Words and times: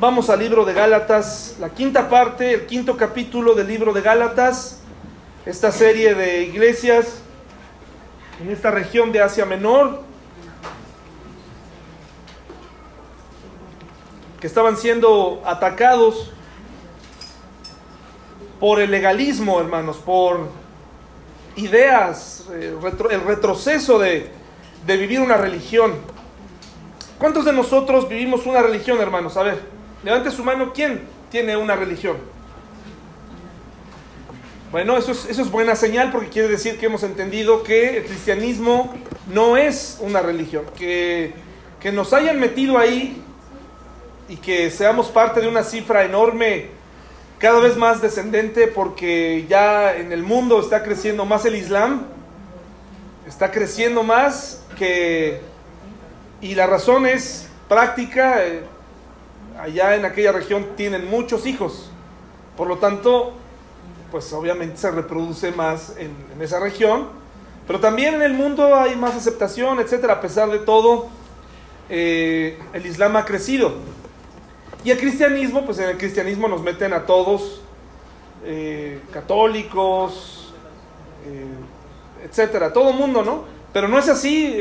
Vamos 0.00 0.30
al 0.30 0.38
libro 0.38 0.64
de 0.64 0.72
Gálatas, 0.72 1.56
la 1.60 1.68
quinta 1.68 2.08
parte, 2.08 2.54
el 2.54 2.64
quinto 2.64 2.96
capítulo 2.96 3.52
del 3.52 3.66
libro 3.66 3.92
de 3.92 4.00
Gálatas, 4.00 4.80
esta 5.44 5.70
serie 5.70 6.14
de 6.14 6.40
iglesias 6.40 7.20
en 8.40 8.50
esta 8.50 8.70
región 8.70 9.12
de 9.12 9.20
Asia 9.20 9.44
Menor, 9.44 10.00
que 14.40 14.46
estaban 14.46 14.78
siendo 14.78 15.42
atacados 15.44 16.32
por 18.58 18.80
el 18.80 18.90
legalismo, 18.90 19.60
hermanos, 19.60 19.98
por 19.98 20.48
ideas, 21.56 22.46
eh, 22.54 22.74
el 23.10 23.20
retroceso 23.20 23.98
de, 23.98 24.30
de 24.86 24.96
vivir 24.96 25.20
una 25.20 25.36
religión. 25.36 25.92
¿Cuántos 27.18 27.44
de 27.44 27.52
nosotros 27.52 28.08
vivimos 28.08 28.46
una 28.46 28.62
religión, 28.62 28.98
hermanos? 28.98 29.36
A 29.36 29.42
ver, 29.42 29.79
levante 30.02 30.30
su 30.30 30.44
mano, 30.44 30.72
¿quién 30.72 31.02
tiene 31.30 31.56
una 31.56 31.76
religión? 31.76 32.16
Bueno, 34.70 34.96
eso 34.96 35.10
es, 35.12 35.26
eso 35.26 35.42
es 35.42 35.50
buena 35.50 35.74
señal 35.74 36.12
porque 36.12 36.28
quiere 36.28 36.48
decir 36.48 36.78
que 36.78 36.86
hemos 36.86 37.02
entendido 37.02 37.64
que 37.64 37.98
el 37.98 38.04
cristianismo 38.04 38.94
no 39.32 39.56
es 39.56 39.98
una 40.00 40.20
religión, 40.20 40.64
que, 40.78 41.32
que 41.80 41.90
nos 41.90 42.12
hayan 42.12 42.38
metido 42.38 42.78
ahí 42.78 43.20
y 44.28 44.36
que 44.36 44.70
seamos 44.70 45.08
parte 45.08 45.40
de 45.40 45.48
una 45.48 45.64
cifra 45.64 46.04
enorme, 46.04 46.68
cada 47.40 47.58
vez 47.58 47.76
más 47.76 48.00
descendente, 48.00 48.68
porque 48.68 49.46
ya 49.48 49.96
en 49.96 50.12
el 50.12 50.22
mundo 50.22 50.60
está 50.60 50.84
creciendo 50.84 51.24
más 51.24 51.44
el 51.46 51.56
Islam, 51.56 52.06
está 53.26 53.50
creciendo 53.50 54.02
más 54.02 54.62
que... 54.78 55.40
Y 56.40 56.54
la 56.54 56.66
razón 56.66 57.06
es 57.06 57.48
práctica, 57.68 58.46
eh, 58.46 58.62
allá 59.60 59.94
en 59.94 60.04
aquella 60.04 60.32
región 60.32 60.66
tienen 60.76 61.08
muchos 61.08 61.46
hijos, 61.46 61.90
por 62.56 62.66
lo 62.66 62.78
tanto, 62.78 63.32
pues 64.10 64.32
obviamente 64.32 64.76
se 64.76 64.90
reproduce 64.90 65.52
más 65.52 65.94
en, 65.98 66.14
esa 66.40 66.58
región, 66.60 67.08
pero 67.66 67.80
también 67.80 68.14
en 68.14 68.22
el 68.22 68.32
mundo 68.32 68.74
hay 68.74 68.96
más 68.96 69.14
aceptación, 69.14 69.78
etcétera, 69.78 70.14
a 70.14 70.20
pesar 70.20 70.50
de 70.50 70.58
todo, 70.58 71.08
eh, 71.88 72.58
el 72.72 72.86
Islam 72.86 73.16
ha 73.16 73.24
crecido. 73.24 73.74
Y 74.82 74.90
el 74.90 74.98
cristianismo, 74.98 75.64
pues 75.66 75.78
en 75.78 75.90
el 75.90 75.98
cristianismo 75.98 76.48
nos 76.48 76.62
meten 76.62 76.92
a 76.94 77.04
todos, 77.04 77.60
eh, 78.44 79.00
católicos, 79.12 80.54
eh, 81.26 82.24
etcétera, 82.24 82.72
todo 82.72 82.92
mundo, 82.92 83.22
¿no? 83.22 83.44
Pero 83.72 83.86
no 83.88 83.98
es 83.98 84.08
así, 84.08 84.56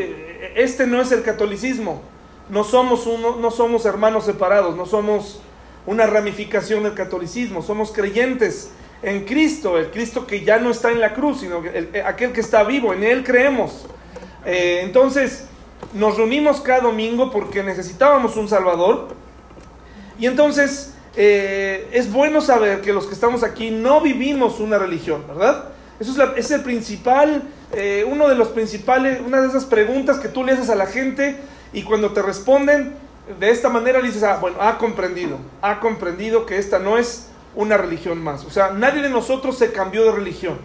este 0.55 0.85
no 0.85 1.01
es 1.01 1.11
el 1.11 1.23
catolicismo. 1.23 2.01
No 2.49 2.63
somos, 2.63 3.05
uno, 3.05 3.35
no 3.35 3.51
somos 3.51 3.85
hermanos 3.85 4.25
separados, 4.25 4.75
no 4.75 4.85
somos 4.85 5.41
una 5.85 6.07
ramificación 6.07 6.83
del 6.83 6.93
catolicismo, 6.93 7.61
somos 7.61 7.91
creyentes 7.91 8.71
en 9.01 9.25
Cristo, 9.25 9.77
el 9.77 9.91
Cristo 9.91 10.27
que 10.27 10.43
ya 10.43 10.59
no 10.59 10.71
está 10.71 10.91
en 10.91 10.99
la 10.99 11.13
cruz, 11.13 11.41
sino 11.41 11.63
el, 11.63 11.89
aquel 12.05 12.31
que 12.31 12.41
está 12.41 12.63
vivo, 12.63 12.93
en 12.93 13.03
Él 13.03 13.23
creemos. 13.23 13.85
Eh, 14.45 14.81
entonces, 14.83 15.45
nos 15.93 16.17
reunimos 16.17 16.61
cada 16.61 16.81
domingo 16.81 17.31
porque 17.31 17.63
necesitábamos 17.63 18.35
un 18.35 18.47
Salvador 18.47 19.07
y 20.19 20.25
entonces 20.25 20.93
eh, 21.15 21.87
es 21.91 22.11
bueno 22.11 22.41
saber 22.41 22.81
que 22.81 22.93
los 22.93 23.05
que 23.07 23.13
estamos 23.13 23.43
aquí 23.43 23.71
no 23.71 24.01
vivimos 24.01 24.59
una 24.59 24.77
religión, 24.77 25.23
¿verdad? 25.27 25.69
Eso 25.99 26.15
es, 26.35 26.51
el 26.51 26.61
principal, 26.61 27.43
eh, 27.73 28.05
uno 28.07 28.29
de 28.29 28.35
los 28.35 28.49
principales, 28.49 29.19
una 29.25 29.41
de 29.41 29.47
esas 29.47 29.65
preguntas 29.65 30.19
que 30.19 30.29
tú 30.29 30.43
le 30.43 30.53
haces 30.53 30.69
a 30.69 30.75
la 30.75 30.85
gente 30.85 31.37
y 31.73 31.83
cuando 31.83 32.11
te 32.11 32.21
responden 32.21 32.95
de 33.39 33.51
esta 33.51 33.69
manera 33.69 34.01
dices, 34.01 34.23
ah, 34.23 34.37
bueno, 34.41 34.57
ha 34.59 34.77
comprendido, 34.77 35.37
ha 35.61 35.79
comprendido 35.79 36.45
que 36.45 36.57
esta 36.57 36.79
no 36.79 36.97
es 36.97 37.27
una 37.55 37.77
religión 37.77 38.23
más. 38.23 38.45
O 38.45 38.49
sea, 38.49 38.71
nadie 38.71 39.01
de 39.01 39.09
nosotros 39.09 39.57
se 39.57 39.71
cambió 39.71 40.03
de 40.05 40.11
religión, 40.11 40.57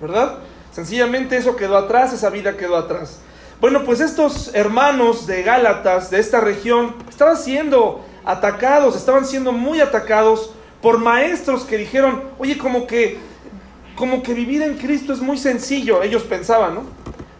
¿verdad? 0.00 0.38
Sencillamente 0.72 1.36
eso 1.36 1.56
quedó 1.56 1.76
atrás, 1.76 2.12
esa 2.12 2.30
vida 2.30 2.56
quedó 2.56 2.76
atrás. 2.76 3.20
Bueno, 3.60 3.84
pues 3.84 4.00
estos 4.00 4.54
hermanos 4.54 5.26
de 5.26 5.42
Gálatas, 5.42 6.10
de 6.10 6.20
esta 6.20 6.40
región, 6.40 6.94
estaban 7.08 7.36
siendo 7.36 8.04
atacados, 8.24 8.96
estaban 8.96 9.24
siendo 9.24 9.52
muy 9.52 9.80
atacados 9.80 10.50
por 10.82 10.98
maestros 10.98 11.64
que 11.64 11.78
dijeron, 11.78 12.24
oye, 12.38 12.58
como 12.58 12.86
que, 12.86 13.18
como 13.94 14.22
que 14.22 14.34
vivir 14.34 14.62
en 14.62 14.76
Cristo 14.76 15.12
es 15.12 15.20
muy 15.20 15.38
sencillo, 15.38 16.02
ellos 16.02 16.22
pensaban, 16.22 16.74
¿no? 16.74 16.82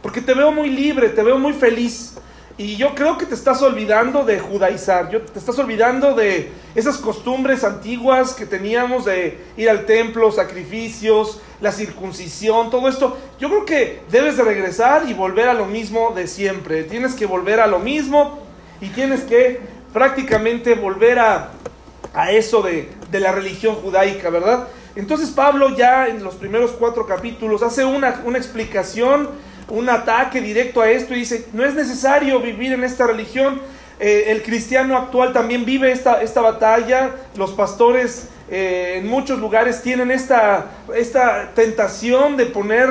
Porque 0.00 0.22
te 0.22 0.32
veo 0.32 0.50
muy 0.52 0.70
libre, 0.70 1.10
te 1.10 1.22
veo 1.22 1.38
muy 1.38 1.52
feliz. 1.52 2.14
Y 2.58 2.76
yo 2.76 2.94
creo 2.94 3.18
que 3.18 3.26
te 3.26 3.34
estás 3.34 3.60
olvidando 3.60 4.24
de 4.24 4.38
judaizar, 4.38 5.10
yo, 5.10 5.20
te 5.20 5.38
estás 5.38 5.58
olvidando 5.58 6.14
de 6.14 6.50
esas 6.74 6.96
costumbres 6.96 7.64
antiguas 7.64 8.32
que 8.32 8.46
teníamos 8.46 9.04
de 9.04 9.38
ir 9.58 9.68
al 9.68 9.84
templo, 9.84 10.32
sacrificios, 10.32 11.42
la 11.60 11.70
circuncisión, 11.70 12.70
todo 12.70 12.88
esto. 12.88 13.18
Yo 13.38 13.50
creo 13.50 13.64
que 13.66 14.00
debes 14.10 14.38
de 14.38 14.42
regresar 14.44 15.02
y 15.06 15.12
volver 15.12 15.48
a 15.48 15.54
lo 15.54 15.66
mismo 15.66 16.12
de 16.16 16.26
siempre. 16.26 16.84
Tienes 16.84 17.14
que 17.14 17.26
volver 17.26 17.60
a 17.60 17.66
lo 17.66 17.78
mismo 17.78 18.38
y 18.80 18.88
tienes 18.88 19.20
que 19.22 19.60
prácticamente 19.92 20.74
volver 20.74 21.18
a, 21.18 21.50
a 22.14 22.32
eso 22.32 22.62
de, 22.62 22.88
de, 23.10 23.20
la 23.20 23.32
religión 23.32 23.74
judaica, 23.74 24.30
¿verdad? 24.30 24.68
Entonces 24.94 25.28
Pablo 25.28 25.76
ya 25.76 26.06
en 26.06 26.24
los 26.24 26.36
primeros 26.36 26.70
cuatro 26.72 27.06
capítulos 27.06 27.62
hace 27.62 27.84
una, 27.84 28.22
una 28.24 28.38
explicación, 28.38 29.28
un 29.68 29.88
ataque 29.88 30.40
directo 30.40 30.80
a 30.80 30.90
esto 30.90 31.14
y 31.14 31.20
dice, 31.20 31.46
no 31.52 31.64
es 31.64 31.74
necesario 31.74 32.40
vivir 32.40 32.72
en 32.72 32.84
esta 32.84 33.06
religión, 33.06 33.60
eh, 33.98 34.24
el 34.28 34.42
cristiano 34.42 34.96
actual 34.96 35.32
también 35.32 35.64
vive 35.64 35.90
esta, 35.90 36.22
esta 36.22 36.40
batalla, 36.40 37.12
los 37.36 37.52
pastores 37.52 38.28
eh, 38.50 38.96
en 38.98 39.08
muchos 39.08 39.38
lugares 39.40 39.82
tienen 39.82 40.10
esta, 40.10 40.66
esta 40.94 41.52
tentación 41.54 42.36
de 42.36 42.46
poner 42.46 42.90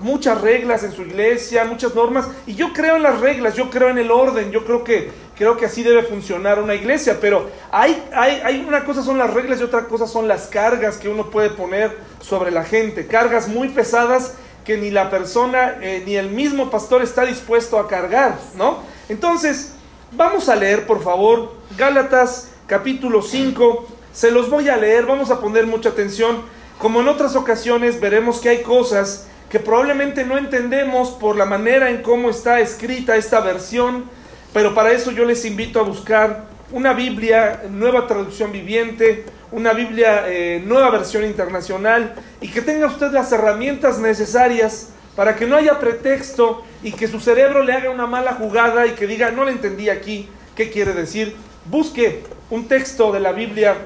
muchas 0.00 0.40
reglas 0.40 0.84
en 0.84 0.92
su 0.92 1.02
iglesia, 1.02 1.64
muchas 1.64 1.94
normas, 1.94 2.28
y 2.46 2.54
yo 2.54 2.72
creo 2.72 2.96
en 2.96 3.02
las 3.02 3.20
reglas, 3.20 3.54
yo 3.54 3.70
creo 3.70 3.88
en 3.88 3.98
el 3.98 4.10
orden, 4.10 4.50
yo 4.50 4.64
creo 4.64 4.84
que, 4.84 5.10
creo 5.36 5.56
que 5.56 5.66
así 5.66 5.82
debe 5.82 6.02
funcionar 6.04 6.60
una 6.60 6.74
iglesia, 6.74 7.18
pero 7.20 7.50
hay, 7.70 8.02
hay, 8.14 8.40
hay 8.44 8.64
una 8.66 8.84
cosa 8.84 9.02
son 9.02 9.18
las 9.18 9.32
reglas 9.32 9.60
y 9.60 9.64
otra 9.64 9.86
cosa 9.86 10.06
son 10.06 10.28
las 10.28 10.46
cargas 10.46 10.98
que 10.98 11.08
uno 11.08 11.30
puede 11.30 11.50
poner 11.50 11.96
sobre 12.20 12.50
la 12.50 12.64
gente, 12.64 13.06
cargas 13.06 13.48
muy 13.48 13.68
pesadas 13.68 14.34
que 14.64 14.76
ni 14.76 14.90
la 14.90 15.10
persona 15.10 15.78
eh, 15.80 16.02
ni 16.06 16.16
el 16.16 16.30
mismo 16.30 16.70
pastor 16.70 17.02
está 17.02 17.24
dispuesto 17.24 17.78
a 17.78 17.88
cargar, 17.88 18.38
¿no? 18.56 18.78
Entonces, 19.08 19.74
vamos 20.12 20.48
a 20.48 20.56
leer, 20.56 20.86
por 20.86 21.02
favor, 21.02 21.54
Gálatas 21.76 22.50
capítulo 22.66 23.22
5, 23.22 23.86
se 24.12 24.30
los 24.30 24.48
voy 24.48 24.68
a 24.68 24.76
leer, 24.76 25.06
vamos 25.06 25.30
a 25.30 25.40
poner 25.40 25.66
mucha 25.66 25.90
atención, 25.90 26.42
como 26.78 27.00
en 27.00 27.08
otras 27.08 27.36
ocasiones 27.36 28.00
veremos 28.00 28.40
que 28.40 28.48
hay 28.48 28.62
cosas 28.62 29.26
que 29.50 29.60
probablemente 29.60 30.24
no 30.24 30.38
entendemos 30.38 31.10
por 31.10 31.36
la 31.36 31.44
manera 31.44 31.90
en 31.90 32.02
cómo 32.02 32.30
está 32.30 32.60
escrita 32.60 33.16
esta 33.16 33.40
versión, 33.40 34.04
pero 34.52 34.74
para 34.74 34.92
eso 34.92 35.10
yo 35.10 35.24
les 35.24 35.44
invito 35.44 35.80
a 35.80 35.82
buscar 35.82 36.46
una 36.70 36.94
Biblia, 36.94 37.62
nueva 37.70 38.06
traducción 38.06 38.50
viviente, 38.50 39.26
una 39.52 39.72
Biblia, 39.72 40.24
eh, 40.26 40.62
nueva 40.64 40.90
versión 40.90 41.24
internacional, 41.24 42.14
y 42.40 42.48
que 42.48 42.62
tenga 42.62 42.86
usted 42.86 43.12
las 43.12 43.30
herramientas 43.32 43.98
necesarias 43.98 44.88
para 45.14 45.36
que 45.36 45.46
no 45.46 45.56
haya 45.56 45.78
pretexto 45.78 46.62
y 46.82 46.92
que 46.92 47.06
su 47.06 47.20
cerebro 47.20 47.62
le 47.62 47.74
haga 47.74 47.90
una 47.90 48.06
mala 48.06 48.32
jugada 48.32 48.86
y 48.86 48.92
que 48.92 49.06
diga, 49.06 49.30
no 49.30 49.44
le 49.44 49.52
entendí 49.52 49.90
aquí, 49.90 50.28
¿qué 50.56 50.70
quiere 50.70 50.94
decir? 50.94 51.36
Busque 51.66 52.24
un 52.50 52.66
texto 52.66 53.12
de 53.12 53.20
la 53.20 53.32
Biblia 53.32 53.76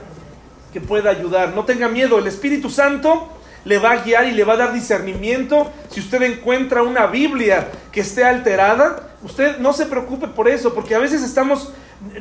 que 0.73 0.81
pueda 0.81 1.11
ayudar. 1.11 1.55
No 1.55 1.65
tenga 1.65 1.89
miedo, 1.89 2.19
el 2.19 2.27
Espíritu 2.27 2.71
Santo 2.71 3.33
le 3.65 3.79
va 3.79 3.93
a 3.93 3.97
guiar 4.05 4.27
y 4.27 4.33
le 4.33 4.45
va 4.45 4.55
a 4.55 4.59
dar 4.59 4.73
discernimiento. 4.73 5.71
Si 5.91 6.01
usted 6.01 6.23
encuentra 6.23 6.83
una 6.83 7.07
Biblia 7.07 7.69
que 7.91 8.01
esté 8.01 8.25
alterada, 8.25 9.17
usted 9.23 9.59
no 9.59 9.73
se 9.73 9.87
preocupe 9.87 10.29
por 10.29 10.49
eso, 10.49 10.73
porque 10.73 10.95
a 10.95 11.01
veces 11.01 11.23
estamos, 11.23 11.73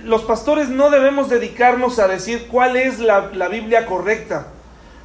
los 0.04 0.24
pastores 0.24 0.70
no 0.70 0.90
debemos 0.90 1.30
dedicarnos 1.30 2.00
a 2.00 2.08
decir 2.08 2.48
cuál 2.50 2.78
es 2.78 3.00
la, 3.00 3.32
la 3.34 3.48
Biblia 3.48 3.86
correcta, 3.86 4.48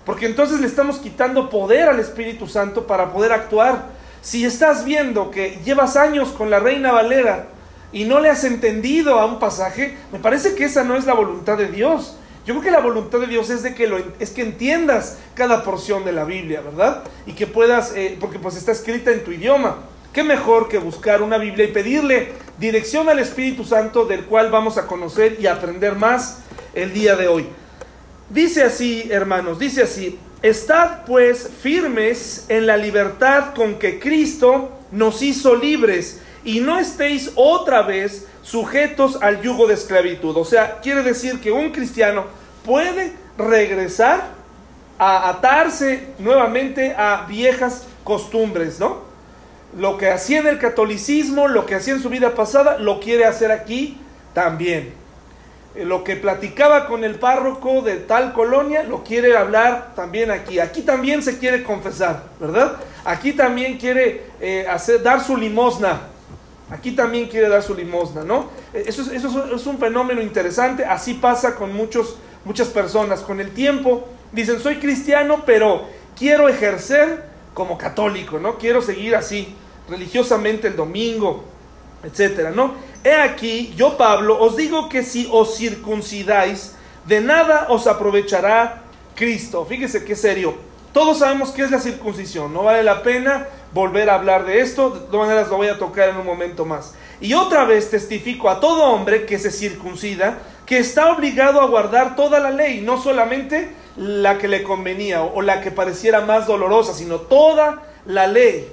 porque 0.04 0.26
entonces 0.26 0.60
le 0.60 0.66
estamos 0.66 0.98
quitando 0.98 1.50
poder 1.50 1.88
al 1.88 2.00
Espíritu 2.00 2.46
Santo 2.46 2.86
para 2.86 3.12
poder 3.12 3.32
actuar. 3.32 3.86
Si 4.22 4.44
estás 4.44 4.84
viendo 4.84 5.30
que 5.30 5.60
llevas 5.64 5.96
años 5.96 6.30
con 6.30 6.50
la 6.50 6.60
Reina 6.60 6.92
Valera 6.92 7.46
y 7.92 8.04
no 8.04 8.20
le 8.20 8.30
has 8.30 8.44
entendido 8.44 9.18
a 9.18 9.26
un 9.26 9.38
pasaje, 9.38 9.96
me 10.12 10.18
parece 10.18 10.54
que 10.54 10.64
esa 10.64 10.84
no 10.84 10.96
es 10.96 11.06
la 11.06 11.14
voluntad 11.14 11.56
de 11.56 11.68
Dios. 11.68 12.16
Yo 12.46 12.54
creo 12.54 12.62
que 12.62 12.70
la 12.70 12.80
voluntad 12.80 13.18
de 13.20 13.26
Dios 13.26 13.50
es 13.50 13.62
de 13.62 13.74
que 13.74 13.86
lo, 13.86 13.98
es 14.18 14.30
que 14.30 14.42
entiendas 14.42 15.18
cada 15.34 15.62
porción 15.62 16.04
de 16.04 16.12
la 16.12 16.24
Biblia, 16.24 16.60
¿verdad? 16.60 17.04
Y 17.26 17.32
que 17.32 17.46
puedas, 17.46 17.92
eh, 17.94 18.16
porque 18.18 18.38
pues 18.38 18.56
está 18.56 18.72
escrita 18.72 19.10
en 19.10 19.24
tu 19.24 19.30
idioma. 19.30 19.78
¿Qué 20.12 20.24
mejor 20.24 20.68
que 20.68 20.78
buscar 20.78 21.22
una 21.22 21.38
Biblia 21.38 21.66
y 21.66 21.72
pedirle 21.72 22.32
dirección 22.58 23.08
al 23.08 23.20
Espíritu 23.20 23.64
Santo 23.64 24.06
del 24.06 24.24
cual 24.24 24.50
vamos 24.50 24.76
a 24.76 24.88
conocer 24.88 25.36
y 25.40 25.46
aprender 25.46 25.94
más 25.94 26.40
el 26.74 26.92
día 26.92 27.14
de 27.14 27.28
hoy? 27.28 27.46
Dice 28.28 28.64
así, 28.64 29.06
hermanos, 29.08 29.60
dice 29.60 29.84
así, 29.84 30.18
estad 30.42 31.04
pues 31.06 31.48
firmes 31.62 32.46
en 32.48 32.66
la 32.66 32.76
libertad 32.76 33.54
con 33.54 33.78
que 33.78 34.00
Cristo 34.00 34.72
nos 34.90 35.22
hizo 35.22 35.54
libres 35.54 36.20
y 36.44 36.58
no 36.58 36.80
estéis 36.80 37.30
otra 37.36 37.82
vez 37.82 38.26
sujetos 38.42 39.16
al 39.22 39.40
yugo 39.42 39.68
de 39.68 39.74
esclavitud. 39.74 40.36
O 40.36 40.44
sea, 40.44 40.80
quiere 40.80 41.04
decir 41.04 41.40
que 41.40 41.52
un 41.52 41.70
cristiano 41.70 42.24
puede 42.64 43.12
regresar 43.38 44.30
a 44.98 45.28
atarse 45.28 46.08
nuevamente 46.18 46.96
a 46.96 47.26
viejas 47.28 47.86
costumbres, 48.02 48.80
¿no? 48.80 49.09
Lo 49.78 49.98
que 49.98 50.10
hacía 50.10 50.40
en 50.40 50.46
el 50.46 50.58
catolicismo, 50.58 51.48
lo 51.48 51.64
que 51.66 51.76
hacía 51.76 51.94
en 51.94 52.02
su 52.02 52.08
vida 52.08 52.34
pasada, 52.34 52.78
lo 52.78 53.00
quiere 53.00 53.24
hacer 53.24 53.52
aquí 53.52 53.98
también. 54.34 54.92
Eh, 55.76 55.84
lo 55.84 56.02
que 56.02 56.16
platicaba 56.16 56.86
con 56.86 57.04
el 57.04 57.14
párroco 57.16 57.80
de 57.82 57.96
tal 57.96 58.32
colonia, 58.32 58.82
lo 58.82 59.04
quiere 59.04 59.36
hablar 59.36 59.94
también 59.94 60.30
aquí. 60.30 60.58
Aquí 60.58 60.82
también 60.82 61.22
se 61.22 61.38
quiere 61.38 61.62
confesar, 61.62 62.24
¿verdad? 62.40 62.78
Aquí 63.04 63.32
también 63.32 63.78
quiere 63.78 64.24
eh, 64.40 64.66
hacer, 64.68 65.02
dar 65.02 65.22
su 65.22 65.36
limosna. 65.36 66.00
Aquí 66.70 66.92
también 66.92 67.28
quiere 67.28 67.48
dar 67.48 67.62
su 67.62 67.74
limosna, 67.74 68.24
¿no? 68.24 68.50
Eh, 68.74 68.84
eso, 68.86 69.02
es, 69.02 69.08
eso 69.08 69.54
es 69.54 69.66
un 69.66 69.78
fenómeno 69.78 70.20
interesante. 70.20 70.84
Así 70.84 71.14
pasa 71.14 71.54
con 71.54 71.72
muchos, 71.72 72.16
muchas 72.44 72.68
personas. 72.68 73.20
Con 73.20 73.40
el 73.40 73.50
tiempo 73.52 74.08
dicen, 74.32 74.58
soy 74.58 74.76
cristiano, 74.76 75.44
pero 75.46 75.84
quiero 76.16 76.48
ejercer 76.48 77.24
como 77.54 77.78
católico, 77.78 78.38
¿no? 78.38 78.58
Quiero 78.58 78.82
seguir 78.82 79.14
así, 79.14 79.54
religiosamente 79.90 80.68
el 80.68 80.76
domingo, 80.76 81.44
etcétera, 82.02 82.50
¿no? 82.50 82.74
He 83.02 83.14
aquí, 83.14 83.74
yo 83.76 83.96
Pablo, 83.96 84.40
os 84.40 84.56
digo 84.56 84.88
que 84.88 85.02
si 85.02 85.28
os 85.30 85.56
circuncidáis, 85.56 86.74
de 87.06 87.20
nada 87.20 87.66
os 87.68 87.86
aprovechará 87.86 88.82
Cristo. 89.14 89.66
Fíjese 89.66 90.04
qué 90.04 90.14
serio. 90.14 90.54
Todos 90.92 91.18
sabemos 91.18 91.50
qué 91.50 91.62
es 91.62 91.70
la 91.70 91.78
circuncisión, 91.78 92.52
no 92.52 92.64
vale 92.64 92.82
la 92.82 93.02
pena 93.02 93.46
volver 93.72 94.10
a 94.10 94.14
hablar 94.14 94.44
de 94.44 94.60
esto, 94.60 94.90
de 94.90 95.00
todas 95.00 95.28
maneras 95.28 95.48
lo 95.48 95.56
voy 95.56 95.68
a 95.68 95.78
tocar 95.78 96.08
en 96.08 96.16
un 96.16 96.26
momento 96.26 96.64
más. 96.64 96.94
Y 97.20 97.34
otra 97.34 97.64
vez 97.64 97.90
testifico 97.90 98.50
a 98.50 98.58
todo 98.58 98.84
hombre 98.84 99.24
que 99.24 99.38
se 99.38 99.52
circuncida, 99.52 100.38
que 100.66 100.78
está 100.78 101.12
obligado 101.12 101.60
a 101.60 101.66
guardar 101.66 102.16
toda 102.16 102.40
la 102.40 102.50
ley, 102.50 102.80
no 102.80 103.00
solamente 103.00 103.70
la 103.96 104.38
que 104.38 104.48
le 104.48 104.64
convenía 104.64 105.22
o 105.22 105.42
la 105.42 105.60
que 105.60 105.70
pareciera 105.70 106.22
más 106.22 106.48
dolorosa, 106.48 106.92
sino 106.92 107.20
toda 107.20 107.82
la 108.06 108.26
ley 108.26 108.68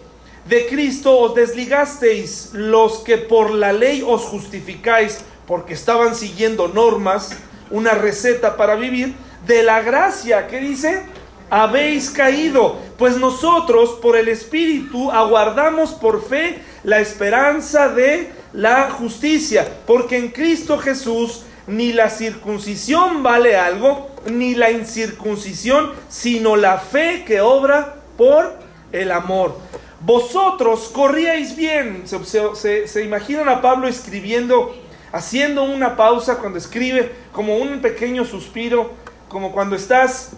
de 0.48 0.66
Cristo 0.68 1.18
os 1.18 1.36
desligasteis 1.36 2.52
los 2.54 3.00
que 3.00 3.18
por 3.18 3.52
la 3.52 3.74
ley 3.74 4.04
os 4.06 4.24
justificáis, 4.24 5.20
porque 5.46 5.74
estaban 5.74 6.16
siguiendo 6.16 6.68
normas, 6.70 7.32
una 7.70 7.92
receta 7.92 8.56
para 8.56 8.76
vivir, 8.76 9.14
de 9.46 9.64
la 9.64 9.82
gracia, 9.82 10.48
¿qué 10.48 10.60
dice? 10.60 11.04
Habéis 11.50 12.10
caído, 12.10 12.78
pues 12.98 13.18
nosotros 13.18 13.98
por 14.02 14.18
el 14.18 14.28
Espíritu 14.28 15.12
aguardamos 15.12 15.92
por 15.94 16.24
fe 16.24 16.60
la 16.84 17.00
esperanza 17.00 17.90
de 17.90 18.32
la 18.54 18.90
justicia, 18.92 19.68
porque 19.86 20.18
en 20.18 20.30
Cristo 20.30 20.78
Jesús 20.78 21.44
ni 21.68 21.92
la 21.92 22.10
circuncisión 22.10 23.24
vale 23.24 23.58
algo, 23.58 24.10
ni 24.26 24.56
la 24.56 24.72
incircuncisión, 24.72 25.92
sino 26.10 26.56
la 26.56 26.80
fe 26.80 27.24
que 27.26 27.42
obra 27.42 27.96
por 28.18 28.58
el 28.92 29.12
amor. 29.12 29.58
Vosotros 30.02 30.90
corríais 30.94 31.56
bien. 31.56 32.04
Se, 32.06 33.04
imaginan 33.04 33.50
a 33.50 33.62
Pablo 33.62 33.88
escribiendo, 33.88 34.76
haciendo 35.12 35.64
una 35.64 35.96
pausa 35.96 36.38
cuando 36.38 36.60
escribe, 36.60 37.12
como 37.32 37.58
un 37.58 37.82
pequeño 37.82 38.26
suspiro, 38.26 38.92
como 39.28 39.52
cuando 39.52 39.76
estás 39.76 40.32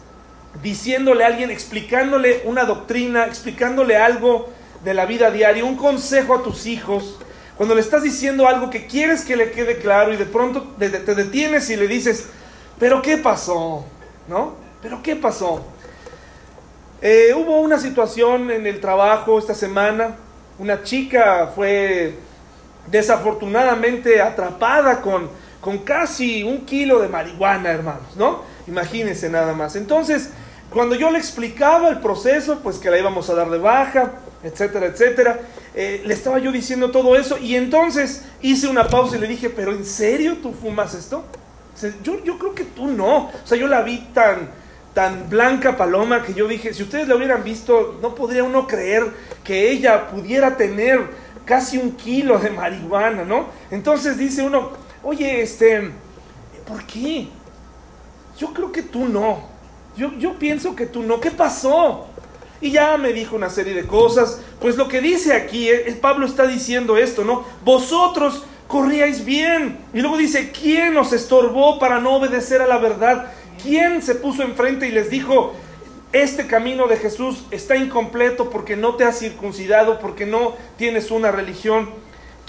diciéndole 0.63 1.23
a 1.23 1.27
alguien, 1.27 1.51
explicándole 1.51 2.41
una 2.45 2.63
doctrina, 2.63 3.25
explicándole 3.25 3.97
algo 3.97 4.49
de 4.83 4.93
la 4.93 5.05
vida 5.05 5.29
diaria, 5.29 5.65
un 5.65 5.75
consejo 5.75 6.35
a 6.35 6.43
tus 6.43 6.65
hijos, 6.65 7.19
cuando 7.57 7.75
le 7.75 7.81
estás 7.81 8.03
diciendo 8.03 8.47
algo 8.47 8.69
que 8.69 8.87
quieres 8.87 9.25
que 9.25 9.35
le 9.35 9.51
quede 9.51 9.79
claro 9.79 10.13
y 10.13 10.17
de 10.17 10.25
pronto 10.25 10.75
te 10.79 10.89
detienes 10.89 11.69
y 11.69 11.75
le 11.75 11.89
dices, 11.89 12.29
pero 12.79 13.01
¿qué 13.01 13.17
pasó? 13.17 13.83
¿No? 14.29 14.55
¿Pero 14.81 15.03
qué 15.03 15.17
pasó? 15.17 15.65
Eh, 17.01 17.33
hubo 17.33 17.61
una 17.61 17.79
situación 17.79 18.51
en 18.51 18.67
el 18.67 18.81
trabajo 18.81 19.39
esta 19.39 19.53
semana. 19.53 20.17
Una 20.57 20.83
chica 20.83 21.51
fue 21.55 22.15
desafortunadamente 22.87 24.21
atrapada 24.21 25.01
con, 25.01 25.29
con 25.61 25.77
casi 25.79 26.43
un 26.43 26.65
kilo 26.65 26.99
de 26.99 27.07
marihuana, 27.07 27.69
hermanos, 27.71 28.15
¿no? 28.17 28.43
Imagínense 28.67 29.29
nada 29.29 29.53
más. 29.53 29.77
Entonces, 29.77 30.31
cuando 30.69 30.95
yo 30.95 31.09
le 31.09 31.17
explicaba 31.17 31.89
el 31.89 31.99
proceso, 31.99 32.59
pues 32.61 32.77
que 32.77 32.89
la 32.89 32.99
íbamos 32.99 33.29
a 33.29 33.35
dar 33.35 33.49
de 33.49 33.57
baja, 33.59 34.11
etcétera, 34.43 34.87
etcétera, 34.87 35.39
eh, 35.75 36.01
le 36.05 36.13
estaba 36.13 36.39
yo 36.39 36.51
diciendo 36.51 36.91
todo 36.91 37.15
eso 37.15 37.37
y 37.37 37.55
entonces 37.55 38.25
hice 38.41 38.67
una 38.67 38.87
pausa 38.87 39.15
y 39.15 39.19
le 39.19 39.27
dije, 39.27 39.49
pero 39.49 39.71
¿en 39.71 39.85
serio 39.85 40.37
tú 40.41 40.51
fumas 40.51 40.93
esto? 40.93 41.23
Yo, 42.03 42.21
yo 42.25 42.37
creo 42.37 42.53
que 42.53 42.65
tú 42.65 42.87
no. 42.87 43.27
O 43.27 43.31
sea, 43.45 43.57
yo 43.57 43.67
la 43.67 43.81
vi 43.81 43.99
tan, 44.13 44.49
tan 44.93 45.29
blanca 45.29 45.77
paloma 45.77 46.23
que 46.23 46.33
yo 46.33 46.47
dije, 46.47 46.73
si 46.73 46.83
ustedes 46.83 47.07
la 47.07 47.15
hubieran 47.15 47.43
visto, 47.43 47.99
no 48.01 48.15
podría 48.15 48.43
uno 48.43 48.67
creer 48.67 49.05
que 49.43 49.71
ella 49.71 50.07
pudiera 50.07 50.57
tener 50.57 50.99
casi 51.45 51.77
un 51.77 51.93
kilo 51.93 52.37
de 52.37 52.49
marihuana, 52.49 53.23
¿no? 53.23 53.47
Entonces 53.71 54.17
dice 54.17 54.43
uno, 54.43 54.71
oye, 55.03 55.41
este, 55.41 55.91
¿por 56.67 56.83
qué? 56.85 57.27
Yo 58.37 58.53
creo 58.53 58.71
que 58.71 58.83
tú 58.83 59.05
no. 59.05 59.43
Yo, 59.97 60.13
yo 60.17 60.37
pienso 60.37 60.75
que 60.75 60.85
tú 60.85 61.03
no. 61.03 61.19
¿Qué 61.19 61.31
pasó? 61.31 62.07
Y 62.61 62.71
ya 62.71 62.97
me 62.97 63.13
dijo 63.13 63.35
una 63.35 63.49
serie 63.49 63.73
de 63.73 63.87
cosas. 63.87 64.41
Pues 64.59 64.75
lo 64.77 64.87
que 64.87 65.01
dice 65.01 65.33
aquí, 65.33 65.69
eh, 65.69 65.97
Pablo 65.99 66.25
está 66.25 66.45
diciendo 66.45 66.97
esto, 66.97 67.23
¿no? 67.23 67.43
Vosotros 67.63 68.43
corríais 68.67 69.25
bien. 69.25 69.79
Y 69.93 70.01
luego 70.01 70.17
dice, 70.17 70.51
¿quién 70.51 70.95
os 70.97 71.13
estorbó 71.13 71.79
para 71.79 71.99
no 71.99 72.15
obedecer 72.15 72.61
a 72.61 72.67
la 72.67 72.77
verdad? 72.77 73.31
¿Quién 73.61 74.01
se 74.01 74.15
puso 74.15 74.43
enfrente 74.43 74.87
y 74.87 74.91
les 74.91 75.09
dijo, 75.09 75.53
este 76.13 76.47
camino 76.47 76.87
de 76.87 76.97
Jesús 76.97 77.43
está 77.51 77.75
incompleto 77.75 78.49
porque 78.49 78.75
no 78.75 78.95
te 78.95 79.03
has 79.03 79.19
circuncidado, 79.19 79.99
porque 79.99 80.25
no 80.25 80.55
tienes 80.77 81.11
una 81.11 81.31
religión? 81.31 81.89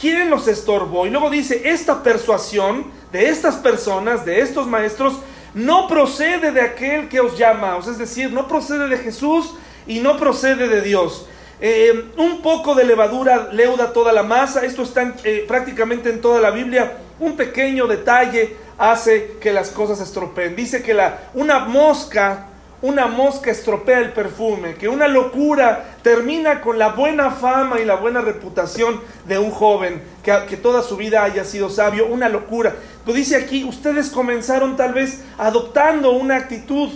¿Quién 0.01 0.31
los 0.31 0.49
estorbó? 0.49 1.07
Y 1.07 1.11
luego 1.11 1.29
dice, 1.29 1.69
esta 1.69 2.03
persuasión 2.03 2.87
de 3.13 3.29
estas 3.29 3.57
personas, 3.57 4.25
de 4.25 4.41
estos 4.41 4.67
maestros, 4.67 5.19
no 5.53 5.89
procede 5.89 6.53
de 6.53 6.61
aquel 6.61 7.09
que 7.09 7.21
os 7.21 7.37
llama, 7.37 7.77
es 7.79 7.99
decir, 7.99 8.33
no 8.33 8.47
procede 8.47 8.89
de 8.89 8.99
Jesús 8.99 9.55
y 9.87 9.99
no 9.99 10.17
procede 10.17 10.69
de 10.69 10.81
Dios. 10.81 11.27
Eh, 11.61 12.13
un 12.17 12.41
poco 12.41 12.75
de 12.75 12.85
levadura 12.85 13.51
leuda 13.53 13.93
toda 13.93 14.13
la 14.13 14.23
masa, 14.23 14.65
esto 14.65 14.83
está 14.83 15.15
eh, 15.25 15.45
prácticamente 15.47 16.09
en 16.09 16.21
toda 16.21 16.41
la 16.41 16.51
Biblia, 16.51 16.99
un 17.19 17.37
pequeño 17.37 17.87
detalle 17.87 18.57
hace 18.81 19.37
que 19.43 19.53
las 19.53 19.69
cosas 19.69 20.01
estropeen. 20.01 20.57
Dice 20.57 20.83
que 20.83 20.95
la, 20.95 21.19
una 21.35 21.67
mosca, 21.67 22.47
una 22.81 23.07
mosca 23.07 23.51
estropea 23.51 23.99
el 23.99 24.15
perfume, 24.15 24.75
que 24.77 24.89
una 24.89 25.07
locura 25.07 25.97
termina 26.03 26.63
con 26.63 26.79
la 26.79 26.89
buena 26.89 27.31
fama 27.31 27.79
y 27.79 27.85
la 27.85 27.97
buena 27.97 28.23
reputación 28.23 28.99
de 29.27 29.39
un 29.39 29.51
joven, 29.51 30.03
que, 30.23 30.35
que 30.49 30.57
toda 30.57 30.83
su 30.83 30.97
vida 30.97 31.23
haya 31.23 31.45
sido 31.45 31.69
sabio, 31.69 32.07
una 32.07 32.31
locura. 32.31 32.75
Lo 33.05 33.13
dice 33.13 33.37
aquí, 33.37 33.65
ustedes 33.65 34.09
comenzaron 34.09 34.77
tal 34.77 34.95
vez 34.95 35.25
adoptando 35.37 36.13
una 36.13 36.37
actitud, 36.37 36.89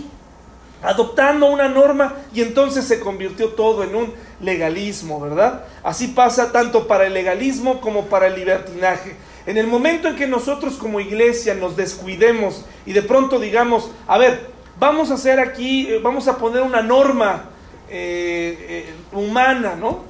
adoptando 0.81 1.45
una 1.51 1.67
norma 1.67 2.15
y 2.33 2.41
entonces 2.41 2.85
se 2.85 2.99
convirtió 2.99 3.49
todo 3.49 3.83
en 3.83 3.95
un 3.95 4.11
legalismo, 4.41 5.19
¿verdad? 5.19 5.65
Así 5.83 6.07
pasa 6.07 6.51
tanto 6.51 6.87
para 6.87 7.05
el 7.05 7.13
legalismo 7.13 7.79
como 7.79 8.05
para 8.05 8.25
el 8.25 8.33
libertinaje. 8.33 9.15
En 9.45 9.57
el 9.57 9.67
momento 9.67 10.07
en 10.07 10.15
que 10.15 10.27
nosotros 10.27 10.75
como 10.75 10.99
iglesia 10.99 11.53
nos 11.53 11.75
descuidemos 11.75 12.65
y 12.85 12.93
de 12.93 13.03
pronto 13.03 13.39
digamos, 13.39 13.91
a 14.07 14.17
ver, 14.17 14.49
vamos 14.79 15.11
a 15.11 15.15
hacer 15.15 15.39
aquí, 15.39 15.87
eh, 15.87 15.99
vamos 16.01 16.27
a 16.27 16.37
poner 16.37 16.61
una 16.61 16.81
norma 16.81 17.49
eh, 17.89 18.57
eh, 18.69 18.93
humana, 19.11 19.75
¿no? 19.75 20.03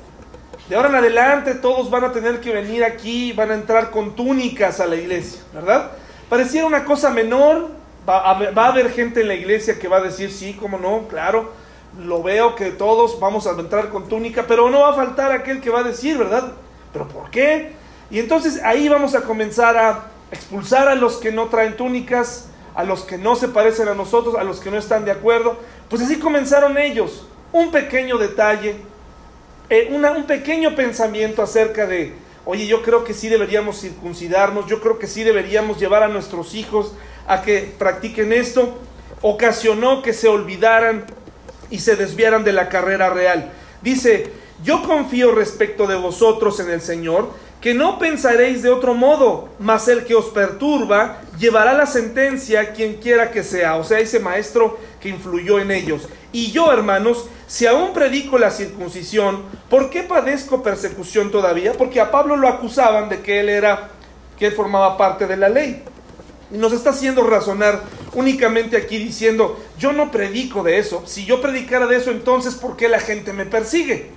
De 0.69 0.75
ahora 0.75 0.89
en 0.89 0.95
adelante 0.95 1.55
todos 1.55 1.89
van 1.89 2.05
a 2.05 2.11
tener 2.11 2.39
que 2.39 2.51
venir 2.51 2.83
aquí, 2.83 3.33
van 3.33 3.51
a 3.51 3.55
entrar 3.55 3.91
con 3.91 4.15
túnicas 4.15 4.79
a 4.79 4.87
la 4.87 4.95
iglesia, 4.95 5.41
¿verdad? 5.53 5.91
Pareciera 6.29 6.65
una 6.65 6.85
cosa 6.85 7.09
menor, 7.09 7.69
va 8.07 8.31
a, 8.31 8.51
va 8.51 8.65
a 8.65 8.69
haber 8.69 8.91
gente 8.91 9.21
en 9.21 9.27
la 9.27 9.35
iglesia 9.35 9.77
que 9.77 9.87
va 9.87 9.97
a 9.97 10.01
decir, 10.01 10.31
sí, 10.31 10.57
cómo 10.59 10.79
no, 10.79 11.07
claro, 11.07 11.51
lo 11.99 12.23
veo 12.23 12.55
que 12.55 12.71
todos 12.71 13.19
vamos 13.19 13.47
a 13.47 13.51
entrar 13.51 13.89
con 13.89 14.07
túnica, 14.07 14.45
pero 14.47 14.69
no 14.69 14.79
va 14.79 14.89
a 14.89 14.93
faltar 14.93 15.31
aquel 15.31 15.61
que 15.61 15.69
va 15.69 15.81
a 15.81 15.83
decir, 15.83 16.17
¿verdad? 16.17 16.53
¿Pero 16.91 17.07
por 17.07 17.29
qué? 17.29 17.73
Y 18.09 18.19
entonces 18.19 18.61
ahí 18.63 18.87
vamos 18.87 19.15
a 19.15 19.21
comenzar 19.21 19.77
a 19.77 20.11
expulsar 20.31 20.87
a 20.87 20.95
los 20.95 21.17
que 21.17 21.31
no 21.31 21.47
traen 21.47 21.75
túnicas, 21.77 22.47
a 22.75 22.83
los 22.83 23.03
que 23.03 23.17
no 23.17 23.35
se 23.35 23.47
parecen 23.47 23.87
a 23.87 23.95
nosotros, 23.95 24.35
a 24.35 24.43
los 24.43 24.59
que 24.59 24.69
no 24.69 24.77
están 24.77 25.05
de 25.05 25.11
acuerdo. 25.11 25.57
Pues 25.89 26.01
así 26.01 26.19
comenzaron 26.19 26.77
ellos. 26.77 27.25
Un 27.51 27.71
pequeño 27.71 28.17
detalle, 28.17 28.75
eh, 29.69 29.89
un 29.91 30.23
pequeño 30.25 30.75
pensamiento 30.75 31.41
acerca 31.41 31.87
de, 31.87 32.13
oye, 32.45 32.67
yo 32.67 32.83
creo 32.83 33.03
que 33.03 33.13
sí 33.13 33.29
deberíamos 33.29 33.79
circuncidarnos, 33.79 34.67
yo 34.67 34.81
creo 34.81 34.99
que 34.99 35.07
sí 35.07 35.23
deberíamos 35.23 35.79
llevar 35.79 36.03
a 36.03 36.07
nuestros 36.07 36.53
hijos 36.53 36.93
a 37.27 37.41
que 37.41 37.73
practiquen 37.77 38.33
esto, 38.33 38.77
ocasionó 39.21 40.01
que 40.01 40.13
se 40.13 40.27
olvidaran 40.27 41.05
y 41.69 41.79
se 41.79 41.95
desviaran 41.95 42.43
de 42.43 42.53
la 42.53 42.69
carrera 42.69 43.09
real. 43.09 43.51
Dice, 43.81 44.31
yo 44.63 44.83
confío 44.83 45.33
respecto 45.33 45.87
de 45.87 45.95
vosotros 45.95 46.59
en 46.59 46.69
el 46.69 46.81
Señor, 46.81 47.29
que 47.65 47.73
no 47.73 47.97
pensaréis 47.97 48.61
de 48.61 48.69
otro 48.69 48.93
modo, 48.93 49.49
mas 49.57 49.87
el 49.87 50.05
que 50.05 50.13
os 50.13 50.25
perturba 50.25 51.21
llevará 51.39 51.73
la 51.73 51.87
sentencia 51.87 52.73
quien 52.73 52.97
quiera 52.97 53.31
que 53.31 53.43
sea, 53.43 53.77
o 53.77 53.83
sea, 53.83 53.97
ese 53.97 54.19
maestro 54.19 54.77
que 55.01 55.09
influyó 55.09 55.57
en 55.57 55.71
ellos. 55.71 56.07
Y 56.31 56.51
yo, 56.51 56.71
hermanos, 56.71 57.25
si 57.47 57.65
aún 57.65 57.91
predico 57.91 58.37
la 58.37 58.51
circuncisión, 58.51 59.41
¿por 59.67 59.89
qué 59.89 60.03
padezco 60.03 60.61
persecución 60.61 61.31
todavía? 61.31 61.73
Porque 61.73 61.99
a 61.99 62.11
Pablo 62.11 62.37
lo 62.37 62.49
acusaban 62.49 63.09
de 63.09 63.21
que 63.21 63.39
él 63.39 63.49
era, 63.49 63.89
que 64.37 64.45
él 64.45 64.51
formaba 64.51 64.95
parte 64.95 65.25
de 65.25 65.35
la 65.35 65.49
ley. 65.49 65.81
Y 66.51 66.59
nos 66.59 66.71
está 66.71 66.91
haciendo 66.91 67.23
razonar 67.23 67.81
únicamente 68.13 68.77
aquí 68.77 68.99
diciendo, 68.99 69.59
yo 69.79 69.91
no 69.91 70.11
predico 70.11 70.61
de 70.61 70.77
eso. 70.77 71.01
Si 71.07 71.25
yo 71.25 71.41
predicara 71.41 71.87
de 71.87 71.97
eso, 71.97 72.11
entonces, 72.11 72.53
¿por 72.53 72.77
qué 72.77 72.89
la 72.89 72.99
gente 72.99 73.33
me 73.33 73.47
persigue? 73.47 74.11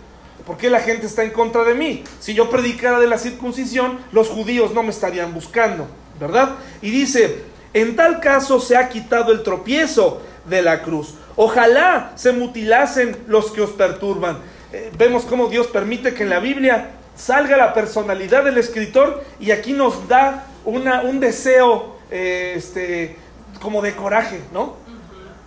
¿Por 0.48 0.56
qué 0.56 0.70
la 0.70 0.80
gente 0.80 1.04
está 1.04 1.24
en 1.24 1.30
contra 1.30 1.62
de 1.62 1.74
mí? 1.74 2.04
Si 2.20 2.32
yo 2.32 2.48
predicara 2.48 2.98
de 2.98 3.06
la 3.06 3.18
circuncisión, 3.18 3.98
los 4.12 4.28
judíos 4.28 4.72
no 4.72 4.82
me 4.82 4.88
estarían 4.88 5.34
buscando, 5.34 5.86
¿verdad? 6.18 6.56
Y 6.80 6.90
dice, 6.90 7.42
en 7.74 7.94
tal 7.96 8.18
caso 8.20 8.58
se 8.58 8.74
ha 8.74 8.88
quitado 8.88 9.30
el 9.30 9.42
tropiezo 9.42 10.22
de 10.46 10.62
la 10.62 10.80
cruz. 10.80 11.16
Ojalá 11.36 12.12
se 12.14 12.32
mutilasen 12.32 13.14
los 13.26 13.50
que 13.50 13.60
os 13.60 13.72
perturban. 13.72 14.38
Eh, 14.72 14.90
vemos 14.96 15.26
cómo 15.26 15.48
Dios 15.48 15.66
permite 15.66 16.14
que 16.14 16.22
en 16.22 16.30
la 16.30 16.40
Biblia 16.40 16.92
salga 17.14 17.58
la 17.58 17.74
personalidad 17.74 18.42
del 18.42 18.56
escritor 18.56 19.22
y 19.38 19.50
aquí 19.50 19.74
nos 19.74 20.08
da 20.08 20.46
un 20.64 21.20
deseo 21.20 21.98
eh, 22.10 22.54
este, 22.56 23.16
como 23.60 23.82
de 23.82 23.94
coraje, 23.94 24.40
¿no? 24.54 24.76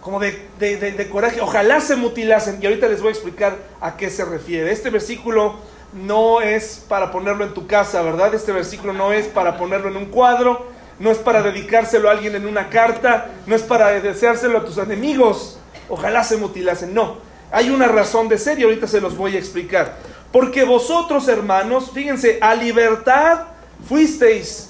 Como 0.01 0.19
de, 0.19 1.07
coraje. 1.11 1.39
Ojalá 1.41 1.79
se 1.79 1.95
mutilasen. 1.95 2.59
Y 2.61 2.65
ahorita 2.65 2.87
les 2.87 3.01
voy 3.01 3.09
a 3.09 3.11
explicar 3.11 3.57
a 3.79 3.95
qué 3.95 4.09
se 4.09 4.25
refiere. 4.25 4.71
Este 4.71 4.89
versículo 4.89 5.55
no 5.93 6.41
es 6.41 6.83
para 6.87 7.11
ponerlo 7.11 7.45
en 7.45 7.53
tu 7.53 7.67
casa, 7.67 8.01
¿verdad? 8.01 8.33
Este 8.33 8.51
versículo 8.51 8.93
no 8.93 9.13
es 9.13 9.27
para 9.27 9.57
ponerlo 9.57 9.89
en 9.89 9.97
un 9.97 10.05
cuadro, 10.05 10.65
no 10.99 11.11
es 11.11 11.17
para 11.17 11.43
dedicárselo 11.43 12.09
a 12.09 12.13
alguien 12.13 12.35
en 12.35 12.47
una 12.47 12.69
carta, 12.69 13.29
no 13.45 13.55
es 13.55 13.61
para 13.61 13.91
deseárselo 13.99 14.59
a 14.59 14.65
tus 14.65 14.77
enemigos. 14.77 15.59
Ojalá 15.87 16.23
se 16.23 16.37
mutilasen. 16.37 16.93
No, 16.93 17.17
hay 17.51 17.69
una 17.69 17.87
razón 17.87 18.27
de 18.27 18.37
ser 18.37 18.59
y 18.59 18.63
ahorita 18.63 18.87
se 18.87 19.01
los 19.01 19.15
voy 19.15 19.35
a 19.35 19.39
explicar. 19.39 19.97
Porque 20.31 20.63
vosotros, 20.63 21.27
hermanos, 21.27 21.91
fíjense, 21.93 22.39
a 22.41 22.55
libertad 22.55 23.47
fuisteis 23.87 24.69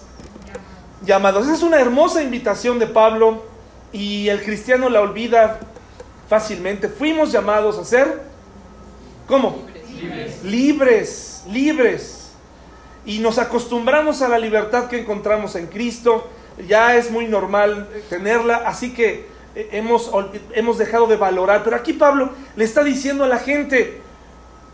llamados. 1.05 1.45
Esa 1.45 1.55
es 1.55 1.63
una 1.63 1.79
hermosa 1.79 2.21
invitación 2.21 2.79
de 2.79 2.87
Pablo 2.87 3.50
y 3.91 4.29
el 4.29 4.41
cristiano 4.43 4.89
la 4.89 5.01
olvida 5.01 5.59
fácilmente. 6.29 6.87
Fuimos 6.87 7.31
llamados 7.31 7.77
a 7.77 7.85
ser, 7.85 8.21
¿cómo? 9.27 9.63
Libres. 10.01 10.43
libres, 10.43 11.43
libres. 11.49 12.31
Y 13.05 13.19
nos 13.19 13.37
acostumbramos 13.37 14.21
a 14.21 14.27
la 14.27 14.37
libertad 14.37 14.87
que 14.87 14.99
encontramos 14.99 15.55
en 15.55 15.67
Cristo. 15.67 16.29
Ya 16.67 16.95
es 16.95 17.11
muy 17.11 17.27
normal 17.27 17.89
tenerla, 18.09 18.63
así 18.65 18.93
que 18.93 19.27
eh, 19.55 19.69
hemos, 19.71 20.11
hemos 20.53 20.77
dejado 20.77 21.07
de 21.07 21.17
valorar. 21.17 21.63
Pero 21.63 21.75
aquí 21.75 21.93
Pablo 21.93 22.29
le 22.55 22.63
está 22.63 22.83
diciendo 22.83 23.23
a 23.23 23.27
la 23.27 23.39
gente, 23.39 24.01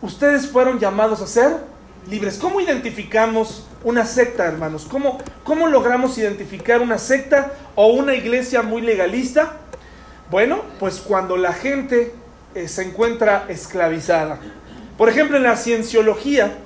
ustedes 0.01 0.47
fueron 0.47 0.79
llamados 0.79 1.21
a 1.21 1.27
ser 1.27 1.57
libres. 2.10 2.38
¿Cómo 2.38 2.62
identificamos 2.62 3.66
una 3.84 4.06
secta, 4.06 4.46
hermanos? 4.46 4.88
¿Cómo, 4.90 5.18
¿Cómo 5.44 5.68
logramos 5.68 6.18
identificar 6.18 6.82
una 6.82 6.98
secta 6.98 7.54
o 7.76 7.88
una 7.88 8.16
iglesia 8.16 8.62
muy 8.62 8.82
legalista? 8.82 9.58
Bueno, 10.30 10.62
pues 10.80 11.00
cuando 11.00 11.38
la 11.38 11.54
gente 11.54 12.14
eh, 12.56 12.68
se 12.68 12.84
encuentra 12.84 13.46
esclavizada. 13.50 14.40
Por 14.98 15.10
ejemplo, 15.10 15.38
en 15.38 15.44
la 15.44 15.56
cienciología, 15.56 16.58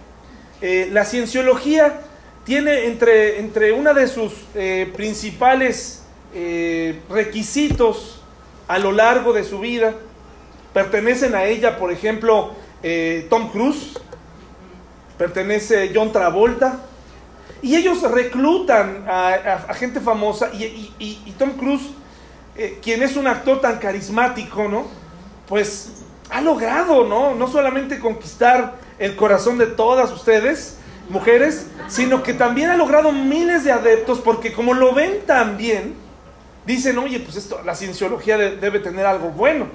eh, 0.61 0.89
la 0.91 1.05
cienciología 1.05 1.99
tiene 2.45 2.85
entre, 2.85 3.39
entre 3.39 3.71
una 3.71 3.93
de 3.93 4.07
sus 4.07 4.33
eh, 4.55 4.91
principales 4.95 5.97
requisitos 7.09 8.21
a 8.69 8.79
lo 8.79 8.93
largo 8.93 9.33
de 9.33 9.43
su 9.43 9.59
vida, 9.59 9.95
pertenecen 10.73 11.35
a 11.35 11.43
ella, 11.43 11.77
por 11.77 11.91
ejemplo, 11.91 12.53
Tom 13.29 13.51
Cruise, 13.51 13.99
pertenece 15.21 15.91
John 15.93 16.11
Travolta. 16.11 16.79
Y 17.61 17.75
ellos 17.75 18.01
reclutan 18.01 19.05
a, 19.07 19.71
gente 19.75 19.99
famosa 19.99 20.49
y, 20.51 21.35
Tom 21.37 21.51
Cruise, 21.51 21.91
eh, 22.57 22.79
quien 22.81 23.03
es 23.03 23.15
un 23.15 23.27
actor 23.27 23.61
tan 23.61 23.77
carismático, 23.77 24.67
¿no? 24.67 24.87
Pues 25.47 25.91
ha 26.31 26.41
logrado, 26.41 27.03
¿no? 27.03 27.35
No 27.35 27.47
solamente 27.47 27.99
conquistar 27.99 28.77
el 28.97 29.15
corazón 29.15 29.59
de 29.59 29.67
todas 29.67 30.11
ustedes, 30.11 30.77
mujeres, 31.07 31.67
sino 31.87 32.23
que 32.23 32.33
también 32.33 32.71
ha 32.71 32.75
logrado 32.75 33.11
miles 33.11 33.63
de 33.63 33.71
adeptos 33.71 34.19
porque 34.21 34.53
como 34.53 34.73
lo 34.73 34.95
ven 34.95 35.19
tan 35.27 35.55
bien, 35.55 35.93
dicen, 36.65 36.97
oye, 36.97 37.19
pues 37.19 37.35
esto, 37.35 37.61
la 37.63 37.75
cienciología 37.75 38.39
debe 38.39 38.79
tener 38.79 39.05
algo 39.05 39.29
bueno. 39.29 39.67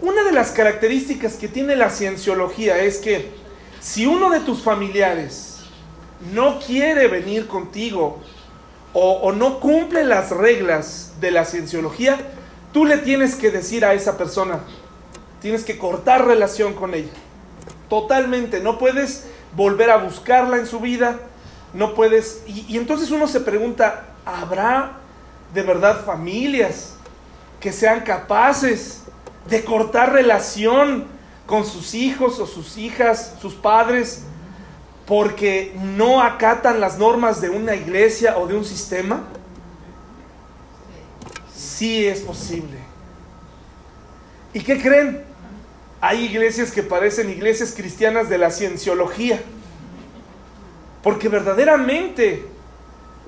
Una 0.00 0.24
de 0.24 0.32
las 0.32 0.50
características 0.50 1.34
que 1.34 1.48
tiene 1.48 1.76
la 1.76 1.90
cienciología 1.90 2.78
es 2.78 2.98
que 2.98 3.41
si 3.82 4.06
uno 4.06 4.30
de 4.30 4.40
tus 4.40 4.62
familiares 4.62 5.58
no 6.32 6.60
quiere 6.60 7.08
venir 7.08 7.48
contigo 7.48 8.20
o, 8.94 9.32
no 9.32 9.58
cumple 9.58 10.04
las 10.04 10.30
reglas 10.30 11.14
de 11.20 11.30
la 11.30 11.44
cienciología, 11.44 12.18
tú 12.72 12.84
le 12.84 12.98
tienes 12.98 13.34
que 13.34 13.50
decir 13.50 13.84
a 13.84 13.94
esa 13.94 14.18
persona, 14.18 14.60
tienes 15.40 15.64
que 15.64 15.78
cortar 15.78 16.26
relación 16.26 16.74
con 16.74 16.94
ella. 16.94 17.10
Totalmente, 17.88 18.60
no 18.60 18.78
puedes 18.78 19.26
volver 19.56 19.90
a 19.90 19.96
buscarla 19.96 20.58
en 20.58 20.66
su 20.66 20.78
vida, 20.78 21.18
no 21.72 21.94
puedes... 21.94 22.42
Y, 22.46 22.66
y 22.68 22.76
entonces 22.76 23.10
uno 23.10 23.26
se 23.26 23.40
pregunta, 23.40 24.10
¿habrá 24.26 24.98
de 25.54 25.62
verdad 25.62 26.04
familias 26.04 26.94
que 27.60 27.72
sean 27.72 28.00
capaces 28.00 29.04
de 29.48 29.64
cortar 29.64 30.12
relación 30.12 31.06
con 31.46 31.64
sus 31.64 31.94
hijos 31.94 32.38
o 32.38 32.46
sus 32.46 32.76
hijas, 32.76 33.34
sus 33.40 33.54
padres, 33.54 34.24
porque 35.06 35.74
no 35.76 36.22
acatan 36.22 36.80
las 36.80 36.98
normas 36.98 37.40
de 37.40 37.50
una 37.50 37.74
iglesia 37.74 38.38
o 38.38 38.46
de 38.46 38.54
un 38.54 38.64
sistema? 38.64 39.24
Sí 41.54 42.06
es 42.06 42.20
posible. 42.20 42.78
¿Y 44.52 44.60
qué 44.60 44.80
creen? 44.80 45.24
Hay 46.00 46.24
iglesias 46.24 46.72
que 46.72 46.82
parecen 46.82 47.30
iglesias 47.30 47.72
cristianas 47.76 48.28
de 48.28 48.38
la 48.38 48.50
cienciología. 48.50 49.40
Porque 51.02 51.28
verdaderamente 51.28 52.46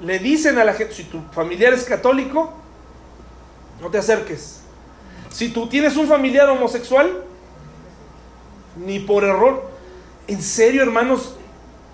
le 0.00 0.18
dicen 0.18 0.58
a 0.58 0.64
la 0.64 0.74
gente, 0.74 0.94
si 0.94 1.04
tu 1.04 1.20
familiar 1.32 1.72
es 1.72 1.84
católico, 1.84 2.52
no 3.80 3.90
te 3.90 3.98
acerques. 3.98 4.60
Si 5.30 5.48
tú 5.48 5.68
tienes 5.68 5.96
un 5.96 6.06
familiar 6.06 6.48
homosexual, 6.48 7.24
ni 8.76 8.98
por 9.00 9.24
error. 9.24 9.68
¿En 10.26 10.42
serio, 10.42 10.82
hermanos, 10.82 11.36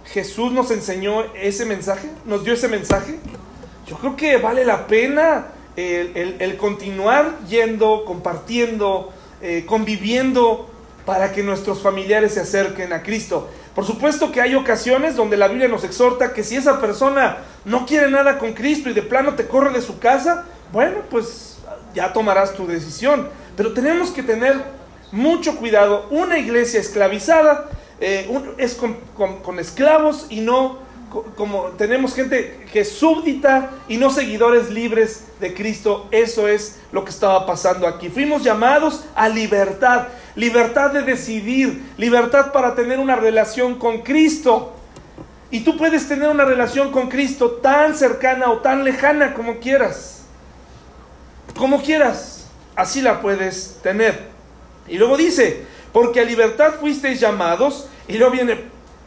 Jesús 0.07 0.53
nos 0.53 0.71
enseñó 0.71 1.25
ese 1.35 1.65
mensaje? 1.65 2.09
¿Nos 2.25 2.45
dio 2.45 2.55
ese 2.55 2.69
mensaje? 2.69 3.19
Yo 3.87 3.97
creo 3.99 4.17
que 4.17 4.37
vale 4.37 4.65
la 4.65 4.87
pena 4.87 5.49
el, 5.77 6.57
continuar 6.57 7.39
yendo, 7.49 8.05
compartiendo, 8.05 9.13
eh, 9.43 9.65
conviviendo 9.67 10.69
para 11.07 11.33
que 11.33 11.43
nuestros 11.43 11.81
familiares 11.81 12.35
se 12.35 12.41
acerquen 12.41 12.93
a 12.93 13.03
Cristo. 13.03 13.49
Por 13.75 13.85
supuesto 13.85 14.31
que 14.33 14.41
hay 14.41 14.55
ocasiones 14.55 15.17
donde 15.17 15.37
la 15.37 15.49
Biblia 15.49 15.69
nos 15.69 15.85
exhorta 15.85 16.33
que 16.33 16.45
si 16.45 16.57
esa 16.57 16.81
persona 16.81 17.39
no 17.65 17.87
quiere 17.87 18.11
nada 18.11 18.39
con 18.39 18.53
Cristo 18.53 18.91
y 18.91 18.93
de 18.93 19.03
plano 19.03 19.35
te 19.35 19.47
corre 19.47 19.73
de 19.73 19.81
su 19.81 19.99
casa, 19.99 20.45
bueno, 20.73 20.99
pues 21.09 21.59
ya 21.95 22.13
tomarás 22.13 22.55
tu 22.55 22.67
decisión. 22.67 23.29
Pero 23.57 23.73
tenemos 23.73 24.11
que 24.11 24.23
tener 24.23 24.63
mucho 25.13 25.57
cuidado, 25.57 26.07
una 26.11 26.39
iglesia 26.39 26.81
esclavizada 26.81 27.69
eh, 28.01 28.31
es 28.57 28.75
con, 28.75 29.59
esclavos 29.59 30.27
y 30.31 30.41
no 30.41 30.79
como 31.37 31.65
tenemos 31.77 32.15
gente 32.15 32.67
que 32.73 32.81
es 32.81 32.93
súbdita 32.93 33.71
y 33.89 33.97
no 33.97 34.11
seguidores 34.11 34.71
libres 34.71 35.25
de 35.41 35.53
Cristo. 35.55 36.07
Eso 36.13 36.47
es 36.47 36.79
lo 36.93 37.05
que 37.05 37.11
estaba 37.11 37.47
pasando 37.47 37.89
aquí. 37.89 38.09
Fuimos 38.09 38.45
llamados 38.45 39.05
a 39.17 39.29
libertad, 39.29 40.07
libertad 40.37 40.93
de 40.93 41.03
decidir, 41.03 41.93
libertad 41.99 42.53
para 42.53 42.77
tener 42.77 43.01
una 43.01 43.17
relación 43.17 43.75
con 43.75 44.03
Cristo. 44.03 44.73
Y 45.51 45.61
tú 45.61 45.77
puedes 45.77 46.07
tener 46.07 46.29
una 46.29 46.45
relación 46.45 46.93
con 46.93 47.09
Cristo 47.09 47.59
tan 47.61 47.97
cercana 47.97 48.49
o 48.51 48.59
tan 48.59 48.85
lejana 48.85 49.35
como 49.35 49.59
quieras. 49.59 50.23
Como 51.59 51.83
quieras. 51.83 52.47
Así 52.77 53.03
la 53.03 53.21
puedes 53.21 53.81
tener. 53.83 54.30
Y 54.89 54.99
luego 54.99 55.17
dice, 55.17 55.65
porque 55.93 56.21
a 56.21 56.25
libertad 56.25 56.75
fuisteis 56.81 57.21
llamados, 57.21 57.89
y 58.09 58.19
luego 58.19 58.33
viene 58.33 58.59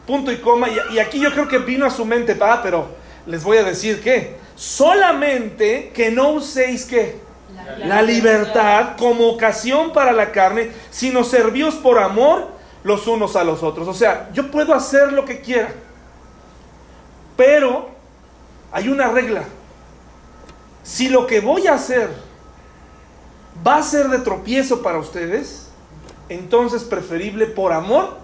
punto 0.06 0.32
y 0.32 0.38
coma, 0.38 0.68
y, 0.92 0.98
aquí 0.98 1.18
yo 1.18 1.32
creo 1.32 1.48
que 1.48 1.58
vino 1.58 1.86
a 1.86 1.90
su 1.90 2.04
mente, 2.04 2.34
pa, 2.34 2.62
pero 2.62 2.88
les 3.26 3.42
voy 3.42 3.56
a 3.56 3.64
decir 3.64 4.02
que 4.02 4.36
solamente 4.54 5.90
que 5.94 6.10
no 6.10 6.30
uséis 6.30 6.84
que 6.84 7.16
la, 7.78 8.02
libertad 8.02 8.96
como 8.98 9.28
ocasión 9.28 9.92
para 9.92 10.12
la 10.12 10.32
carne, 10.32 10.70
sino 10.90 11.24
servíos 11.24 11.74
por 11.76 11.98
amor 11.98 12.48
los 12.82 13.06
unos 13.06 13.36
a 13.36 13.44
los 13.44 13.62
otros. 13.62 13.88
O 13.88 13.94
sea, 13.94 14.30
yo 14.32 14.50
puedo 14.50 14.74
hacer 14.74 15.12
lo 15.12 15.24
que 15.24 15.40
quiera, 15.40 15.72
Pero 17.36 17.90
hay 18.70 18.88
una 18.88 19.08
regla. 19.08 19.44
Si 20.82 21.08
lo 21.08 21.26
que 21.26 21.40
voy 21.40 21.66
a 21.66 21.74
hacer 21.74 22.10
va 23.66 23.76
a 23.76 23.82
ser 23.82 24.08
de 24.08 24.18
tropiezo 24.18 24.82
para 24.82 24.98
ustedes, 24.98 25.63
entonces 26.28 26.84
preferible 26.84 27.46
por 27.46 27.72
amor 27.72 28.16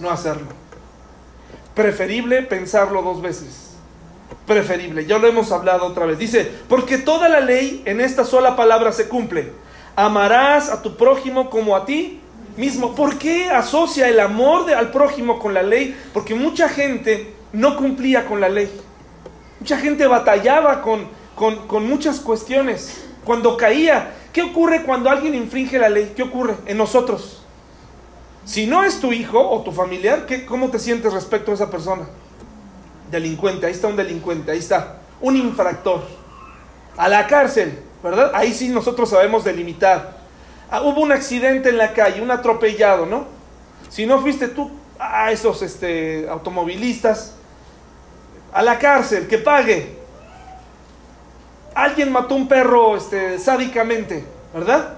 no 0.00 0.10
hacerlo. 0.10 0.48
Preferible 1.74 2.42
pensarlo 2.42 3.02
dos 3.02 3.22
veces. 3.22 3.70
Preferible, 4.46 5.06
ya 5.06 5.18
lo 5.18 5.28
hemos 5.28 5.52
hablado 5.52 5.86
otra 5.86 6.04
vez. 6.06 6.18
Dice, 6.18 6.50
porque 6.68 6.98
toda 6.98 7.28
la 7.28 7.40
ley 7.40 7.82
en 7.86 8.00
esta 8.00 8.24
sola 8.24 8.56
palabra 8.56 8.92
se 8.92 9.08
cumple. 9.08 9.52
Amarás 9.96 10.68
a 10.68 10.82
tu 10.82 10.96
prójimo 10.96 11.48
como 11.48 11.76
a 11.76 11.86
ti 11.86 12.20
mismo. 12.56 12.94
¿Por 12.94 13.18
qué 13.18 13.50
asocia 13.50 14.08
el 14.08 14.20
amor 14.20 14.70
al 14.72 14.90
prójimo 14.90 15.38
con 15.38 15.54
la 15.54 15.62
ley? 15.62 15.96
Porque 16.12 16.34
mucha 16.34 16.68
gente 16.68 17.34
no 17.52 17.76
cumplía 17.76 18.26
con 18.26 18.40
la 18.40 18.48
ley. 18.48 18.70
Mucha 19.60 19.78
gente 19.78 20.06
batallaba 20.06 20.82
con, 20.82 21.06
con, 21.34 21.66
con 21.68 21.86
muchas 21.86 22.20
cuestiones. 22.20 23.04
Cuando 23.24 23.56
caía, 23.56 24.12
¿qué 24.32 24.42
ocurre 24.42 24.82
cuando 24.82 25.10
alguien 25.10 25.34
infringe 25.34 25.78
la 25.78 25.88
ley? 25.88 26.12
¿Qué 26.16 26.22
ocurre 26.22 26.56
en 26.66 26.78
nosotros? 26.78 27.42
Si 28.44 28.66
no 28.66 28.82
es 28.84 29.00
tu 29.00 29.12
hijo 29.12 29.38
o 29.38 29.62
tu 29.62 29.72
familiar, 29.72 30.26
¿qué, 30.26 30.44
¿cómo 30.44 30.70
te 30.70 30.78
sientes 30.78 31.12
respecto 31.12 31.50
a 31.50 31.54
esa 31.54 31.70
persona? 31.70 32.06
Delincuente, 33.10 33.66
ahí 33.66 33.72
está 33.72 33.86
un 33.88 33.96
delincuente, 33.96 34.50
ahí 34.50 34.58
está. 34.58 34.98
Un 35.20 35.36
infractor. 35.36 36.02
A 36.96 37.08
la 37.08 37.26
cárcel, 37.26 37.78
¿verdad? 38.02 38.32
Ahí 38.34 38.52
sí 38.52 38.68
nosotros 38.68 39.10
sabemos 39.10 39.44
delimitar. 39.44 40.18
Ah, 40.70 40.82
hubo 40.82 41.00
un 41.00 41.12
accidente 41.12 41.68
en 41.68 41.78
la 41.78 41.92
calle, 41.92 42.20
un 42.20 42.30
atropellado, 42.30 43.06
¿no? 43.06 43.26
Si 43.88 44.06
no 44.06 44.20
fuiste 44.20 44.48
tú 44.48 44.70
a 44.98 45.30
esos 45.30 45.62
este, 45.62 46.26
automovilistas, 46.28 47.34
a 48.52 48.62
la 48.62 48.78
cárcel, 48.78 49.28
que 49.28 49.38
pague. 49.38 50.01
Alguien 51.74 52.12
mató 52.12 52.34
un 52.34 52.48
perro 52.48 52.96
este, 52.96 53.38
sádicamente, 53.38 54.24
¿verdad? 54.52 54.94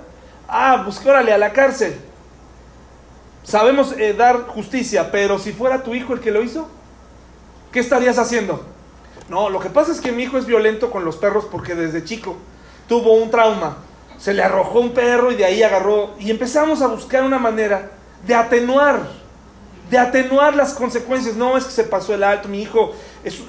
Ah, 0.48 0.82
pues 0.84 1.04
órale, 1.04 1.32
a 1.32 1.38
la 1.38 1.52
cárcel. 1.52 1.96
Sabemos 3.42 3.94
eh, 3.98 4.14
dar 4.14 4.46
justicia, 4.46 5.10
pero 5.10 5.38
si 5.38 5.52
fuera 5.52 5.82
tu 5.82 5.94
hijo 5.94 6.14
el 6.14 6.20
que 6.20 6.30
lo 6.30 6.42
hizo, 6.42 6.68
¿qué 7.72 7.80
estarías 7.80 8.18
haciendo? 8.18 8.64
No, 9.28 9.50
lo 9.50 9.60
que 9.60 9.70
pasa 9.70 9.92
es 9.92 10.00
que 10.00 10.12
mi 10.12 10.24
hijo 10.24 10.38
es 10.38 10.46
violento 10.46 10.90
con 10.90 11.04
los 11.04 11.16
perros 11.16 11.46
porque 11.50 11.74
desde 11.74 12.04
chico 12.04 12.36
tuvo 12.88 13.14
un 13.14 13.30
trauma 13.30 13.76
se 14.18 14.32
le 14.32 14.42
arrojó 14.42 14.80
un 14.80 14.92
perro 14.92 15.32
y 15.32 15.36
de 15.36 15.44
ahí 15.44 15.62
agarró. 15.62 16.14
Y 16.18 16.30
empezamos 16.30 16.82
a 16.82 16.86
buscar 16.86 17.24
una 17.24 17.38
manera 17.38 17.90
de 18.26 18.34
atenuar, 18.34 19.00
de 19.90 19.98
atenuar 19.98 20.54
las 20.54 20.72
consecuencias. 20.72 21.36
No 21.36 21.56
es 21.56 21.64
que 21.64 21.72
se 21.72 21.84
pasó 21.84 22.14
el 22.14 22.22
alto, 22.24 22.48
mi 22.48 22.62
hijo, 22.62 22.92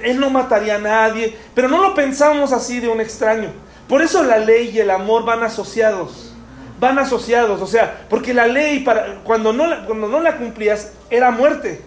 él 0.03 0.19
no 0.19 0.29
mataría 0.29 0.75
a 0.75 0.79
nadie, 0.79 1.37
pero 1.53 1.67
no 1.67 1.81
lo 1.81 1.93
pensamos 1.93 2.51
así 2.51 2.79
de 2.79 2.87
un 2.87 3.01
extraño. 3.01 3.49
Por 3.87 4.01
eso 4.01 4.23
la 4.23 4.37
ley 4.37 4.71
y 4.73 4.79
el 4.79 4.89
amor 4.89 5.25
van 5.25 5.43
asociados. 5.43 6.33
Van 6.79 6.99
asociados, 6.99 7.61
o 7.61 7.67
sea, 7.67 8.05
porque 8.09 8.33
la 8.33 8.47
ley 8.47 8.79
para, 8.79 9.21
cuando, 9.23 9.53
no 9.53 9.67
la, 9.67 9.85
cuando 9.85 10.07
no 10.07 10.19
la 10.19 10.37
cumplías 10.37 10.91
era 11.09 11.31
muerte. 11.31 11.81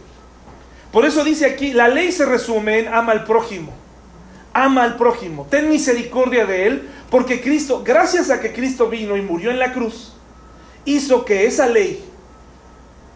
Por 0.93 1.05
eso 1.05 1.25
dice 1.25 1.45
aquí, 1.47 1.73
la 1.73 1.89
ley 1.89 2.11
se 2.11 2.25
resume 2.25 2.79
en 2.79 2.89
ama 2.89 3.13
al 3.13 3.25
prójimo. 3.25 3.73
Ama 4.55 4.85
al 4.85 4.97
prójimo, 4.97 5.47
ten 5.51 5.69
misericordia 5.69 6.47
de 6.47 6.67
él, 6.67 6.89
porque 7.11 7.41
Cristo, 7.41 7.83
gracias 7.85 8.31
a 8.31 8.41
que 8.41 8.53
Cristo 8.53 8.89
vino 8.89 9.17
y 9.17 9.23
murió 9.23 9.51
en 9.51 9.59
la 9.59 9.73
cruz, 9.73 10.15
hizo 10.85 11.25
que 11.25 11.47
esa 11.47 11.69
ley 11.69 12.03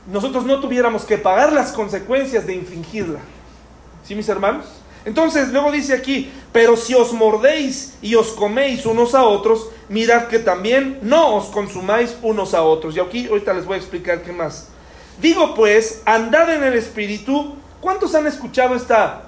nosotros 0.07 0.45
no 0.45 0.61
tuviéramos 0.61 1.05
que 1.05 1.17
pagar 1.17 1.53
las 1.53 1.73
consecuencias 1.73 2.47
de 2.47 2.55
infringirla. 2.55 3.21
¿Sí, 4.05 4.15
mis 4.15 4.29
hermanos? 4.29 4.67
Entonces, 5.05 5.49
luego 5.49 5.73
dice 5.73 5.95
aquí, 5.95 6.31
pero 6.53 6.77
si 6.77 6.95
os 6.95 7.13
mordéis 7.13 7.95
y 8.03 8.15
os 8.15 8.29
coméis 8.29 8.87
unos 8.87 9.15
a 9.15 9.25
otros, 9.25 9.69
mirad 9.89 10.29
que 10.29 10.39
también 10.39 10.99
no 11.03 11.35
os 11.35 11.47
consumáis 11.47 12.17
unos 12.23 12.55
a 12.55 12.63
otros. 12.63 12.97
Y 12.97 13.01
aquí 13.01 13.27
ahorita 13.27 13.53
les 13.55 13.65
voy 13.65 13.75
a 13.75 13.79
explicar 13.79 14.23
qué 14.23 14.33
más. 14.33 14.69
Digo 15.21 15.55
pues, 15.55 16.03
andad 16.05 16.55
en 16.55 16.63
el 16.63 16.75
Espíritu. 16.75 17.57
¿Cuántos 17.81 18.15
han 18.15 18.27
escuchado 18.29 18.77
esta 18.77 19.25